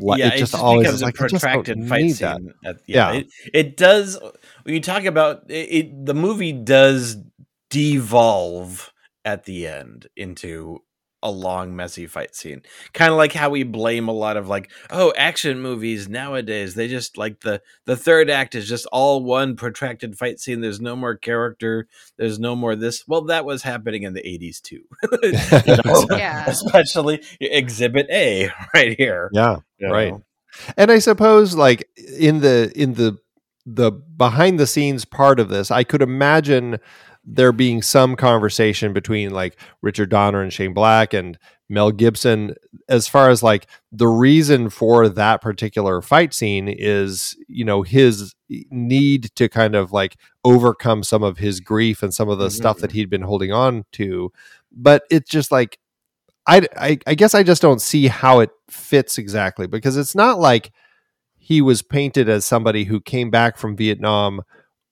Yeah, 0.02 0.28
it 0.28 0.30
just, 0.32 0.36
it 0.36 0.40
just 0.40 0.56
always 0.56 0.88
becomes 0.88 1.02
a 1.02 1.06
like, 1.06 1.16
protracted 1.16 1.88
fight 1.88 2.12
scene. 2.12 2.54
At, 2.64 2.78
yeah, 2.86 3.12
yeah. 3.12 3.20
It, 3.20 3.28
it, 3.54 3.78
does. 3.78 4.20
When 4.64 4.76
you 4.76 4.82
talk 4.82 5.06
about 5.06 5.44
it, 5.50 6.06
the 6.06 6.14
movie 6.14 6.54
does 6.54 7.18
devolve 7.70 8.92
at 9.24 9.46
the 9.46 9.68
end 9.68 10.08
into 10.16 10.82
a 11.26 11.32
long 11.32 11.76
messy 11.76 12.08
fight 12.08 12.36
scene. 12.36 12.62
Kind 12.94 13.12
of 13.12 13.18
like 13.18 13.34
how 13.34 13.50
we 13.50 13.64
blame 13.64 14.08
a 14.08 14.14
lot 14.14 14.38
of 14.38 14.48
like 14.48 14.72
oh 14.90 15.14
action 15.18 15.62
movies 15.62 16.08
nowadays 16.08 16.76
they 16.76 16.88
just 16.88 17.18
like 17.18 17.42
the 17.42 17.62
the 17.86 17.98
third 17.98 18.30
act 18.30 18.56
is 18.56 18.68
just 18.70 18.86
all 18.92 19.24
one 19.24 19.56
protracted 19.56 20.18
fight 20.18 20.40
scene 20.40 20.62
there's 20.62 20.80
no 20.80 20.96
more 20.96 21.16
character 21.16 21.88
there's 22.18 22.40
no 22.40 22.56
more 22.56 22.76
this. 22.76 23.04
Well 23.08 23.24
that 23.26 23.46
was 23.46 23.64
happening 23.64 24.04
in 24.04 24.14
the 24.14 24.22
80s 24.22 24.62
too. 24.62 24.84
Know? 25.12 26.06
yeah. 26.18 26.46
Especially 26.48 27.22
exhibit 27.42 28.08
a 28.10 28.52
right 28.74 28.96
here. 28.98 29.30
Yeah 29.34 29.58
right. 29.82 30.12
know? 30.12 30.24
and 30.78 30.92
i 30.92 31.00
suppose 31.00 31.56
like 31.56 31.90
in 32.20 32.42
the 32.42 32.72
in 32.76 32.94
the 32.94 33.18
the 33.66 33.92
behind 33.92 34.60
the 34.60 34.68
scenes 34.68 35.06
part 35.06 35.40
of 35.40 35.50
this 35.50 35.72
i 35.72 35.84
could 35.84 36.02
imagine 36.02 36.80
there 37.26 37.52
being 37.52 37.82
some 37.82 38.16
conversation 38.16 38.94
between 38.94 39.32
like 39.32 39.58
Richard 39.82 40.10
Donner 40.10 40.42
and 40.42 40.54
Shane 40.54 40.74
Black 40.74 41.14
and 41.14 41.38
Mel 41.68 41.92
Gibson 41.92 42.56
as 42.88 43.08
far 43.08 43.30
as 43.30 43.42
like 43.42 43.68
the 43.92 44.08
reason 44.08 44.70
for 44.70 45.10
that 45.10 45.42
particular 45.42 46.02
fight 46.02 46.34
scene 46.34 46.68
is 46.68 47.36
you 47.48 47.66
know 47.66 47.82
his 47.82 48.36
need 48.70 49.32
to 49.36 49.50
kind 49.50 49.76
of 49.76 49.92
like 49.92 50.18
overcome 50.44 51.04
some 51.04 51.24
of 51.24 51.40
his 51.40 51.60
grief 51.60 52.04
and 52.04 52.14
some 52.14 52.30
of 52.30 52.38
the 52.38 52.46
mm-hmm. 52.46 52.56
stuff 52.56 52.78
that 52.78 52.90
mm-hmm. 52.90 52.98
he'd 52.98 53.10
been 53.10 53.24
holding 53.24 53.52
on 53.52 53.86
to 53.92 54.32
but 54.72 55.04
it's 55.10 55.30
just 55.30 55.52
like 55.52 55.80
I, 56.48 56.68
I 56.78 57.00
I 57.08 57.16
guess 57.16 57.34
I 57.34 57.42
just 57.42 57.64
don't 57.64 57.82
see 57.82 58.08
how 58.08 58.40
it 58.40 58.52
fits 58.70 59.18
exactly 59.18 59.66
because 59.66 59.98
it's 59.98 60.14
not 60.14 60.40
like 60.40 60.72
he 61.38 61.62
was 61.62 61.82
painted 61.82 62.30
as 62.30 62.46
somebody 62.46 62.84
who 62.84 63.00
came 63.00 63.32
back 63.32 63.58
from 63.58 63.76
Vietnam 63.76 64.42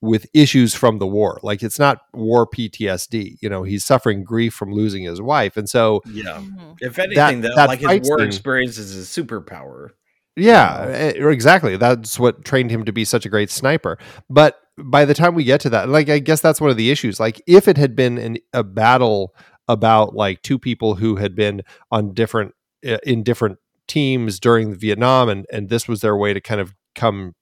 with 0.04 0.28
issues 0.34 0.76
from 0.76 1.00
the 1.00 1.08
war. 1.08 1.40
Like 1.44 1.64
it's 1.64 1.80
not 1.80 2.02
war 2.14 2.46
PTSD. 2.46 3.38
You 3.42 3.50
know, 3.50 3.64
he's 3.64 3.86
suffering 3.86 4.26
grief 4.26 4.54
from 4.54 4.74
losing 4.74 5.04
his 5.04 5.22
wife, 5.22 5.56
and 5.56 5.70
so 5.70 6.02
yeah. 6.06 6.42
Mm-hmm. 6.42 6.74
If 6.82 7.00
anything, 7.00 7.42
that, 7.42 7.56
that 7.56 7.68
like 7.70 7.80
his 7.80 8.10
war 8.10 8.20
thing, 8.20 8.28
experience 8.28 8.78
is 8.78 8.96
a 8.98 9.22
superpower. 9.24 9.92
Yeah, 10.36 10.88
eh, 10.90 11.30
exactly. 11.30 11.78
That's 11.78 12.20
what 12.20 12.44
trained 12.44 12.70
him 12.70 12.84
to 12.84 12.92
be 12.92 13.06
such 13.06 13.26
a 13.26 13.30
great 13.30 13.50
sniper. 13.50 13.98
But 14.30 14.60
by 14.78 15.06
the 15.06 15.14
time 15.14 15.36
we 15.36 15.46
get 15.46 15.62
to 15.62 15.70
that, 15.70 15.88
like 15.88 16.10
I 16.10 16.20
guess 16.20 16.42
that's 16.42 16.60
one 16.60 16.70
of 16.70 16.78
the 16.78 16.92
issues. 16.92 17.20
Like 17.20 17.42
if 17.48 17.70
it 17.70 17.78
had 17.78 17.96
been 17.96 18.18
an, 18.18 18.38
a 18.52 18.64
battle 18.64 19.34
about 19.70 20.16
like 20.16 20.42
two 20.42 20.60
people 20.60 20.96
who 20.96 21.16
had 21.16 21.34
been 21.34 21.62
on 21.92 22.14
different 22.14 22.54
in 22.82 23.24
different 23.24 23.58
teams 23.88 24.38
during 24.38 24.76
Vietnam, 24.76 25.30
and 25.30 25.46
and 25.50 25.70
this 25.70 25.88
was 25.88 26.02
their 26.02 26.18
way 26.18 26.34
to 26.34 26.42
kind 26.42 26.60
of 26.60 26.76
come 26.94 27.36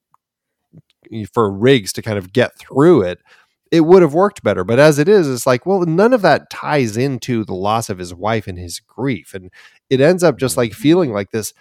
for 1.32 1.50
Riggs 1.50 1.92
to 1.94 2.02
kind 2.02 2.18
of 2.18 2.32
get 2.32 2.58
through 2.58 3.02
it, 3.02 3.20
it 3.70 3.80
would 3.80 4.02
have 4.02 4.14
worked 4.14 4.42
better. 4.42 4.64
But 4.64 4.78
as 4.78 4.98
it 4.98 5.08
is, 5.08 5.28
it's 5.28 5.46
like, 5.46 5.64
well, 5.64 5.80
none 5.80 6.12
of 6.12 6.22
that 6.22 6.50
ties 6.50 6.96
into 6.96 7.44
the 7.44 7.54
loss 7.54 7.88
of 7.88 7.98
his 7.98 8.14
wife 8.14 8.46
and 8.46 8.58
his 8.58 8.78
grief. 8.80 9.34
And 9.34 9.50
it 9.88 10.00
ends 10.00 10.22
up 10.22 10.38
just 10.38 10.56
like 10.56 10.72
mm-hmm. 10.72 10.82
feeling 10.82 11.12
like 11.12 11.30
this 11.30 11.54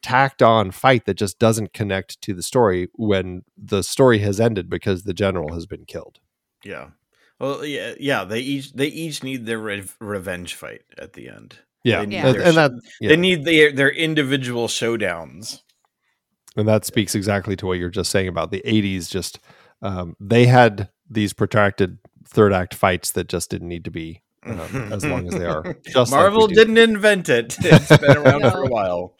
tacked 0.00 0.42
on 0.42 0.70
fight 0.70 1.04
that 1.04 1.14
just 1.14 1.38
doesn't 1.38 1.74
connect 1.74 2.22
to 2.22 2.32
the 2.32 2.42
story 2.42 2.88
when 2.94 3.42
the 3.58 3.82
story 3.82 4.18
has 4.20 4.40
ended 4.40 4.70
because 4.70 5.02
the 5.02 5.12
general 5.12 5.52
has 5.52 5.66
been 5.66 5.84
killed. 5.84 6.20
Yeah. 6.64 6.90
Well, 7.40 7.64
yeah, 7.64 7.94
yeah. 7.98 8.24
They 8.24 8.40
each 8.40 8.72
they 8.74 8.86
each 8.86 9.22
need 9.22 9.46
their 9.46 9.58
re- 9.58 9.88
revenge 9.98 10.54
fight 10.54 10.82
at 10.98 11.14
the 11.14 11.28
end. 11.28 11.58
Yeah, 11.82 12.02
yeah. 12.02 12.26
and, 12.26 12.36
and 12.36 12.56
that 12.58 12.72
yeah. 13.00 13.08
they 13.08 13.16
need 13.16 13.44
their 13.44 13.72
their 13.72 13.90
individual 13.90 14.68
showdowns 14.68 15.62
and 16.56 16.68
that 16.68 16.84
speaks 16.84 17.14
exactly 17.14 17.56
to 17.56 17.66
what 17.66 17.78
you're 17.78 17.90
just 17.90 18.10
saying 18.10 18.28
about 18.28 18.50
the 18.50 18.62
80s 18.64 19.08
just 19.08 19.38
um, 19.82 20.16
they 20.20 20.46
had 20.46 20.88
these 21.08 21.32
protracted 21.32 21.98
third 22.26 22.52
act 22.52 22.74
fights 22.74 23.12
that 23.12 23.28
just 23.28 23.50
didn't 23.50 23.68
need 23.68 23.84
to 23.84 23.90
be 23.90 24.22
um, 24.44 24.92
as 24.92 25.04
long 25.04 25.26
as 25.26 25.34
they 25.34 25.44
are 25.44 25.76
just 25.86 26.10
marvel 26.10 26.46
like 26.46 26.54
didn't 26.54 26.78
invent 26.78 27.28
it 27.28 27.56
it's 27.60 27.96
been 27.98 28.16
around 28.16 28.42
no. 28.42 28.50
for 28.50 28.62
a 28.62 28.68
while 28.68 29.14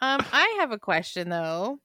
um 0.00 0.20
i 0.32 0.56
have 0.60 0.72
a 0.72 0.78
question 0.78 1.28
though 1.28 1.78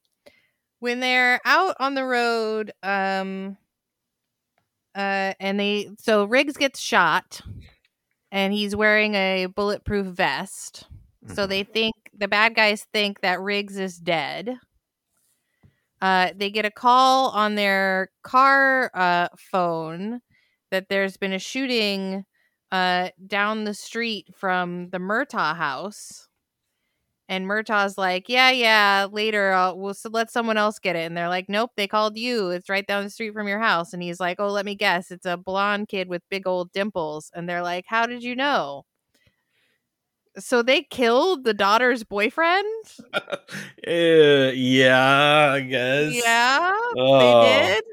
when 0.80 1.00
they're 1.00 1.40
out 1.46 1.76
on 1.80 1.96
the 1.96 2.06
road 2.06 2.72
um 2.84 3.58
uh 4.96 5.34
and 5.40 5.60
they 5.60 5.90
so 6.00 6.26
riggs 6.26 6.58
gets 6.58 6.80
shot 6.80 7.42
and 8.32 8.54
he's 8.54 8.76
wearing 8.76 9.16
a 9.16 9.48
bulletproof 9.48 10.08
vest 10.08 10.88
so 11.34 11.46
they 11.46 11.64
mm-hmm. 11.64 11.74
think 11.74 11.96
the 12.20 12.28
bad 12.28 12.56
guys 12.56 12.86
think 12.94 13.22
that 13.22 13.42
Riggs 13.42 13.78
is 13.78 13.98
dead. 13.98 14.58
Uh, 16.02 16.30
they 16.36 16.50
get 16.50 16.66
a 16.66 16.72
call 16.72 17.30
on 17.32 17.56
their 17.56 18.10
car 18.24 18.92
uh, 18.94 19.28
phone 19.38 20.22
that 20.72 20.88
there's 20.90 21.18
been 21.18 21.34
a 21.34 21.40
shooting 21.40 22.26
uh 22.72 23.10
down 23.26 23.64
the 23.64 23.74
street 23.74 24.28
from 24.36 24.90
the 24.92 25.00
Murtaugh 25.00 25.56
house. 25.56 26.28
And 27.28 27.46
Murtaugh's 27.46 27.98
like, 27.98 28.28
yeah, 28.28 28.50
yeah, 28.50 29.08
later 29.12 29.52
I'll, 29.52 29.78
we'll 29.78 29.94
so 29.94 30.10
let 30.10 30.32
someone 30.32 30.58
else 30.58 30.80
get 30.80 30.96
it. 30.96 31.06
And 31.06 31.16
they're 31.16 31.30
like, 31.30 31.48
nope, 31.48 31.72
they 31.78 31.88
called 31.88 32.18
you. 32.18 32.50
It's 32.50 32.70
right 32.70 32.86
down 32.88 33.04
the 33.04 33.10
street 33.12 33.34
from 33.34 33.48
your 33.48 33.60
house. 33.60 33.94
And 33.94 34.02
he's 34.02 34.20
like, 34.20 34.40
oh, 34.40 34.48
let 34.50 34.66
me 34.66 34.76
guess, 34.76 35.12
it's 35.12 35.26
a 35.28 35.38
blonde 35.38 35.90
kid 35.90 36.10
with 36.10 36.24
big 36.30 36.48
old 36.48 36.72
dimples. 36.72 37.32
And 37.36 37.48
they're 37.48 37.62
like, 37.62 37.86
how 37.88 38.08
did 38.08 38.24
you 38.24 38.36
know? 38.36 38.84
So 40.40 40.62
they 40.62 40.84
killed 40.84 41.44
the 41.44 41.54
daughter's 41.54 42.04
boyfriend? 42.04 42.66
uh, 43.14 43.20
yeah, 43.86 45.52
I 45.54 45.60
guess. 45.62 46.14
Yeah, 46.14 46.72
oh. 46.98 47.42
they 47.42 47.74
did 47.76 47.84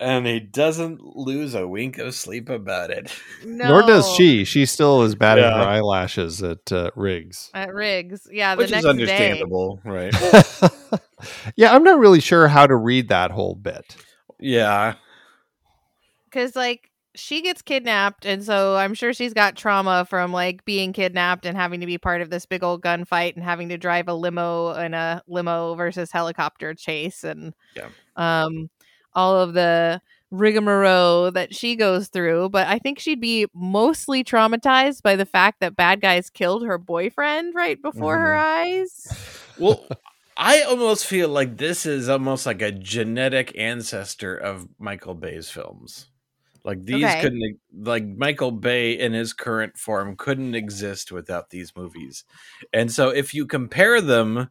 and 0.00 0.26
he 0.26 0.40
doesn't 0.40 1.02
lose 1.14 1.54
a 1.54 1.68
wink 1.68 1.98
of 1.98 2.14
sleep 2.14 2.48
about 2.48 2.90
it. 2.90 3.14
No. 3.44 3.68
Nor 3.68 3.82
does 3.82 4.10
she. 4.14 4.44
She 4.44 4.64
still 4.64 5.02
is 5.02 5.14
batting 5.14 5.44
yeah. 5.44 5.58
her 5.58 5.68
eyelashes 5.68 6.42
at 6.42 6.72
uh, 6.72 6.90
Riggs. 6.96 7.50
At 7.52 7.72
Riggs, 7.74 8.26
yeah, 8.32 8.54
which 8.54 8.72
is 8.72 8.84
understandable, 8.84 9.76
day. 9.84 10.10
right? 10.10 11.00
yeah, 11.56 11.74
I'm 11.74 11.84
not 11.84 11.98
really 11.98 12.20
sure 12.20 12.48
how 12.48 12.66
to 12.66 12.74
read 12.74 13.08
that 13.08 13.30
whole 13.30 13.54
bit. 13.54 13.96
Yeah, 14.38 14.94
because 16.24 16.56
like 16.56 16.89
she 17.20 17.42
gets 17.42 17.62
kidnapped, 17.62 18.24
and 18.24 18.42
so 18.42 18.76
I'm 18.76 18.94
sure 18.94 19.12
she's 19.12 19.34
got 19.34 19.56
trauma 19.56 20.06
from 20.08 20.32
like 20.32 20.64
being 20.64 20.92
kidnapped 20.92 21.46
and 21.46 21.56
having 21.56 21.80
to 21.80 21.86
be 21.86 21.98
part 21.98 22.20
of 22.22 22.30
this 22.30 22.46
big 22.46 22.62
old 22.64 22.82
gunfight 22.82 23.34
and 23.34 23.44
having 23.44 23.68
to 23.68 23.78
drive 23.78 24.08
a 24.08 24.14
limo 24.14 24.72
in 24.72 24.94
a 24.94 25.22
limo 25.26 25.74
versus 25.74 26.10
helicopter 26.10 26.74
chase 26.74 27.22
and 27.22 27.54
yeah. 27.76 27.88
um 28.16 28.70
all 29.14 29.36
of 29.36 29.54
the 29.54 30.00
rigmarole 30.30 31.32
that 31.32 31.54
she 31.54 31.76
goes 31.76 32.08
through, 32.08 32.48
but 32.50 32.66
I 32.68 32.78
think 32.78 32.98
she'd 32.98 33.20
be 33.20 33.46
mostly 33.54 34.22
traumatized 34.22 35.02
by 35.02 35.16
the 35.16 35.26
fact 35.26 35.60
that 35.60 35.76
bad 35.76 36.00
guys 36.00 36.30
killed 36.30 36.64
her 36.64 36.78
boyfriend 36.78 37.54
right 37.54 37.80
before 37.80 38.16
mm. 38.16 38.20
her 38.20 38.34
mm-hmm. 38.34 38.84
eyes. 38.84 39.46
Well, 39.58 39.84
I 40.36 40.62
almost 40.62 41.06
feel 41.06 41.28
like 41.28 41.56
this 41.56 41.84
is 41.84 42.08
almost 42.08 42.46
like 42.46 42.62
a 42.62 42.70
genetic 42.70 43.52
ancestor 43.58 44.36
of 44.36 44.68
Michael 44.78 45.14
Bay's 45.14 45.50
films. 45.50 46.09
Like 46.64 46.84
these 46.84 47.04
okay. 47.04 47.20
couldn't 47.20 47.60
like 47.74 48.04
Michael 48.04 48.52
Bay 48.52 48.92
in 48.92 49.12
his 49.12 49.32
current 49.32 49.76
form 49.78 50.16
couldn't 50.16 50.54
exist 50.54 51.10
without 51.10 51.50
these 51.50 51.74
movies. 51.76 52.24
And 52.72 52.92
so 52.92 53.08
if 53.08 53.34
you 53.34 53.46
compare 53.46 54.00
them 54.00 54.50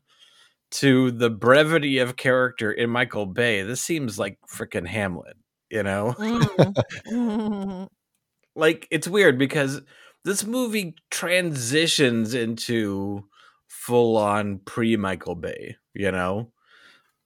to 0.72 1.12
the 1.12 1.30
brevity 1.30 1.98
of 2.00 2.16
character 2.16 2.72
in 2.72 2.90
Michael 2.90 3.26
Bay, 3.26 3.62
this 3.64 3.82
seems 3.82 4.20
like 4.20 4.38
freaking 4.48 4.88
Hamlet, 4.88 5.38
you 5.70 5.84
know? 5.84 6.16
Mm. 6.18 7.88
like 8.56 8.88
it's 8.92 9.08
weird 9.08 9.38
because 9.38 9.82
this 10.26 10.46
movie 10.46 10.96
transitions 11.10 12.34
into 12.34 13.26
full 13.68 14.18
on 14.18 14.60
pre 14.60 14.98
Michael 14.98 15.36
Bay, 15.36 15.78
you 15.94 16.12
know? 16.12 16.52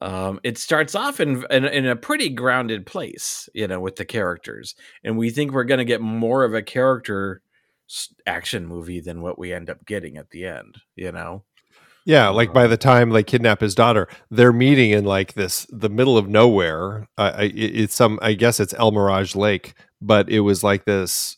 Um, 0.04 0.42
it 0.44 0.58
starts 0.58 0.96
off 0.96 1.22
in, 1.22 1.46
in, 1.50 1.64
in 1.64 1.86
a 1.88 1.96
pretty 1.96 2.28
grounded 2.28 2.86
place, 2.86 3.48
you 3.54 3.68
know, 3.68 3.80
with 3.80 3.96
the 3.96 4.04
characters, 4.04 4.76
and 5.04 5.18
we 5.18 5.30
think 5.30 5.52
we're 5.52 5.64
going 5.64 5.78
to 5.78 5.86
get 5.86 6.02
more 6.02 6.44
of 6.44 6.54
a 6.54 6.62
character 6.62 7.42
action 8.26 8.68
movie 8.68 9.00
than 9.00 9.22
what 9.22 9.40
we 9.40 9.54
end 9.54 9.70
up 9.70 9.86
getting 9.86 10.18
at 10.18 10.30
the 10.32 10.46
end, 10.46 10.78
you 10.96 11.12
know. 11.12 11.46
Yeah, 12.06 12.28
like 12.30 12.54
by 12.54 12.68
the 12.68 12.76
time 12.76 13.12
they 13.12 13.24
kidnap 13.24 13.62
his 13.62 13.76
daughter, 13.76 14.10
they're 14.30 14.52
meeting 14.52 14.92
in 14.92 15.06
like 15.06 15.36
this 15.36 15.66
the 15.70 15.90
middle 15.90 16.18
of 16.18 16.28
nowhere. 16.28 17.08
Uh, 17.18 17.32
it's 17.38 17.96
some, 17.96 18.20
I 18.22 18.34
guess 18.34 18.60
it's 18.60 18.74
El 18.74 18.92
Mirage 18.92 19.36
Lake, 19.36 19.74
but 20.02 20.30
it 20.30 20.42
was 20.42 20.66
like 20.66 20.84
this 20.84 21.38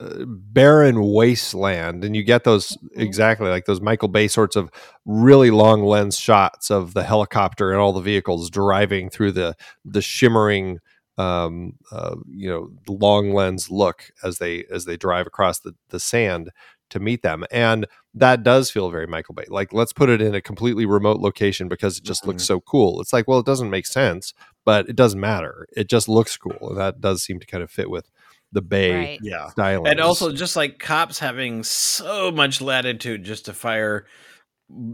barren 0.00 1.02
wasteland, 1.02 2.04
and 2.04 2.14
you 2.14 2.22
get 2.22 2.44
those 2.44 2.68
mm-hmm. 2.68 3.00
exactly 3.00 3.48
like 3.48 3.66
those 3.66 3.80
Michael 3.80 4.08
Bay 4.08 4.28
sorts 4.28 4.56
of 4.56 4.70
really 5.04 5.50
long 5.50 5.84
lens 5.84 6.18
shots 6.18 6.70
of 6.70 6.94
the 6.94 7.04
helicopter 7.04 7.72
and 7.72 7.80
all 7.80 7.92
the 7.92 8.00
vehicles 8.00 8.50
driving 8.50 9.10
through 9.10 9.32
the 9.32 9.56
the 9.84 10.02
shimmering 10.02 10.78
um, 11.16 11.72
uh, 11.90 12.14
you 12.30 12.48
know 12.48 12.70
long 12.86 13.32
lens 13.32 13.70
look 13.70 14.10
as 14.22 14.38
they 14.38 14.64
as 14.70 14.84
they 14.84 14.96
drive 14.96 15.26
across 15.26 15.60
the, 15.60 15.74
the 15.88 15.98
sand 15.98 16.50
to 16.90 17.00
meet 17.00 17.22
them. 17.22 17.44
And 17.50 17.86
that 18.14 18.42
does 18.42 18.70
feel 18.70 18.90
very 18.90 19.06
Michael 19.06 19.34
Bay. 19.34 19.44
Like, 19.48 19.72
let's 19.72 19.92
put 19.92 20.08
it 20.08 20.22
in 20.22 20.34
a 20.34 20.40
completely 20.40 20.86
remote 20.86 21.20
location 21.20 21.68
because 21.68 21.98
it 21.98 22.04
just 22.04 22.22
mm-hmm. 22.22 22.30
looks 22.30 22.44
so 22.44 22.60
cool. 22.60 23.00
It's 23.00 23.12
like, 23.12 23.28
well, 23.28 23.38
it 23.38 23.46
doesn't 23.46 23.70
make 23.70 23.86
sense, 23.86 24.32
but 24.64 24.88
it 24.88 24.96
doesn't 24.96 25.20
matter. 25.20 25.66
It 25.76 25.88
just 25.88 26.08
looks 26.08 26.36
cool. 26.36 26.70
And 26.70 26.78
that 26.78 27.00
does 27.00 27.22
seem 27.22 27.40
to 27.40 27.46
kind 27.46 27.62
of 27.62 27.70
fit 27.70 27.90
with 27.90 28.10
the 28.52 28.62
Bay 28.62 28.94
right. 28.94 29.18
yeah. 29.22 29.48
style. 29.48 29.86
And 29.86 30.00
also, 30.00 30.32
just 30.32 30.56
like 30.56 30.78
cops 30.78 31.18
having 31.18 31.62
so 31.62 32.30
much 32.30 32.60
latitude 32.60 33.24
just 33.24 33.46
to 33.46 33.52
fire 33.52 34.06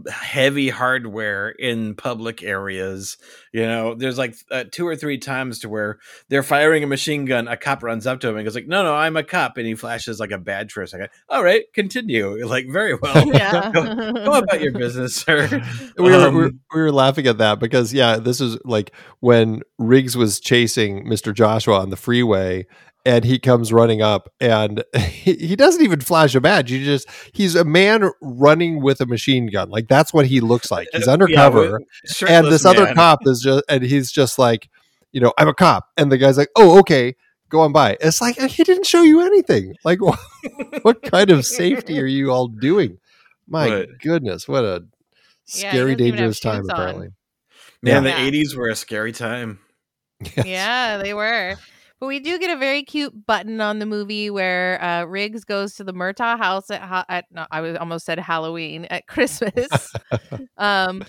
heavy 0.09 0.69
hardware 0.69 1.49
in 1.49 1.95
public 1.95 2.41
areas. 2.41 3.17
You 3.51 3.63
know, 3.63 3.93
there's 3.93 4.17
like 4.17 4.35
uh, 4.49 4.63
two 4.71 4.87
or 4.87 4.95
three 4.95 5.17
times 5.17 5.59
to 5.59 5.69
where 5.69 5.99
they're 6.29 6.43
firing 6.43 6.83
a 6.83 6.87
machine 6.87 7.25
gun. 7.25 7.47
A 7.47 7.57
cop 7.57 7.83
runs 7.83 8.07
up 8.07 8.21
to 8.21 8.29
him 8.29 8.37
and 8.37 8.45
goes 8.45 8.55
like, 8.55 8.67
"No, 8.67 8.83
no, 8.83 8.95
I'm 8.95 9.17
a 9.17 9.23
cop," 9.23 9.57
and 9.57 9.67
he 9.67 9.75
flashes 9.75 10.19
like 10.19 10.31
a 10.31 10.37
badge 10.37 10.71
for 10.71 10.81
a 10.81 10.87
second. 10.87 11.09
All 11.29 11.43
right, 11.43 11.63
continue. 11.73 12.45
Like 12.55 12.67
very 12.69 12.95
well. 12.95 13.25
Yeah. 13.35 13.71
go, 13.71 14.13
go, 14.13 14.33
about 14.33 14.61
your 14.61 14.71
business, 14.71 15.15
sir. 15.25 15.61
we, 15.97 16.03
were, 16.03 16.27
um, 16.27 16.35
we, 16.35 16.41
were, 16.43 16.51
we 16.73 16.81
were 16.81 16.91
laughing 16.91 17.27
at 17.27 17.39
that 17.39 17.59
because 17.59 17.93
yeah, 17.93 18.17
this 18.17 18.39
is 18.39 18.57
like 18.63 18.91
when 19.19 19.61
Riggs 19.77 20.15
was 20.15 20.39
chasing 20.39 21.05
Mr. 21.05 21.33
Joshua 21.33 21.79
on 21.79 21.89
the 21.89 21.97
freeway 21.97 22.65
and 23.05 23.23
he 23.23 23.37
comes 23.37 23.71
running 23.71 24.01
up 24.01 24.33
and 24.39 24.83
he, 24.97 25.35
he, 25.35 25.55
doesn't 25.55 25.83
even 25.83 26.01
flash 26.01 26.33
a 26.33 26.41
badge 26.41 26.71
you 26.71 26.83
just 26.83 27.07
he's 27.31 27.55
a 27.55 27.63
man 27.63 28.09
running 28.21 28.81
with 28.81 28.99
a 28.99 29.05
machine 29.05 29.47
gun. 29.47 29.69
Like 29.69 29.87
that's 29.87 30.13
what 30.13 30.25
he 30.25 30.41
looks 30.41 30.71
like. 30.71 30.87
He's 30.91 31.07
undercover 31.07 31.81
yeah, 32.19 32.39
and 32.39 32.47
this 32.47 32.63
man. 32.63 32.75
other 32.75 32.93
cop 32.93 33.19
is 33.25 33.41
just 33.41 33.63
and 33.69 33.83
he's 33.83 34.11
just 34.11 34.39
like 34.39 34.69
you 35.11 35.21
know 35.21 35.33
i'm 35.37 35.47
a 35.47 35.53
cop. 35.53 35.89
And 35.95 36.11
the 36.11 36.17
guy's 36.17 36.37
like 36.37 36.49
oh 36.55 36.79
okay 36.79 37.15
go 37.49 37.61
on 37.61 37.71
by. 37.71 37.95
It's 38.01 38.21
like 38.21 38.37
he 38.37 38.63
didn't 38.63 38.87
show 38.87 39.03
you 39.03 39.21
anything. 39.21 39.75
Like 39.83 40.01
what, 40.01 40.19
what 40.81 41.03
kind 41.03 41.29
of 41.29 41.45
safety 41.45 42.01
are 42.01 42.07
you 42.07 42.31
all 42.31 42.47
doing? 42.47 42.97
My 43.47 43.69
what? 43.69 43.99
goodness 43.99 44.47
what 44.47 44.65
a 44.65 44.85
scary 45.45 45.91
yeah, 45.91 45.97
dangerous 45.97 46.39
time 46.39 46.67
apparently. 46.67 47.09
Man 47.83 48.03
yeah. 48.03 48.29
the 48.29 48.31
80s 48.31 48.55
were 48.55 48.69
a 48.69 48.75
scary 48.75 49.11
time. 49.11 49.59
Yes. 50.21 50.45
yeah 50.45 50.97
they 50.97 51.13
were 51.13 51.57
but 51.99 52.07
we 52.07 52.19
do 52.19 52.37
get 52.37 52.49
a 52.49 52.59
very 52.59 52.83
cute 52.83 53.25
button 53.25 53.61
on 53.61 53.79
the 53.79 53.85
movie 53.85 54.29
where 54.29 54.81
uh, 54.83 55.05
Riggs 55.05 55.45
goes 55.45 55.75
to 55.75 55.83
the 55.83 55.93
Murtaugh 55.93 56.37
house 56.37 56.69
at, 56.69 56.81
ha- 56.81 57.05
at 57.07 57.25
no, 57.31 57.45
I 57.51 57.61
was 57.61 57.77
almost 57.77 58.05
said 58.05 58.19
Halloween 58.19 58.85
at 58.85 59.07
Christmas 59.07 59.93
um, 60.57 61.03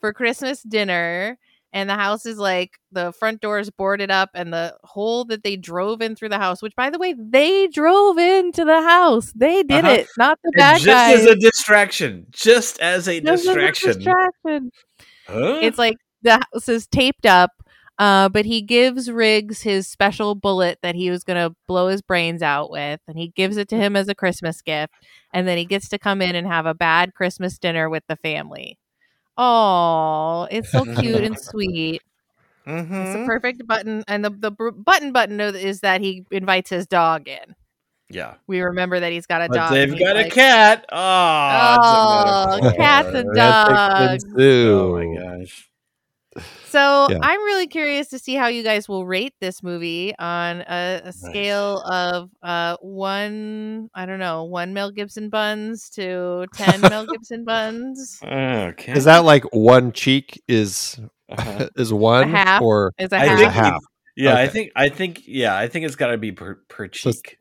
for 0.00 0.12
Christmas 0.12 0.62
dinner. 0.62 1.38
And 1.72 1.90
the 1.90 1.94
house 1.94 2.24
is 2.24 2.38
like 2.38 2.78
the 2.92 3.12
front 3.12 3.42
door 3.42 3.58
is 3.58 3.70
boarded 3.70 4.10
up, 4.10 4.30
and 4.32 4.50
the 4.50 4.74
hole 4.82 5.26
that 5.26 5.42
they 5.42 5.56
drove 5.56 6.00
in 6.00 6.16
through 6.16 6.30
the 6.30 6.38
house, 6.38 6.62
which 6.62 6.74
by 6.74 6.88
the 6.88 6.98
way, 6.98 7.14
they 7.18 7.66
drove 7.66 8.16
into 8.16 8.64
the 8.64 8.80
house. 8.80 9.30
They 9.34 9.62
did 9.62 9.84
uh-huh. 9.84 9.94
it, 9.94 10.06
not 10.16 10.38
the 10.42 10.52
bad 10.56 10.80
just 10.80 10.86
guys. 10.86 11.16
Just 11.16 11.26
as 11.26 11.32
a 11.32 11.36
distraction. 11.38 12.26
Just 12.30 12.80
as 12.80 13.08
a 13.08 13.20
just 13.20 13.44
distraction. 13.44 13.90
As 13.90 13.96
a 13.96 13.98
distraction. 13.98 14.70
Huh? 15.26 15.58
It's 15.60 15.76
like 15.76 15.96
the 16.22 16.40
house 16.52 16.68
is 16.68 16.86
taped 16.86 17.26
up 17.26 17.50
uh, 17.98 18.28
but 18.28 18.44
he 18.44 18.60
gives 18.60 19.10
Riggs 19.10 19.62
his 19.62 19.88
special 19.88 20.34
bullet 20.34 20.78
that 20.82 20.94
he 20.94 21.10
was 21.10 21.24
going 21.24 21.42
to 21.42 21.56
blow 21.66 21.88
his 21.88 22.02
brains 22.02 22.42
out 22.42 22.70
with, 22.70 23.00
and 23.08 23.18
he 23.18 23.28
gives 23.28 23.56
it 23.56 23.68
to 23.68 23.76
him 23.76 23.96
as 23.96 24.08
a 24.08 24.14
Christmas 24.14 24.60
gift. 24.60 24.92
And 25.32 25.48
then 25.48 25.56
he 25.56 25.64
gets 25.64 25.88
to 25.90 25.98
come 25.98 26.20
in 26.20 26.34
and 26.34 26.46
have 26.46 26.66
a 26.66 26.74
bad 26.74 27.14
Christmas 27.14 27.58
dinner 27.58 27.88
with 27.88 28.04
the 28.06 28.16
family. 28.16 28.78
Oh, 29.38 30.46
it's 30.50 30.70
so 30.70 30.84
cute 30.84 31.22
and 31.22 31.38
sweet. 31.40 32.02
Mm-hmm. 32.66 32.94
It's 32.94 33.14
a 33.14 33.26
perfect 33.26 33.66
button, 33.66 34.02
and 34.08 34.24
the 34.24 34.30
the 34.30 34.50
button 34.50 35.12
button 35.12 35.40
is 35.40 35.80
that 35.80 36.00
he 36.00 36.24
invites 36.30 36.68
his 36.68 36.86
dog 36.86 37.28
in. 37.28 37.54
Yeah, 38.08 38.34
we 38.46 38.60
remember 38.60 38.98
that 38.98 39.12
he's 39.12 39.26
got 39.26 39.42
a 39.42 39.48
but 39.48 39.54
dog. 39.54 39.72
They've 39.72 39.98
got 39.98 40.16
like, 40.16 40.26
a 40.26 40.30
cat. 40.30 40.84
Oh, 40.90 42.58
oh 42.60 42.72
cats 42.76 43.08
and 43.14 43.34
dogs. 43.34 44.24
Oh 44.36 44.96
my 44.96 45.38
gosh. 45.38 45.68
So 46.76 47.06
yeah. 47.08 47.20
I'm 47.22 47.42
really 47.44 47.68
curious 47.68 48.08
to 48.08 48.18
see 48.18 48.34
how 48.34 48.48
you 48.48 48.62
guys 48.62 48.86
will 48.86 49.06
rate 49.06 49.32
this 49.40 49.62
movie 49.62 50.14
on 50.18 50.60
a, 50.60 51.00
a 51.04 51.12
scale 51.14 51.82
nice. 51.88 52.12
of 52.12 52.30
uh, 52.42 52.76
one, 52.82 53.88
I 53.94 54.04
don't 54.04 54.18
know, 54.18 54.44
one 54.44 54.74
Mel 54.74 54.90
Gibson 54.90 55.30
buns 55.30 55.88
to 55.90 56.44
ten 56.52 56.82
Mel 56.82 57.06
Gibson 57.10 57.46
buns. 57.46 58.20
Okay. 58.22 58.92
Is 58.92 59.04
that 59.04 59.24
like 59.24 59.44
one 59.54 59.90
cheek 59.90 60.42
is 60.48 61.00
uh-huh. 61.30 61.70
is 61.76 61.94
one 61.94 62.28
half, 62.28 62.60
or 62.60 62.92
is 62.98 63.10
a 63.10 63.20
half? 63.20 63.40
Is 63.40 63.46
a 63.46 63.48
half? 63.48 63.82
Yeah, 64.14 64.32
okay. 64.32 64.42
I 64.42 64.46
think 64.48 64.72
I 64.76 64.88
think 64.90 65.22
yeah, 65.26 65.56
I 65.56 65.68
think 65.68 65.86
it's 65.86 65.96
got 65.96 66.08
to 66.08 66.18
be 66.18 66.32
per 66.32 66.56
per 66.68 66.88
cheek. 66.88 67.38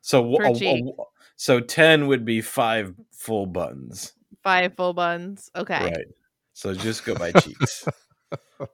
So 0.00 0.36
per 0.38 0.46
a, 0.46 0.54
cheek. 0.54 0.86
A, 0.86 1.02
so 1.36 1.60
ten 1.60 2.06
would 2.06 2.24
be 2.24 2.40
five 2.40 2.94
full 3.12 3.44
buns. 3.44 4.14
Five 4.42 4.74
full 4.74 4.94
buns. 4.94 5.50
Okay. 5.54 5.84
Right. 5.84 6.06
So 6.54 6.72
just 6.72 7.04
go 7.04 7.14
by 7.14 7.32
cheeks. 7.42 7.84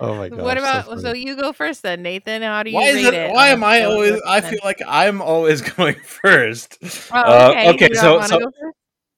Oh 0.00 0.14
my 0.14 0.28
god! 0.28 0.42
What 0.42 0.58
about 0.58 0.84
so, 0.84 0.96
so, 0.98 1.12
you 1.12 1.34
go 1.34 1.52
first 1.52 1.82
then, 1.82 2.02
Nathan? 2.02 2.42
How 2.42 2.62
do 2.62 2.70
you 2.70 2.76
why 2.76 2.92
rate 2.92 3.06
it? 3.06 3.14
it? 3.14 3.32
Why 3.32 3.48
am 3.48 3.64
I 3.64 3.82
always? 3.82 4.20
I 4.24 4.40
feel 4.40 4.60
like 4.62 4.80
I'm 4.86 5.20
always 5.20 5.60
going 5.76 5.96
first. 5.96 6.78
Oh, 7.12 7.50
okay. 7.50 7.66
Uh, 7.66 7.72
okay, 7.72 7.94
so, 7.94 8.20
so 8.20 8.38
go 8.38 8.52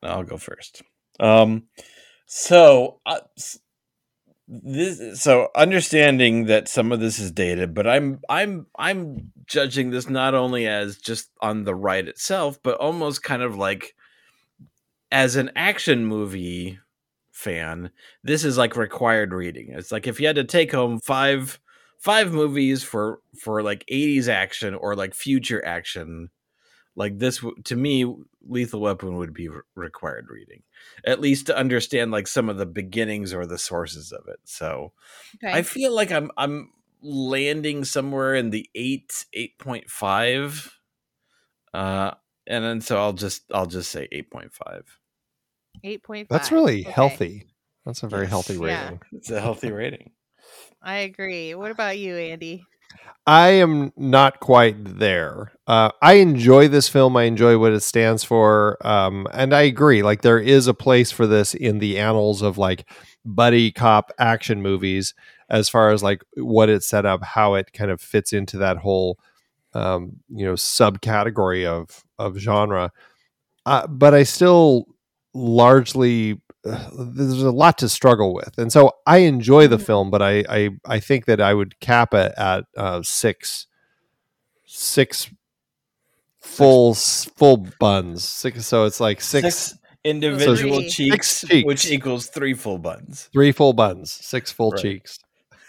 I'll 0.02 0.22
go 0.22 0.38
first. 0.38 0.82
Um, 1.18 1.64
so 2.24 3.00
uh, 3.04 3.20
this 4.48 5.22
so 5.22 5.48
understanding 5.54 6.46
that 6.46 6.66
some 6.66 6.92
of 6.92 7.00
this 7.00 7.18
is 7.18 7.30
dated, 7.30 7.74
but 7.74 7.86
I'm 7.86 8.20
I'm 8.30 8.66
I'm 8.78 9.32
judging 9.46 9.90
this 9.90 10.08
not 10.08 10.34
only 10.34 10.66
as 10.66 10.96
just 10.96 11.28
on 11.42 11.64
the 11.64 11.74
ride 11.74 12.08
itself, 12.08 12.58
but 12.62 12.78
almost 12.78 13.22
kind 13.22 13.42
of 13.42 13.56
like 13.56 13.94
as 15.12 15.36
an 15.36 15.50
action 15.56 16.06
movie 16.06 16.78
fan, 17.40 17.90
this 18.22 18.44
is 18.44 18.58
like 18.58 18.76
required 18.76 19.32
reading. 19.32 19.70
It's 19.70 19.90
like 19.90 20.06
if 20.06 20.20
you 20.20 20.26
had 20.26 20.36
to 20.36 20.44
take 20.44 20.72
home 20.72 21.00
five 21.00 21.58
five 21.98 22.32
movies 22.32 22.82
for 22.82 23.20
for 23.38 23.62
like 23.62 23.84
80s 23.90 24.28
action 24.28 24.74
or 24.74 24.94
like 24.94 25.14
future 25.14 25.64
action, 25.64 26.30
like 26.94 27.18
this 27.18 27.44
to 27.64 27.76
me 27.76 28.14
Lethal 28.46 28.80
Weapon 28.80 29.16
would 29.16 29.32
be 29.32 29.48
re- 29.48 29.60
required 29.74 30.28
reading. 30.30 30.62
At 31.04 31.20
least 31.20 31.46
to 31.46 31.56
understand 31.56 32.10
like 32.10 32.26
some 32.26 32.48
of 32.48 32.58
the 32.58 32.66
beginnings 32.66 33.32
or 33.32 33.46
the 33.46 33.58
sources 33.58 34.12
of 34.12 34.28
it. 34.28 34.40
So 34.44 34.92
okay. 35.42 35.52
I 35.52 35.62
feel 35.62 35.94
like 35.94 36.12
I'm 36.12 36.30
I'm 36.36 36.72
landing 37.02 37.84
somewhere 37.84 38.34
in 38.34 38.50
the 38.50 38.68
8 38.74 39.24
8.5 39.34 40.70
uh 41.72 42.10
and 42.46 42.64
then 42.64 42.80
so 42.82 42.98
I'll 42.98 43.14
just 43.14 43.44
I'll 43.52 43.66
just 43.66 43.90
say 43.90 44.06
8.5. 44.12 44.82
Eight 45.84 46.02
point 46.02 46.28
five. 46.28 46.38
That's 46.38 46.52
really 46.52 46.82
okay. 46.82 46.90
healthy. 46.90 47.46
That's 47.84 48.02
a 48.02 48.08
very 48.08 48.24
yes. 48.24 48.30
healthy 48.30 48.56
rating. 48.56 48.68
Yeah. 48.68 48.98
It's 49.12 49.30
a 49.30 49.40
healthy 49.40 49.72
rating. 49.72 50.12
I 50.82 50.98
agree. 50.98 51.54
What 51.54 51.70
about 51.70 51.98
you, 51.98 52.16
Andy? 52.16 52.64
I 53.26 53.48
am 53.48 53.92
not 53.96 54.40
quite 54.40 54.98
there. 54.98 55.52
Uh, 55.66 55.90
I 56.02 56.14
enjoy 56.14 56.68
this 56.68 56.88
film. 56.88 57.16
I 57.16 57.24
enjoy 57.24 57.58
what 57.58 57.72
it 57.72 57.80
stands 57.80 58.24
for, 58.24 58.78
um, 58.86 59.26
and 59.32 59.54
I 59.54 59.62
agree. 59.62 60.02
Like 60.02 60.22
there 60.22 60.38
is 60.38 60.66
a 60.66 60.74
place 60.74 61.12
for 61.12 61.26
this 61.26 61.54
in 61.54 61.78
the 61.78 61.98
annals 61.98 62.42
of 62.42 62.58
like 62.58 62.88
buddy 63.24 63.70
cop 63.70 64.10
action 64.18 64.62
movies, 64.62 65.14
as 65.48 65.68
far 65.68 65.90
as 65.90 66.02
like 66.02 66.24
what 66.36 66.68
it 66.68 66.82
set 66.82 67.06
up, 67.06 67.22
how 67.22 67.54
it 67.54 67.72
kind 67.72 67.90
of 67.90 68.00
fits 68.00 68.32
into 68.32 68.56
that 68.58 68.78
whole, 68.78 69.18
um, 69.74 70.16
you 70.28 70.44
know, 70.44 70.54
subcategory 70.54 71.66
of 71.66 72.04
of 72.18 72.38
genre. 72.38 72.90
Uh, 73.66 73.86
but 73.86 74.14
I 74.14 74.22
still 74.22 74.86
largely 75.34 76.40
uh, 76.64 76.90
there's 76.98 77.42
a 77.42 77.50
lot 77.50 77.78
to 77.78 77.88
struggle 77.88 78.34
with, 78.34 78.58
and 78.58 78.72
so 78.72 78.92
I 79.06 79.18
enjoy 79.18 79.66
the 79.66 79.76
mm-hmm. 79.76 79.84
film, 79.84 80.10
but 80.10 80.22
I 80.22 80.44
I, 80.48 80.70
I 80.84 81.00
think 81.00 81.24
that 81.26 81.40
I 81.40 81.54
would 81.54 81.80
cap 81.80 82.12
it 82.14 82.32
at 82.36 82.64
uh, 82.76 83.02
six 83.02 83.66
six 84.66 85.30
full 86.40 86.94
full 86.94 87.66
buns. 87.78 88.24
Six, 88.24 88.66
so 88.66 88.84
it's 88.84 89.00
like 89.00 89.20
six, 89.20 89.56
six 89.56 89.78
individual 90.04 90.82
so 90.82 90.88
cheeks, 90.88 91.28
six 91.28 91.48
cheeks, 91.48 91.66
which 91.66 91.90
equals 91.90 92.26
three 92.26 92.54
full 92.54 92.78
buns. 92.78 93.28
Three 93.32 93.52
full 93.52 93.72
buns, 93.72 94.12
six 94.12 94.52
full 94.52 94.72
right. 94.72 94.82
cheeks. 94.82 95.18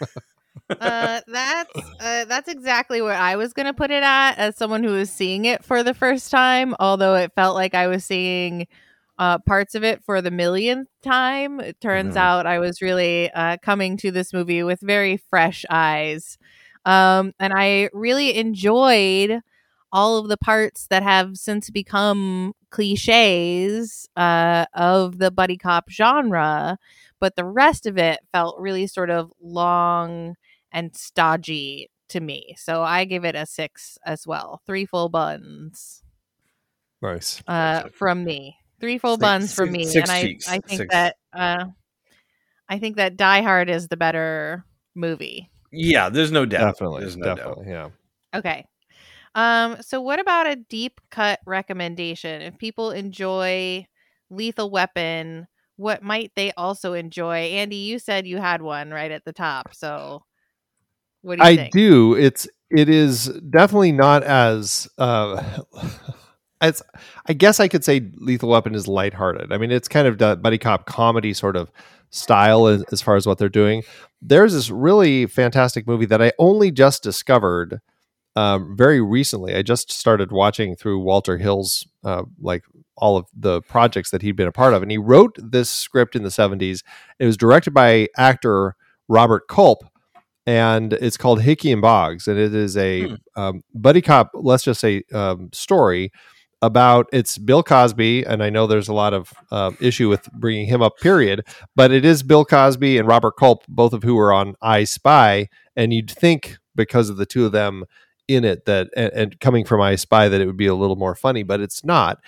uh, 0.00 1.20
that's 1.26 1.76
uh, 2.00 2.24
that's 2.26 2.48
exactly 2.48 3.00
where 3.00 3.16
I 3.16 3.36
was 3.36 3.52
gonna 3.52 3.74
put 3.74 3.90
it 3.90 4.02
at 4.02 4.34
as 4.36 4.56
someone 4.56 4.82
who 4.82 4.92
was 4.92 5.10
seeing 5.10 5.44
it 5.44 5.64
for 5.64 5.82
the 5.82 5.94
first 5.94 6.30
time. 6.30 6.74
Although 6.80 7.14
it 7.16 7.32
felt 7.34 7.54
like 7.54 7.74
I 7.74 7.86
was 7.86 8.04
seeing 8.04 8.66
uh, 9.18 9.38
parts 9.38 9.74
of 9.74 9.84
it 9.84 10.02
for 10.04 10.20
the 10.22 10.30
millionth 10.30 10.88
time. 11.02 11.60
It 11.60 11.80
turns 11.80 12.10
mm-hmm. 12.10 12.18
out 12.18 12.46
I 12.46 12.58
was 12.58 12.82
really 12.82 13.30
uh, 13.30 13.58
coming 13.62 13.96
to 13.98 14.10
this 14.10 14.32
movie 14.32 14.62
with 14.62 14.80
very 14.80 15.16
fresh 15.16 15.64
eyes. 15.70 16.38
Um, 16.84 17.32
and 17.38 17.52
I 17.54 17.90
really 17.92 18.36
enjoyed 18.36 19.40
all 19.92 20.18
of 20.18 20.28
the 20.28 20.38
parts 20.38 20.86
that 20.88 21.02
have 21.02 21.36
since 21.36 21.70
become 21.70 22.54
cliches 22.70 24.08
uh, 24.16 24.64
of 24.74 25.18
the 25.18 25.30
buddy 25.30 25.58
cop 25.58 25.90
genre, 25.90 26.78
but 27.20 27.36
the 27.36 27.44
rest 27.44 27.86
of 27.86 27.98
it 27.98 28.20
felt 28.32 28.58
really 28.58 28.86
sort 28.86 29.10
of 29.10 29.30
long 29.40 30.34
and 30.72 30.96
stodgy 30.96 31.90
to 32.08 32.20
me. 32.20 32.54
So 32.58 32.82
I 32.82 33.04
give 33.04 33.24
it 33.24 33.34
a 33.34 33.44
six 33.44 33.98
as 34.04 34.26
well. 34.26 34.62
Three 34.66 34.86
full 34.86 35.10
buns. 35.10 36.02
Nice. 37.02 37.42
Uh, 37.46 37.88
from 37.94 38.24
me 38.24 38.56
three 38.82 38.98
full 38.98 39.14
six, 39.14 39.20
buns 39.20 39.54
for 39.54 39.64
me, 39.64 39.96
and 39.96 40.10
I 40.10 40.36
I 40.46 40.58
think 40.58 40.80
six. 40.80 40.90
that 40.90 41.16
uh, 41.32 41.64
I 42.68 42.78
think 42.78 42.96
that 42.96 43.16
Die 43.16 43.42
Hard 43.42 43.70
is 43.70 43.88
the 43.88 43.96
better 43.96 44.66
movie. 44.94 45.50
Yeah, 45.70 46.10
there's 46.10 46.32
no 46.32 46.44
doubt. 46.44 46.74
Definitely, 46.74 47.00
there's 47.02 47.16
no 47.16 47.34
definitely, 47.34 47.72
doubt. 47.72 47.92
yeah. 48.34 48.38
Okay. 48.38 48.66
Um, 49.34 49.78
so 49.80 50.00
what 50.02 50.20
about 50.20 50.46
a 50.46 50.56
deep 50.56 51.00
cut 51.10 51.40
recommendation? 51.46 52.42
If 52.42 52.58
people 52.58 52.90
enjoy 52.90 53.86
Lethal 54.28 54.70
Weapon, 54.70 55.46
what 55.76 56.02
might 56.02 56.32
they 56.36 56.52
also 56.52 56.92
enjoy? 56.92 57.36
Andy, 57.36 57.76
you 57.76 57.98
said 57.98 58.26
you 58.26 58.36
had 58.38 58.60
one 58.60 58.90
right 58.90 59.10
at 59.10 59.24
the 59.24 59.32
top. 59.32 59.74
So 59.74 60.24
what 61.22 61.38
do 61.38 61.44
you 61.44 61.50
I 61.50 61.56
think? 61.56 61.72
do. 61.72 62.14
It's 62.14 62.48
it 62.70 62.88
is 62.88 63.28
definitely 63.48 63.92
not 63.92 64.22
as 64.24 64.88
uh 64.98 65.60
it's 66.62 66.82
I 67.26 67.32
guess 67.32 67.60
I 67.60 67.68
could 67.68 67.84
say 67.84 68.10
Lethal 68.16 68.48
Weapon 68.48 68.74
is 68.74 68.88
lighthearted. 68.88 69.52
I 69.52 69.58
mean, 69.58 69.70
it's 69.70 69.88
kind 69.88 70.06
of 70.06 70.18
the 70.18 70.36
buddy 70.36 70.58
cop 70.58 70.86
comedy 70.86 71.34
sort 71.34 71.56
of 71.56 71.70
style 72.10 72.66
as, 72.66 72.84
as, 72.92 73.00
far 73.00 73.16
as 73.16 73.26
what 73.26 73.38
they're 73.38 73.48
doing. 73.48 73.82
There's 74.20 74.52
this 74.52 74.70
really 74.70 75.26
fantastic 75.26 75.86
movie 75.86 76.06
that 76.06 76.22
I 76.22 76.32
only 76.38 76.70
just 76.70 77.02
discovered 77.02 77.80
um, 78.36 78.76
very 78.76 79.00
recently. 79.00 79.54
I 79.54 79.62
just 79.62 79.90
started 79.90 80.30
watching 80.30 80.76
through 80.76 81.00
Walter 81.00 81.38
Hill's 81.38 81.86
uh, 82.04 82.22
like 82.40 82.64
all 82.96 83.16
of 83.16 83.26
the 83.34 83.62
projects 83.62 84.10
that 84.10 84.22
he'd 84.22 84.36
been 84.36 84.48
a 84.48 84.52
part 84.52 84.74
of, 84.74 84.82
and 84.82 84.90
he 84.90 84.98
wrote 84.98 85.36
this 85.38 85.70
script 85.70 86.14
in 86.14 86.22
the 86.22 86.28
70s. 86.28 86.82
It 87.18 87.26
was 87.26 87.36
directed 87.36 87.72
by 87.72 88.08
actor 88.16 88.76
Robert 89.08 89.48
Culp, 89.48 89.84
and 90.46 90.92
it's 90.94 91.16
called 91.16 91.42
Hickey 91.42 91.72
and 91.72 91.82
Boggs, 91.82 92.28
and 92.28 92.38
it 92.38 92.54
is 92.54 92.76
a 92.76 93.08
hmm. 93.08 93.14
um, 93.36 93.64
buddy 93.74 94.02
cop, 94.02 94.30
let's 94.34 94.64
just 94.64 94.80
say, 94.80 95.02
um, 95.12 95.50
story 95.52 96.12
about 96.62 97.08
it's 97.12 97.36
Bill 97.38 97.62
Cosby, 97.62 98.24
and 98.24 98.42
I 98.42 98.48
know 98.48 98.66
there's 98.66 98.88
a 98.88 98.94
lot 98.94 99.12
of 99.12 99.32
uh, 99.50 99.72
issue 99.80 100.08
with 100.08 100.32
bringing 100.32 100.66
him 100.66 100.80
up, 100.80 100.96
period. 100.98 101.44
But 101.74 101.90
it 101.90 102.04
is 102.04 102.22
Bill 102.22 102.44
Cosby 102.44 102.96
and 102.96 103.08
Robert 103.08 103.36
Culp, 103.36 103.64
both 103.68 103.92
of 103.92 104.04
who 104.04 104.16
are 104.18 104.32
on 104.32 104.54
I 104.62 104.84
Spy, 104.84 105.48
and 105.76 105.92
you'd 105.92 106.10
think 106.10 106.56
because 106.74 107.10
of 107.10 107.16
the 107.16 107.26
two 107.26 107.44
of 107.44 107.52
them 107.52 107.84
in 108.28 108.44
it 108.44 108.64
that 108.66 108.88
and, 108.96 109.12
and 109.12 109.40
coming 109.40 109.64
from 109.64 109.80
I 109.80 109.96
Spy 109.96 110.28
that 110.28 110.40
it 110.40 110.46
would 110.46 110.56
be 110.56 110.68
a 110.68 110.74
little 110.74 110.96
more 110.96 111.16
funny, 111.16 111.42
but 111.42 111.60
it's 111.60 111.84
not. 111.84 112.18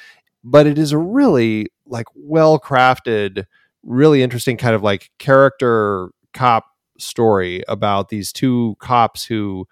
But 0.43 0.67
it 0.67 0.79
is 0.79 0.93
a 0.93 0.99
really 0.99 1.69
like 1.87 2.07
well 2.15 2.59
crafted, 2.59 3.47
really 3.85 4.23
interesting 4.23 4.57
kind 4.57 4.75
of 4.75 4.83
like 4.83 5.11
character 5.19 6.11
cop 6.35 6.67
story 6.99 7.63
about 7.69 8.09
these 8.09 8.33
two 8.33 8.77
cops 8.81 9.25
who 9.25 9.67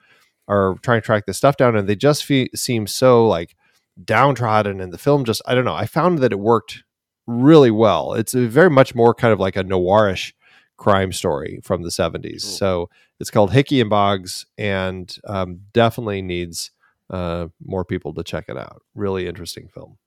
are 0.48 0.76
trying 0.82 1.00
to 1.00 1.04
track 1.04 1.26
this 1.26 1.36
stuff 1.36 1.56
down, 1.56 1.76
and 1.76 1.88
they 1.88 1.96
just 1.96 2.24
fe- 2.24 2.48
seem 2.54 2.86
so 2.86 3.26
like 3.26 3.56
downtrodden 4.02 4.80
and 4.80 4.92
the 4.92 4.98
film 4.98 5.24
just 5.24 5.42
i 5.46 5.54
don't 5.54 5.64
know 5.64 5.74
i 5.74 5.86
found 5.86 6.18
that 6.18 6.32
it 6.32 6.38
worked 6.38 6.84
really 7.26 7.70
well 7.70 8.14
it's 8.14 8.32
very 8.32 8.70
much 8.70 8.94
more 8.94 9.14
kind 9.14 9.32
of 9.32 9.40
like 9.40 9.56
a 9.56 9.64
noirish 9.64 10.32
crime 10.76 11.12
story 11.12 11.60
from 11.62 11.82
the 11.82 11.90
70s 11.90 12.40
so 12.40 12.88
it's 13.20 13.30
called 13.30 13.52
hickey 13.52 13.80
and 13.80 13.90
boggs 13.90 14.46
and 14.58 15.18
um, 15.28 15.60
definitely 15.72 16.22
needs 16.22 16.72
uh, 17.10 17.46
more 17.62 17.84
people 17.84 18.12
to 18.14 18.24
check 18.24 18.46
it 18.48 18.56
out 18.56 18.82
really 18.94 19.28
interesting 19.28 19.68
film 19.68 19.98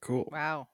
cool 0.00 0.28
wow 0.30 0.68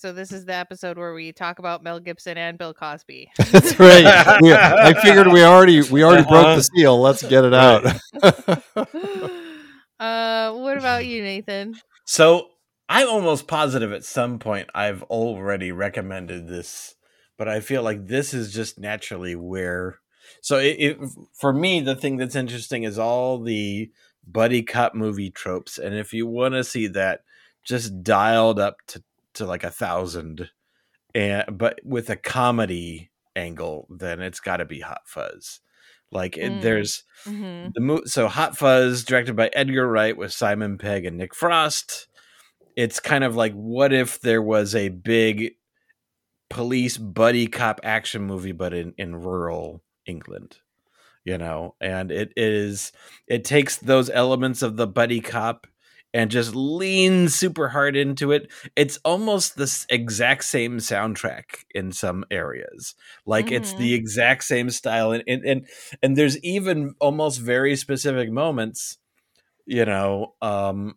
so 0.00 0.12
this 0.12 0.30
is 0.30 0.44
the 0.44 0.54
episode 0.54 0.96
where 0.96 1.12
we 1.12 1.32
talk 1.32 1.58
about 1.58 1.82
Mel 1.82 1.98
Gibson 1.98 2.38
and 2.38 2.56
Bill 2.56 2.72
Cosby. 2.72 3.32
That's 3.50 3.80
right. 3.80 4.38
we, 4.40 4.52
I 4.52 4.94
figured 4.94 5.26
we 5.26 5.42
already 5.42 5.82
we 5.90 6.04
already 6.04 6.22
broke 6.22 6.56
the 6.56 6.62
seal. 6.62 7.00
Let's 7.00 7.20
get 7.24 7.44
it 7.44 7.52
out. 7.52 7.82
Uh, 9.98 10.52
what 10.52 10.78
about 10.78 11.06
you, 11.06 11.22
Nathan? 11.22 11.76
So 12.10 12.48
I'm 12.88 13.06
almost 13.06 13.46
positive 13.46 13.92
at 13.92 14.02
some 14.02 14.38
point 14.38 14.70
I've 14.74 15.02
already 15.04 15.72
recommended 15.72 16.48
this, 16.48 16.94
but 17.36 17.48
I 17.48 17.60
feel 17.60 17.82
like 17.82 18.06
this 18.06 18.32
is 18.32 18.50
just 18.50 18.78
naturally 18.78 19.36
where. 19.36 19.98
So 20.40 20.56
it, 20.56 20.76
it, 20.78 20.98
for 21.38 21.52
me, 21.52 21.80
the 21.82 21.94
thing 21.94 22.16
that's 22.16 22.34
interesting 22.34 22.84
is 22.84 22.98
all 22.98 23.38
the 23.38 23.90
buddy 24.26 24.62
cop 24.62 24.94
movie 24.94 25.30
tropes, 25.30 25.76
and 25.76 25.94
if 25.94 26.14
you 26.14 26.26
want 26.26 26.54
to 26.54 26.64
see 26.64 26.86
that 26.86 27.24
just 27.62 28.02
dialed 28.02 28.58
up 28.58 28.76
to 28.86 29.02
to 29.34 29.44
like 29.44 29.64
a 29.64 29.70
thousand, 29.70 30.48
and 31.14 31.44
but 31.58 31.78
with 31.84 32.08
a 32.08 32.16
comedy 32.16 33.10
angle, 33.36 33.86
then 33.90 34.22
it's 34.22 34.40
got 34.40 34.56
to 34.58 34.64
be 34.64 34.80
Hot 34.80 35.02
Fuzz. 35.04 35.60
Like 36.10 36.34
mm. 36.34 36.62
there's 36.62 37.04
mm-hmm. 37.24 37.70
the 37.74 37.80
mo- 37.80 38.04
so 38.04 38.28
Hot 38.28 38.56
Fuzz, 38.56 39.04
directed 39.04 39.36
by 39.36 39.50
Edgar 39.52 39.86
Wright 39.86 40.16
with 40.16 40.32
Simon 40.32 40.78
Pegg 40.78 41.04
and 41.04 41.18
Nick 41.18 41.34
Frost. 41.34 42.08
It's 42.76 43.00
kind 43.00 43.24
of 43.24 43.36
like 43.36 43.52
what 43.52 43.92
if 43.92 44.20
there 44.20 44.42
was 44.42 44.74
a 44.74 44.88
big 44.88 45.52
police 46.48 46.96
buddy 46.96 47.46
cop 47.46 47.80
action 47.82 48.22
movie, 48.22 48.52
but 48.52 48.72
in 48.72 48.94
in 48.96 49.16
rural 49.16 49.82
England 50.06 50.58
you 51.24 51.36
know 51.36 51.74
and 51.80 52.10
it 52.10 52.32
is 52.36 52.90
it 53.26 53.44
takes 53.44 53.76
those 53.76 54.08
elements 54.08 54.62
of 54.62 54.76
the 54.76 54.86
buddy 54.86 55.20
cop 55.20 55.66
and 56.14 56.30
just 56.30 56.54
leans 56.54 57.34
super 57.34 57.68
hard 57.68 57.96
into 57.96 58.32
it 58.32 58.50
it's 58.76 58.98
almost 59.04 59.56
the 59.56 59.86
exact 59.90 60.44
same 60.44 60.78
soundtrack 60.78 61.64
in 61.74 61.92
some 61.92 62.24
areas 62.30 62.94
like 63.26 63.46
mm-hmm. 63.46 63.56
it's 63.56 63.72
the 63.74 63.92
mm-hmm. 63.92 64.00
exact 64.00 64.44
same 64.44 64.70
style 64.70 65.12
and, 65.12 65.22
and 65.26 65.44
and 65.44 65.68
and 66.02 66.16
there's 66.16 66.38
even 66.42 66.94
almost 67.00 67.40
very 67.40 67.76
specific 67.76 68.30
moments 68.30 68.98
you 69.66 69.84
know 69.84 70.34
um 70.40 70.94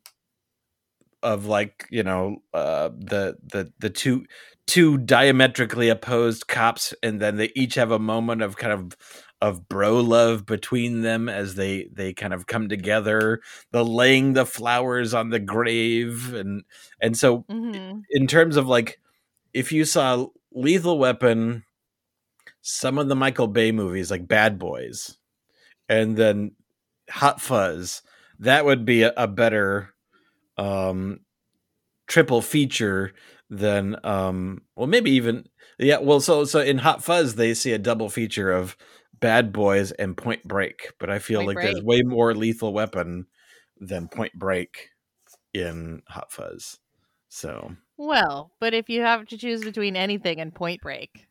of 1.24 1.46
like 1.46 1.86
you 1.92 2.04
know 2.04 2.38
uh 2.54 2.90
the 2.98 3.38
the 3.44 3.72
the 3.80 3.90
two 3.90 4.26
two 4.68 4.98
diametrically 4.98 5.90
opposed 5.90 6.48
cops 6.48 6.94
and 7.04 7.20
then 7.20 7.36
they 7.36 7.52
each 7.56 7.76
have 7.76 7.92
a 7.92 8.00
moment 8.00 8.42
of 8.42 8.58
kind 8.58 8.74
of 8.74 8.96
of 9.42 9.68
bro 9.68 10.00
love 10.00 10.46
between 10.46 11.02
them 11.02 11.28
as 11.28 11.56
they 11.56 11.88
they 11.92 12.14
kind 12.14 12.34
of 12.34 12.46
come 12.46 12.70
together 12.70 13.42
the 13.72 13.84
laying 13.84 14.34
the 14.34 14.46
flowers 14.46 15.14
on 15.14 15.30
the 15.30 15.40
grave 15.40 16.34
and 16.34 16.64
and 17.02 17.18
so 17.18 17.40
mm-hmm. 17.50 18.00
in 18.12 18.28
terms 18.28 18.56
of 18.56 18.68
like 18.68 19.00
if 19.54 19.72
you 19.72 19.84
saw 19.84 20.28
lethal 20.54 21.00
weapon 21.00 21.64
some 22.62 23.00
of 23.00 23.10
the 23.10 23.16
michael 23.16 23.48
bay 23.48 23.72
movies 23.72 24.12
like 24.12 24.28
bad 24.28 24.60
boys 24.60 25.18
and 25.90 26.16
then 26.16 26.52
hot 27.10 27.42
fuzz 27.42 28.04
that 28.40 28.64
would 28.64 28.86
be 28.86 29.02
a, 29.02 29.14
a 29.18 29.28
better 29.28 29.90
um 30.58 31.20
triple 32.08 32.42
feature 32.42 33.12
than 33.50 33.96
um 34.06 34.62
well 34.76 34.88
maybe 34.88 35.12
even 35.12 35.48
yeah 35.80 35.98
well 35.98 36.22
so 36.22 36.46
so 36.46 36.60
in 36.60 36.78
hot 36.78 37.04
fuzz 37.04 37.36
they 37.36 37.54
see 37.56 37.72
a 37.72 37.80
double 37.80 38.10
feature 38.10 38.52
of 38.52 38.78
Bad 39.22 39.54
Boys 39.54 39.92
and 39.92 40.18
Point 40.18 40.46
Break, 40.46 40.92
but 41.00 41.10
I 41.10 41.20
feel 41.20 41.40
Point 41.40 41.48
like 41.48 41.56
Break. 41.56 41.72
there's 41.72 41.84
way 41.84 42.02
more 42.02 42.34
Lethal 42.36 42.74
Weapon 42.74 43.28
than 43.80 44.08
Point 44.08 44.34
Break 44.34 44.90
in 45.54 46.02
Hot 46.10 46.32
Fuzz. 46.32 46.80
So 47.30 47.76
well, 47.98 48.52
but 48.60 48.74
if 48.74 48.90
you 48.90 49.02
have 49.02 49.28
to 49.28 49.38
choose 49.38 49.64
between 49.64 49.96
anything 49.96 50.40
and 50.40 50.54
Point 50.54 50.82
Break, 50.82 51.28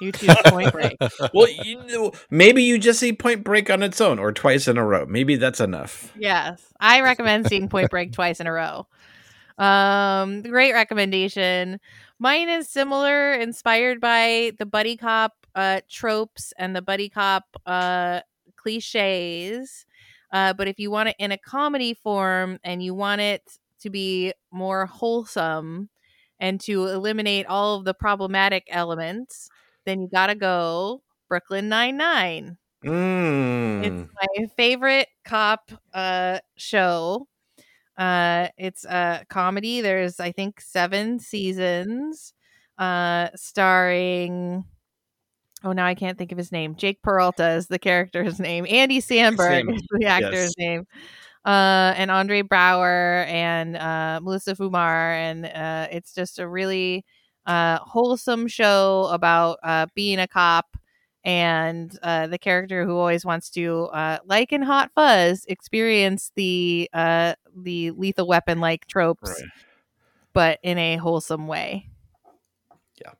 you 0.00 0.12
choose 0.12 0.36
Point 0.46 0.72
Break. 0.72 0.96
well, 1.34 1.48
you 1.48 1.82
know, 1.86 2.12
maybe 2.30 2.62
you 2.62 2.78
just 2.78 3.00
see 3.00 3.12
Point 3.12 3.42
Break 3.42 3.70
on 3.70 3.82
its 3.82 4.00
own 4.00 4.18
or 4.18 4.32
twice 4.32 4.68
in 4.68 4.76
a 4.76 4.84
row. 4.84 5.06
Maybe 5.06 5.36
that's 5.36 5.60
enough. 5.60 6.12
Yes, 6.16 6.62
I 6.78 7.00
recommend 7.00 7.48
seeing 7.48 7.68
Point 7.68 7.90
Break 7.90 8.12
twice 8.12 8.38
in 8.38 8.46
a 8.46 8.52
row. 8.52 8.86
Um, 9.58 10.42
great 10.42 10.72
recommendation. 10.72 11.80
Mine 12.18 12.48
is 12.48 12.68
similar, 12.68 13.32
inspired 13.32 14.00
by 14.00 14.52
the 14.58 14.66
buddy 14.66 14.96
cop 14.96 15.39
uh, 15.54 15.80
tropes 15.88 16.52
and 16.58 16.74
the 16.74 16.82
buddy 16.82 17.08
cop 17.08 17.44
uh, 17.66 18.20
cliches. 18.56 19.86
Uh, 20.32 20.52
but 20.52 20.68
if 20.68 20.78
you 20.78 20.90
want 20.90 21.08
it 21.08 21.16
in 21.18 21.32
a 21.32 21.38
comedy 21.38 21.94
form 21.94 22.58
and 22.62 22.82
you 22.82 22.94
want 22.94 23.20
it 23.20 23.58
to 23.80 23.90
be 23.90 24.32
more 24.50 24.86
wholesome 24.86 25.88
and 26.38 26.60
to 26.60 26.86
eliminate 26.86 27.46
all 27.46 27.76
of 27.76 27.84
the 27.84 27.94
problematic 27.94 28.66
elements, 28.70 29.50
then 29.84 30.00
you 30.00 30.08
got 30.08 30.28
to 30.28 30.34
go 30.34 31.02
Brooklyn 31.28 31.68
Nine 31.68 31.96
Nine. 31.96 32.56
Mm. 32.84 33.84
It's 33.84 34.12
my 34.14 34.46
favorite 34.56 35.08
cop 35.24 35.70
uh, 35.92 36.38
show. 36.56 37.26
Uh, 37.96 38.48
it's 38.56 38.84
a 38.86 39.24
comedy. 39.28 39.80
There's 39.82 40.18
I 40.20 40.32
think 40.32 40.60
seven 40.60 41.18
seasons, 41.18 42.32
uh, 42.78 43.28
starring 43.36 44.64
oh 45.64 45.72
now 45.72 45.86
I 45.86 45.94
can't 45.94 46.18
think 46.18 46.32
of 46.32 46.38
his 46.38 46.52
name. 46.52 46.74
Jake 46.76 47.02
Peralta 47.02 47.50
is 47.50 47.66
the 47.68 47.78
character's 47.78 48.38
name. 48.40 48.66
Andy 48.68 49.00
Samberg 49.00 49.74
is 49.74 49.82
the 49.90 50.06
actor's 50.06 50.54
yes. 50.56 50.58
name. 50.58 50.86
Uh, 51.44 51.94
and 51.96 52.10
Andre 52.10 52.42
Braugher 52.42 53.26
and 53.26 53.76
uh, 53.76 54.20
Melissa 54.22 54.54
Fumero, 54.54 55.14
and 55.14 55.46
uh, 55.46 55.88
it's 55.90 56.12
just 56.12 56.38
a 56.38 56.46
really 56.46 57.04
uh, 57.46 57.78
wholesome 57.78 58.46
show 58.46 59.08
about 59.10 59.58
uh, 59.62 59.86
being 59.94 60.18
a 60.18 60.28
cop 60.28 60.76
and 61.24 61.98
uh, 62.02 62.26
the 62.26 62.38
character 62.38 62.84
who 62.84 62.96
always 62.96 63.24
wants 63.24 63.50
to, 63.50 63.84
uh, 63.86 64.18
like 64.24 64.52
in 64.52 64.62
Hot 64.62 64.90
Fuzz, 64.94 65.44
experience 65.48 66.32
the 66.34 66.88
uh, 66.92 67.34
the 67.56 67.90
lethal 67.92 68.26
weapon 68.26 68.60
like 68.60 68.86
tropes, 68.86 69.28
right. 69.30 69.50
but 70.32 70.58
in 70.62 70.78
a 70.78 70.96
wholesome 70.96 71.46
way. 71.46 71.88
Yeah. 73.00 73.12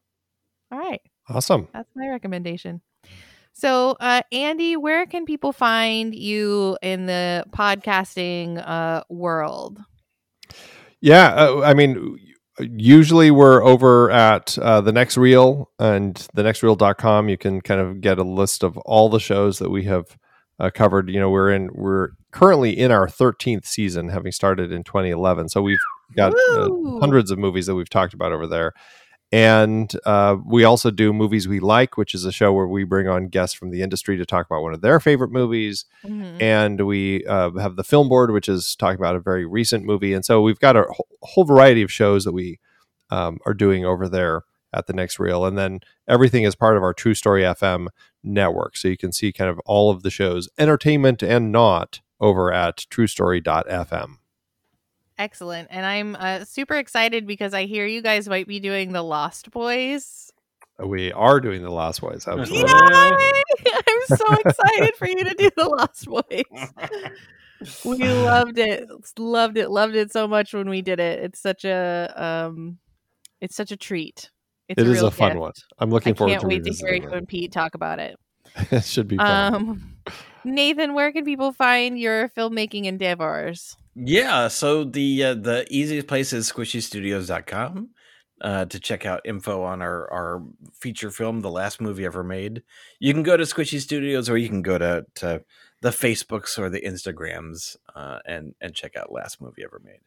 All 0.72 0.78
right. 0.78 1.02
Awesome. 1.30 1.68
That's 1.72 1.90
my 1.94 2.08
recommendation. 2.08 2.80
So, 3.52 3.96
uh, 4.00 4.22
Andy, 4.32 4.76
where 4.76 5.06
can 5.06 5.24
people 5.24 5.52
find 5.52 6.14
you 6.14 6.76
in 6.82 7.06
the 7.06 7.44
podcasting 7.50 8.62
uh, 8.66 9.04
world? 9.08 9.78
Yeah, 11.00 11.34
uh, 11.34 11.60
I 11.62 11.74
mean, 11.74 12.18
usually 12.58 13.30
we're 13.30 13.62
over 13.62 14.10
at 14.10 14.58
uh, 14.58 14.80
the 14.80 14.92
next 14.92 15.16
reel 15.16 15.70
and 15.78 16.16
the 16.34 16.42
nextreel.com. 16.42 17.28
You 17.28 17.38
can 17.38 17.60
kind 17.60 17.80
of 17.80 18.00
get 18.00 18.18
a 18.18 18.24
list 18.24 18.62
of 18.62 18.76
all 18.78 19.08
the 19.08 19.20
shows 19.20 19.58
that 19.58 19.70
we 19.70 19.84
have 19.84 20.16
uh, 20.58 20.70
covered. 20.72 21.10
You 21.10 21.20
know, 21.20 21.30
we're 21.30 21.50
in, 21.50 21.70
we're 21.72 22.10
currently 22.32 22.78
in 22.78 22.90
our 22.90 23.06
13th 23.06 23.66
season, 23.66 24.08
having 24.08 24.32
started 24.32 24.72
in 24.72 24.84
2011. 24.84 25.48
So 25.48 25.62
we've 25.62 25.78
got 26.16 26.34
uh, 26.52 26.68
hundreds 27.00 27.30
of 27.30 27.38
movies 27.38 27.66
that 27.66 27.74
we've 27.74 27.90
talked 27.90 28.14
about 28.14 28.32
over 28.32 28.46
there. 28.46 28.72
And 29.32 29.92
uh, 30.04 30.36
we 30.44 30.64
also 30.64 30.90
do 30.90 31.12
Movies 31.12 31.46
We 31.46 31.60
Like, 31.60 31.96
which 31.96 32.14
is 32.14 32.24
a 32.24 32.32
show 32.32 32.52
where 32.52 32.66
we 32.66 32.82
bring 32.82 33.06
on 33.06 33.28
guests 33.28 33.54
from 33.54 33.70
the 33.70 33.80
industry 33.80 34.16
to 34.16 34.26
talk 34.26 34.46
about 34.46 34.62
one 34.62 34.74
of 34.74 34.80
their 34.80 34.98
favorite 34.98 35.30
movies. 35.30 35.84
Mm-hmm. 36.04 36.42
And 36.42 36.86
we 36.86 37.24
uh, 37.26 37.52
have 37.52 37.76
the 37.76 37.84
Film 37.84 38.08
Board, 38.08 38.32
which 38.32 38.48
is 38.48 38.74
talking 38.74 38.98
about 38.98 39.14
a 39.14 39.20
very 39.20 39.46
recent 39.46 39.84
movie. 39.84 40.14
And 40.14 40.24
so 40.24 40.42
we've 40.42 40.58
got 40.58 40.76
a 40.76 40.84
whole 41.22 41.44
variety 41.44 41.82
of 41.82 41.92
shows 41.92 42.24
that 42.24 42.32
we 42.32 42.58
um, 43.10 43.38
are 43.46 43.54
doing 43.54 43.84
over 43.84 44.08
there 44.08 44.42
at 44.72 44.86
the 44.86 44.92
next 44.92 45.20
reel. 45.20 45.44
And 45.44 45.56
then 45.56 45.80
everything 46.08 46.42
is 46.42 46.54
part 46.56 46.76
of 46.76 46.82
our 46.82 46.94
True 46.94 47.14
Story 47.14 47.42
FM 47.42 47.86
network. 48.24 48.76
So 48.76 48.88
you 48.88 48.96
can 48.96 49.12
see 49.12 49.32
kind 49.32 49.50
of 49.50 49.60
all 49.60 49.90
of 49.90 50.02
the 50.02 50.10
shows, 50.10 50.48
entertainment 50.58 51.22
and 51.22 51.52
not, 51.52 52.00
over 52.20 52.52
at 52.52 52.84
truestory.fm. 52.90 54.19
Excellent. 55.20 55.68
And 55.70 55.84
I'm 55.84 56.16
uh, 56.16 56.46
super 56.46 56.76
excited 56.76 57.26
because 57.26 57.52
I 57.52 57.66
hear 57.66 57.84
you 57.84 58.00
guys 58.00 58.26
might 58.26 58.48
be 58.48 58.58
doing 58.58 58.92
the 58.92 59.02
Lost 59.02 59.50
Boys. 59.50 60.32
We 60.82 61.12
are 61.12 61.40
doing 61.40 61.62
the 61.62 61.68
Lost 61.68 62.00
Boys. 62.00 62.26
Absolutely. 62.26 62.64
I'm 62.70 64.16
so 64.16 64.24
excited 64.46 64.96
for 64.96 65.06
you 65.06 65.22
to 65.24 65.34
do 65.34 65.50
the 65.54 65.68
Lost 65.68 66.06
Boys. 66.06 67.82
we 67.84 67.98
loved 67.98 68.56
it. 68.56 68.88
Loved 69.18 69.58
it. 69.58 69.70
Loved 69.70 69.94
it 69.94 70.10
so 70.10 70.26
much 70.26 70.54
when 70.54 70.70
we 70.70 70.80
did 70.80 70.98
it. 70.98 71.22
It's 71.22 71.38
such 71.38 71.66
a 71.66 72.14
um 72.16 72.78
it's 73.42 73.54
such 73.54 73.72
a 73.72 73.76
treat. 73.76 74.30
It's 74.70 74.80
it 74.80 74.88
a 74.88 74.90
is 74.90 75.02
a 75.02 75.10
fun 75.10 75.32
gift. 75.32 75.40
one. 75.40 75.52
I'm 75.78 75.90
looking 75.90 76.14
forward 76.14 76.30
can't 76.30 76.40
to 76.40 76.48
wait 76.48 76.64
to 76.64 76.72
hear 76.72 76.94
you 76.94 77.10
and 77.10 77.28
Pete 77.28 77.52
talk 77.52 77.74
about 77.74 77.98
it. 77.98 78.16
it 78.70 78.84
should 78.84 79.06
be 79.06 79.18
fun. 79.18 79.54
Um, 79.54 79.96
Nathan, 80.44 80.94
where 80.94 81.12
can 81.12 81.24
people 81.24 81.52
find 81.52 81.98
your 81.98 82.28
filmmaking 82.30 82.84
endeavors? 82.84 83.76
Yeah, 83.94 84.48
so 84.48 84.84
the 84.84 85.24
uh, 85.24 85.34
the 85.34 85.66
easiest 85.70 86.06
place 86.06 86.32
is 86.32 86.50
squishystudios.com 86.50 87.90
uh, 88.40 88.64
to 88.66 88.80
check 88.80 89.04
out 89.04 89.20
info 89.24 89.62
on 89.62 89.82
our, 89.82 90.10
our 90.10 90.42
feature 90.72 91.10
film, 91.10 91.40
the 91.40 91.50
last 91.50 91.80
movie 91.80 92.04
ever 92.04 92.24
made. 92.24 92.62
You 92.98 93.12
can 93.12 93.22
go 93.22 93.36
to 93.36 93.44
Squishy 93.44 93.80
Studios 93.80 94.30
or 94.30 94.38
you 94.38 94.48
can 94.48 94.62
go 94.62 94.78
to, 94.78 95.04
to 95.16 95.44
the 95.82 95.90
Facebooks 95.90 96.58
or 96.58 96.70
the 96.70 96.80
Instagrams 96.80 97.76
uh, 97.94 98.18
and 98.26 98.54
and 98.60 98.74
check 98.74 98.96
out 98.96 99.12
last 99.12 99.40
movie 99.40 99.64
ever 99.64 99.80
made. 99.84 100.00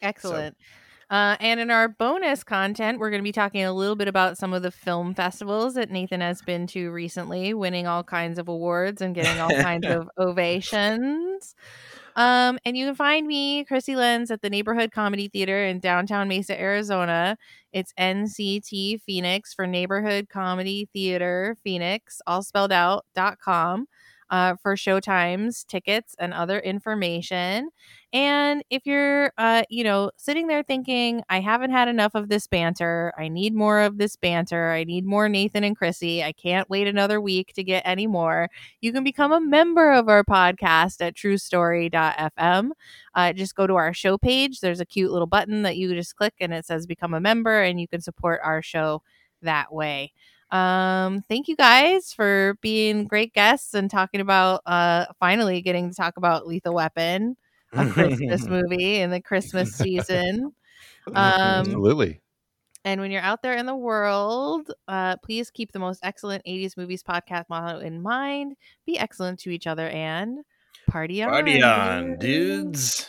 Excellent. 0.00 0.56
So. 0.58 0.64
Uh, 1.08 1.36
and 1.38 1.60
in 1.60 1.70
our 1.70 1.88
bonus 1.88 2.42
content, 2.42 2.98
we're 2.98 3.10
going 3.10 3.22
to 3.22 3.24
be 3.24 3.32
talking 3.32 3.62
a 3.62 3.72
little 3.72 3.94
bit 3.94 4.08
about 4.08 4.36
some 4.36 4.52
of 4.52 4.62
the 4.62 4.72
film 4.72 5.14
festivals 5.14 5.74
that 5.74 5.90
Nathan 5.90 6.20
has 6.20 6.42
been 6.42 6.66
to 6.68 6.90
recently, 6.90 7.54
winning 7.54 7.86
all 7.86 8.02
kinds 8.02 8.38
of 8.38 8.48
awards 8.48 9.00
and 9.00 9.14
getting 9.14 9.40
all 9.40 9.50
kinds 9.50 9.86
of 9.88 10.08
ovations. 10.18 11.54
Um, 12.16 12.58
and 12.64 12.76
you 12.76 12.86
can 12.86 12.94
find 12.96 13.26
me, 13.26 13.64
Krissy 13.64 13.94
Lenz, 13.94 14.30
at 14.32 14.42
the 14.42 14.50
Neighborhood 14.50 14.90
Comedy 14.90 15.28
Theater 15.28 15.64
in 15.64 15.78
downtown 15.78 16.26
Mesa, 16.26 16.58
Arizona. 16.60 17.36
It's 17.72 17.92
NCT 18.00 19.02
Phoenix 19.02 19.54
for 19.54 19.66
Neighborhood 19.66 20.28
Comedy 20.28 20.88
Theater 20.92 21.56
Phoenix, 21.62 22.20
all 22.26 22.42
spelled 22.42 22.72
out, 22.72 23.04
dot 23.14 23.38
com 23.38 23.86
uh, 24.30 24.56
for 24.56 24.76
showtimes, 24.76 25.66
tickets, 25.66 26.14
and 26.18 26.34
other 26.34 26.58
information. 26.58 27.70
And 28.12 28.62
if 28.70 28.86
you're, 28.86 29.32
uh, 29.36 29.64
you 29.68 29.84
know, 29.84 30.10
sitting 30.16 30.46
there 30.46 30.62
thinking, 30.62 31.22
I 31.28 31.40
haven't 31.40 31.70
had 31.70 31.88
enough 31.88 32.14
of 32.14 32.28
this 32.28 32.46
banter, 32.46 33.12
I 33.18 33.28
need 33.28 33.54
more 33.54 33.80
of 33.80 33.98
this 33.98 34.16
banter, 34.16 34.70
I 34.70 34.84
need 34.84 35.04
more 35.04 35.28
Nathan 35.28 35.64
and 35.64 35.78
Krissy, 35.78 36.22
I 36.22 36.32
can't 36.32 36.70
wait 36.70 36.86
another 36.86 37.20
week 37.20 37.52
to 37.54 37.64
get 37.64 37.82
any 37.84 38.06
more, 38.06 38.48
you 38.80 38.92
can 38.92 39.04
become 39.04 39.32
a 39.32 39.40
member 39.40 39.92
of 39.92 40.08
our 40.08 40.24
podcast 40.24 41.00
at 41.00 41.14
truestory.fm. 41.14 42.70
Uh, 43.14 43.32
just 43.32 43.54
go 43.54 43.66
to 43.66 43.74
our 43.74 43.92
show 43.92 44.16
page. 44.16 44.60
There's 44.60 44.80
a 44.80 44.86
cute 44.86 45.10
little 45.10 45.26
button 45.26 45.62
that 45.62 45.76
you 45.76 45.92
just 45.94 46.16
click 46.16 46.34
and 46.40 46.54
it 46.54 46.64
says 46.64 46.86
become 46.86 47.12
a 47.12 47.20
member, 47.20 47.62
and 47.62 47.80
you 47.80 47.88
can 47.88 48.00
support 48.00 48.40
our 48.42 48.62
show 48.62 49.02
that 49.42 49.72
way. 49.72 50.12
Um, 50.50 51.24
thank 51.28 51.48
you 51.48 51.56
guys 51.56 52.12
for 52.12 52.56
being 52.60 53.04
great 53.06 53.32
guests 53.34 53.74
and 53.74 53.90
talking 53.90 54.20
about 54.20 54.62
uh 54.66 55.06
finally 55.18 55.60
getting 55.60 55.88
to 55.90 55.94
talk 55.94 56.16
about 56.16 56.46
Lethal 56.46 56.74
Weapon, 56.74 57.36
a 57.72 57.88
Christmas 57.90 58.46
movie 58.48 59.00
in 59.00 59.10
the 59.10 59.20
Christmas 59.20 59.74
season. 59.74 60.52
Um 61.08 61.14
Absolutely. 61.16 62.20
And 62.84 63.00
when 63.00 63.10
you're 63.10 63.22
out 63.22 63.42
there 63.42 63.56
in 63.56 63.66
the 63.66 63.74
world, 63.74 64.70
uh, 64.86 65.16
please 65.16 65.50
keep 65.50 65.72
the 65.72 65.80
most 65.80 65.98
excellent 66.04 66.44
80s 66.44 66.76
movies 66.76 67.02
podcast 67.02 67.46
motto 67.48 67.80
in 67.80 68.00
mind. 68.00 68.54
Be 68.86 68.96
excellent 68.96 69.40
to 69.40 69.50
each 69.50 69.66
other 69.66 69.88
and 69.88 70.44
party 70.88 71.20
on. 71.20 71.30
Party 71.30 71.60
on, 71.60 72.16
dudes. 72.18 73.08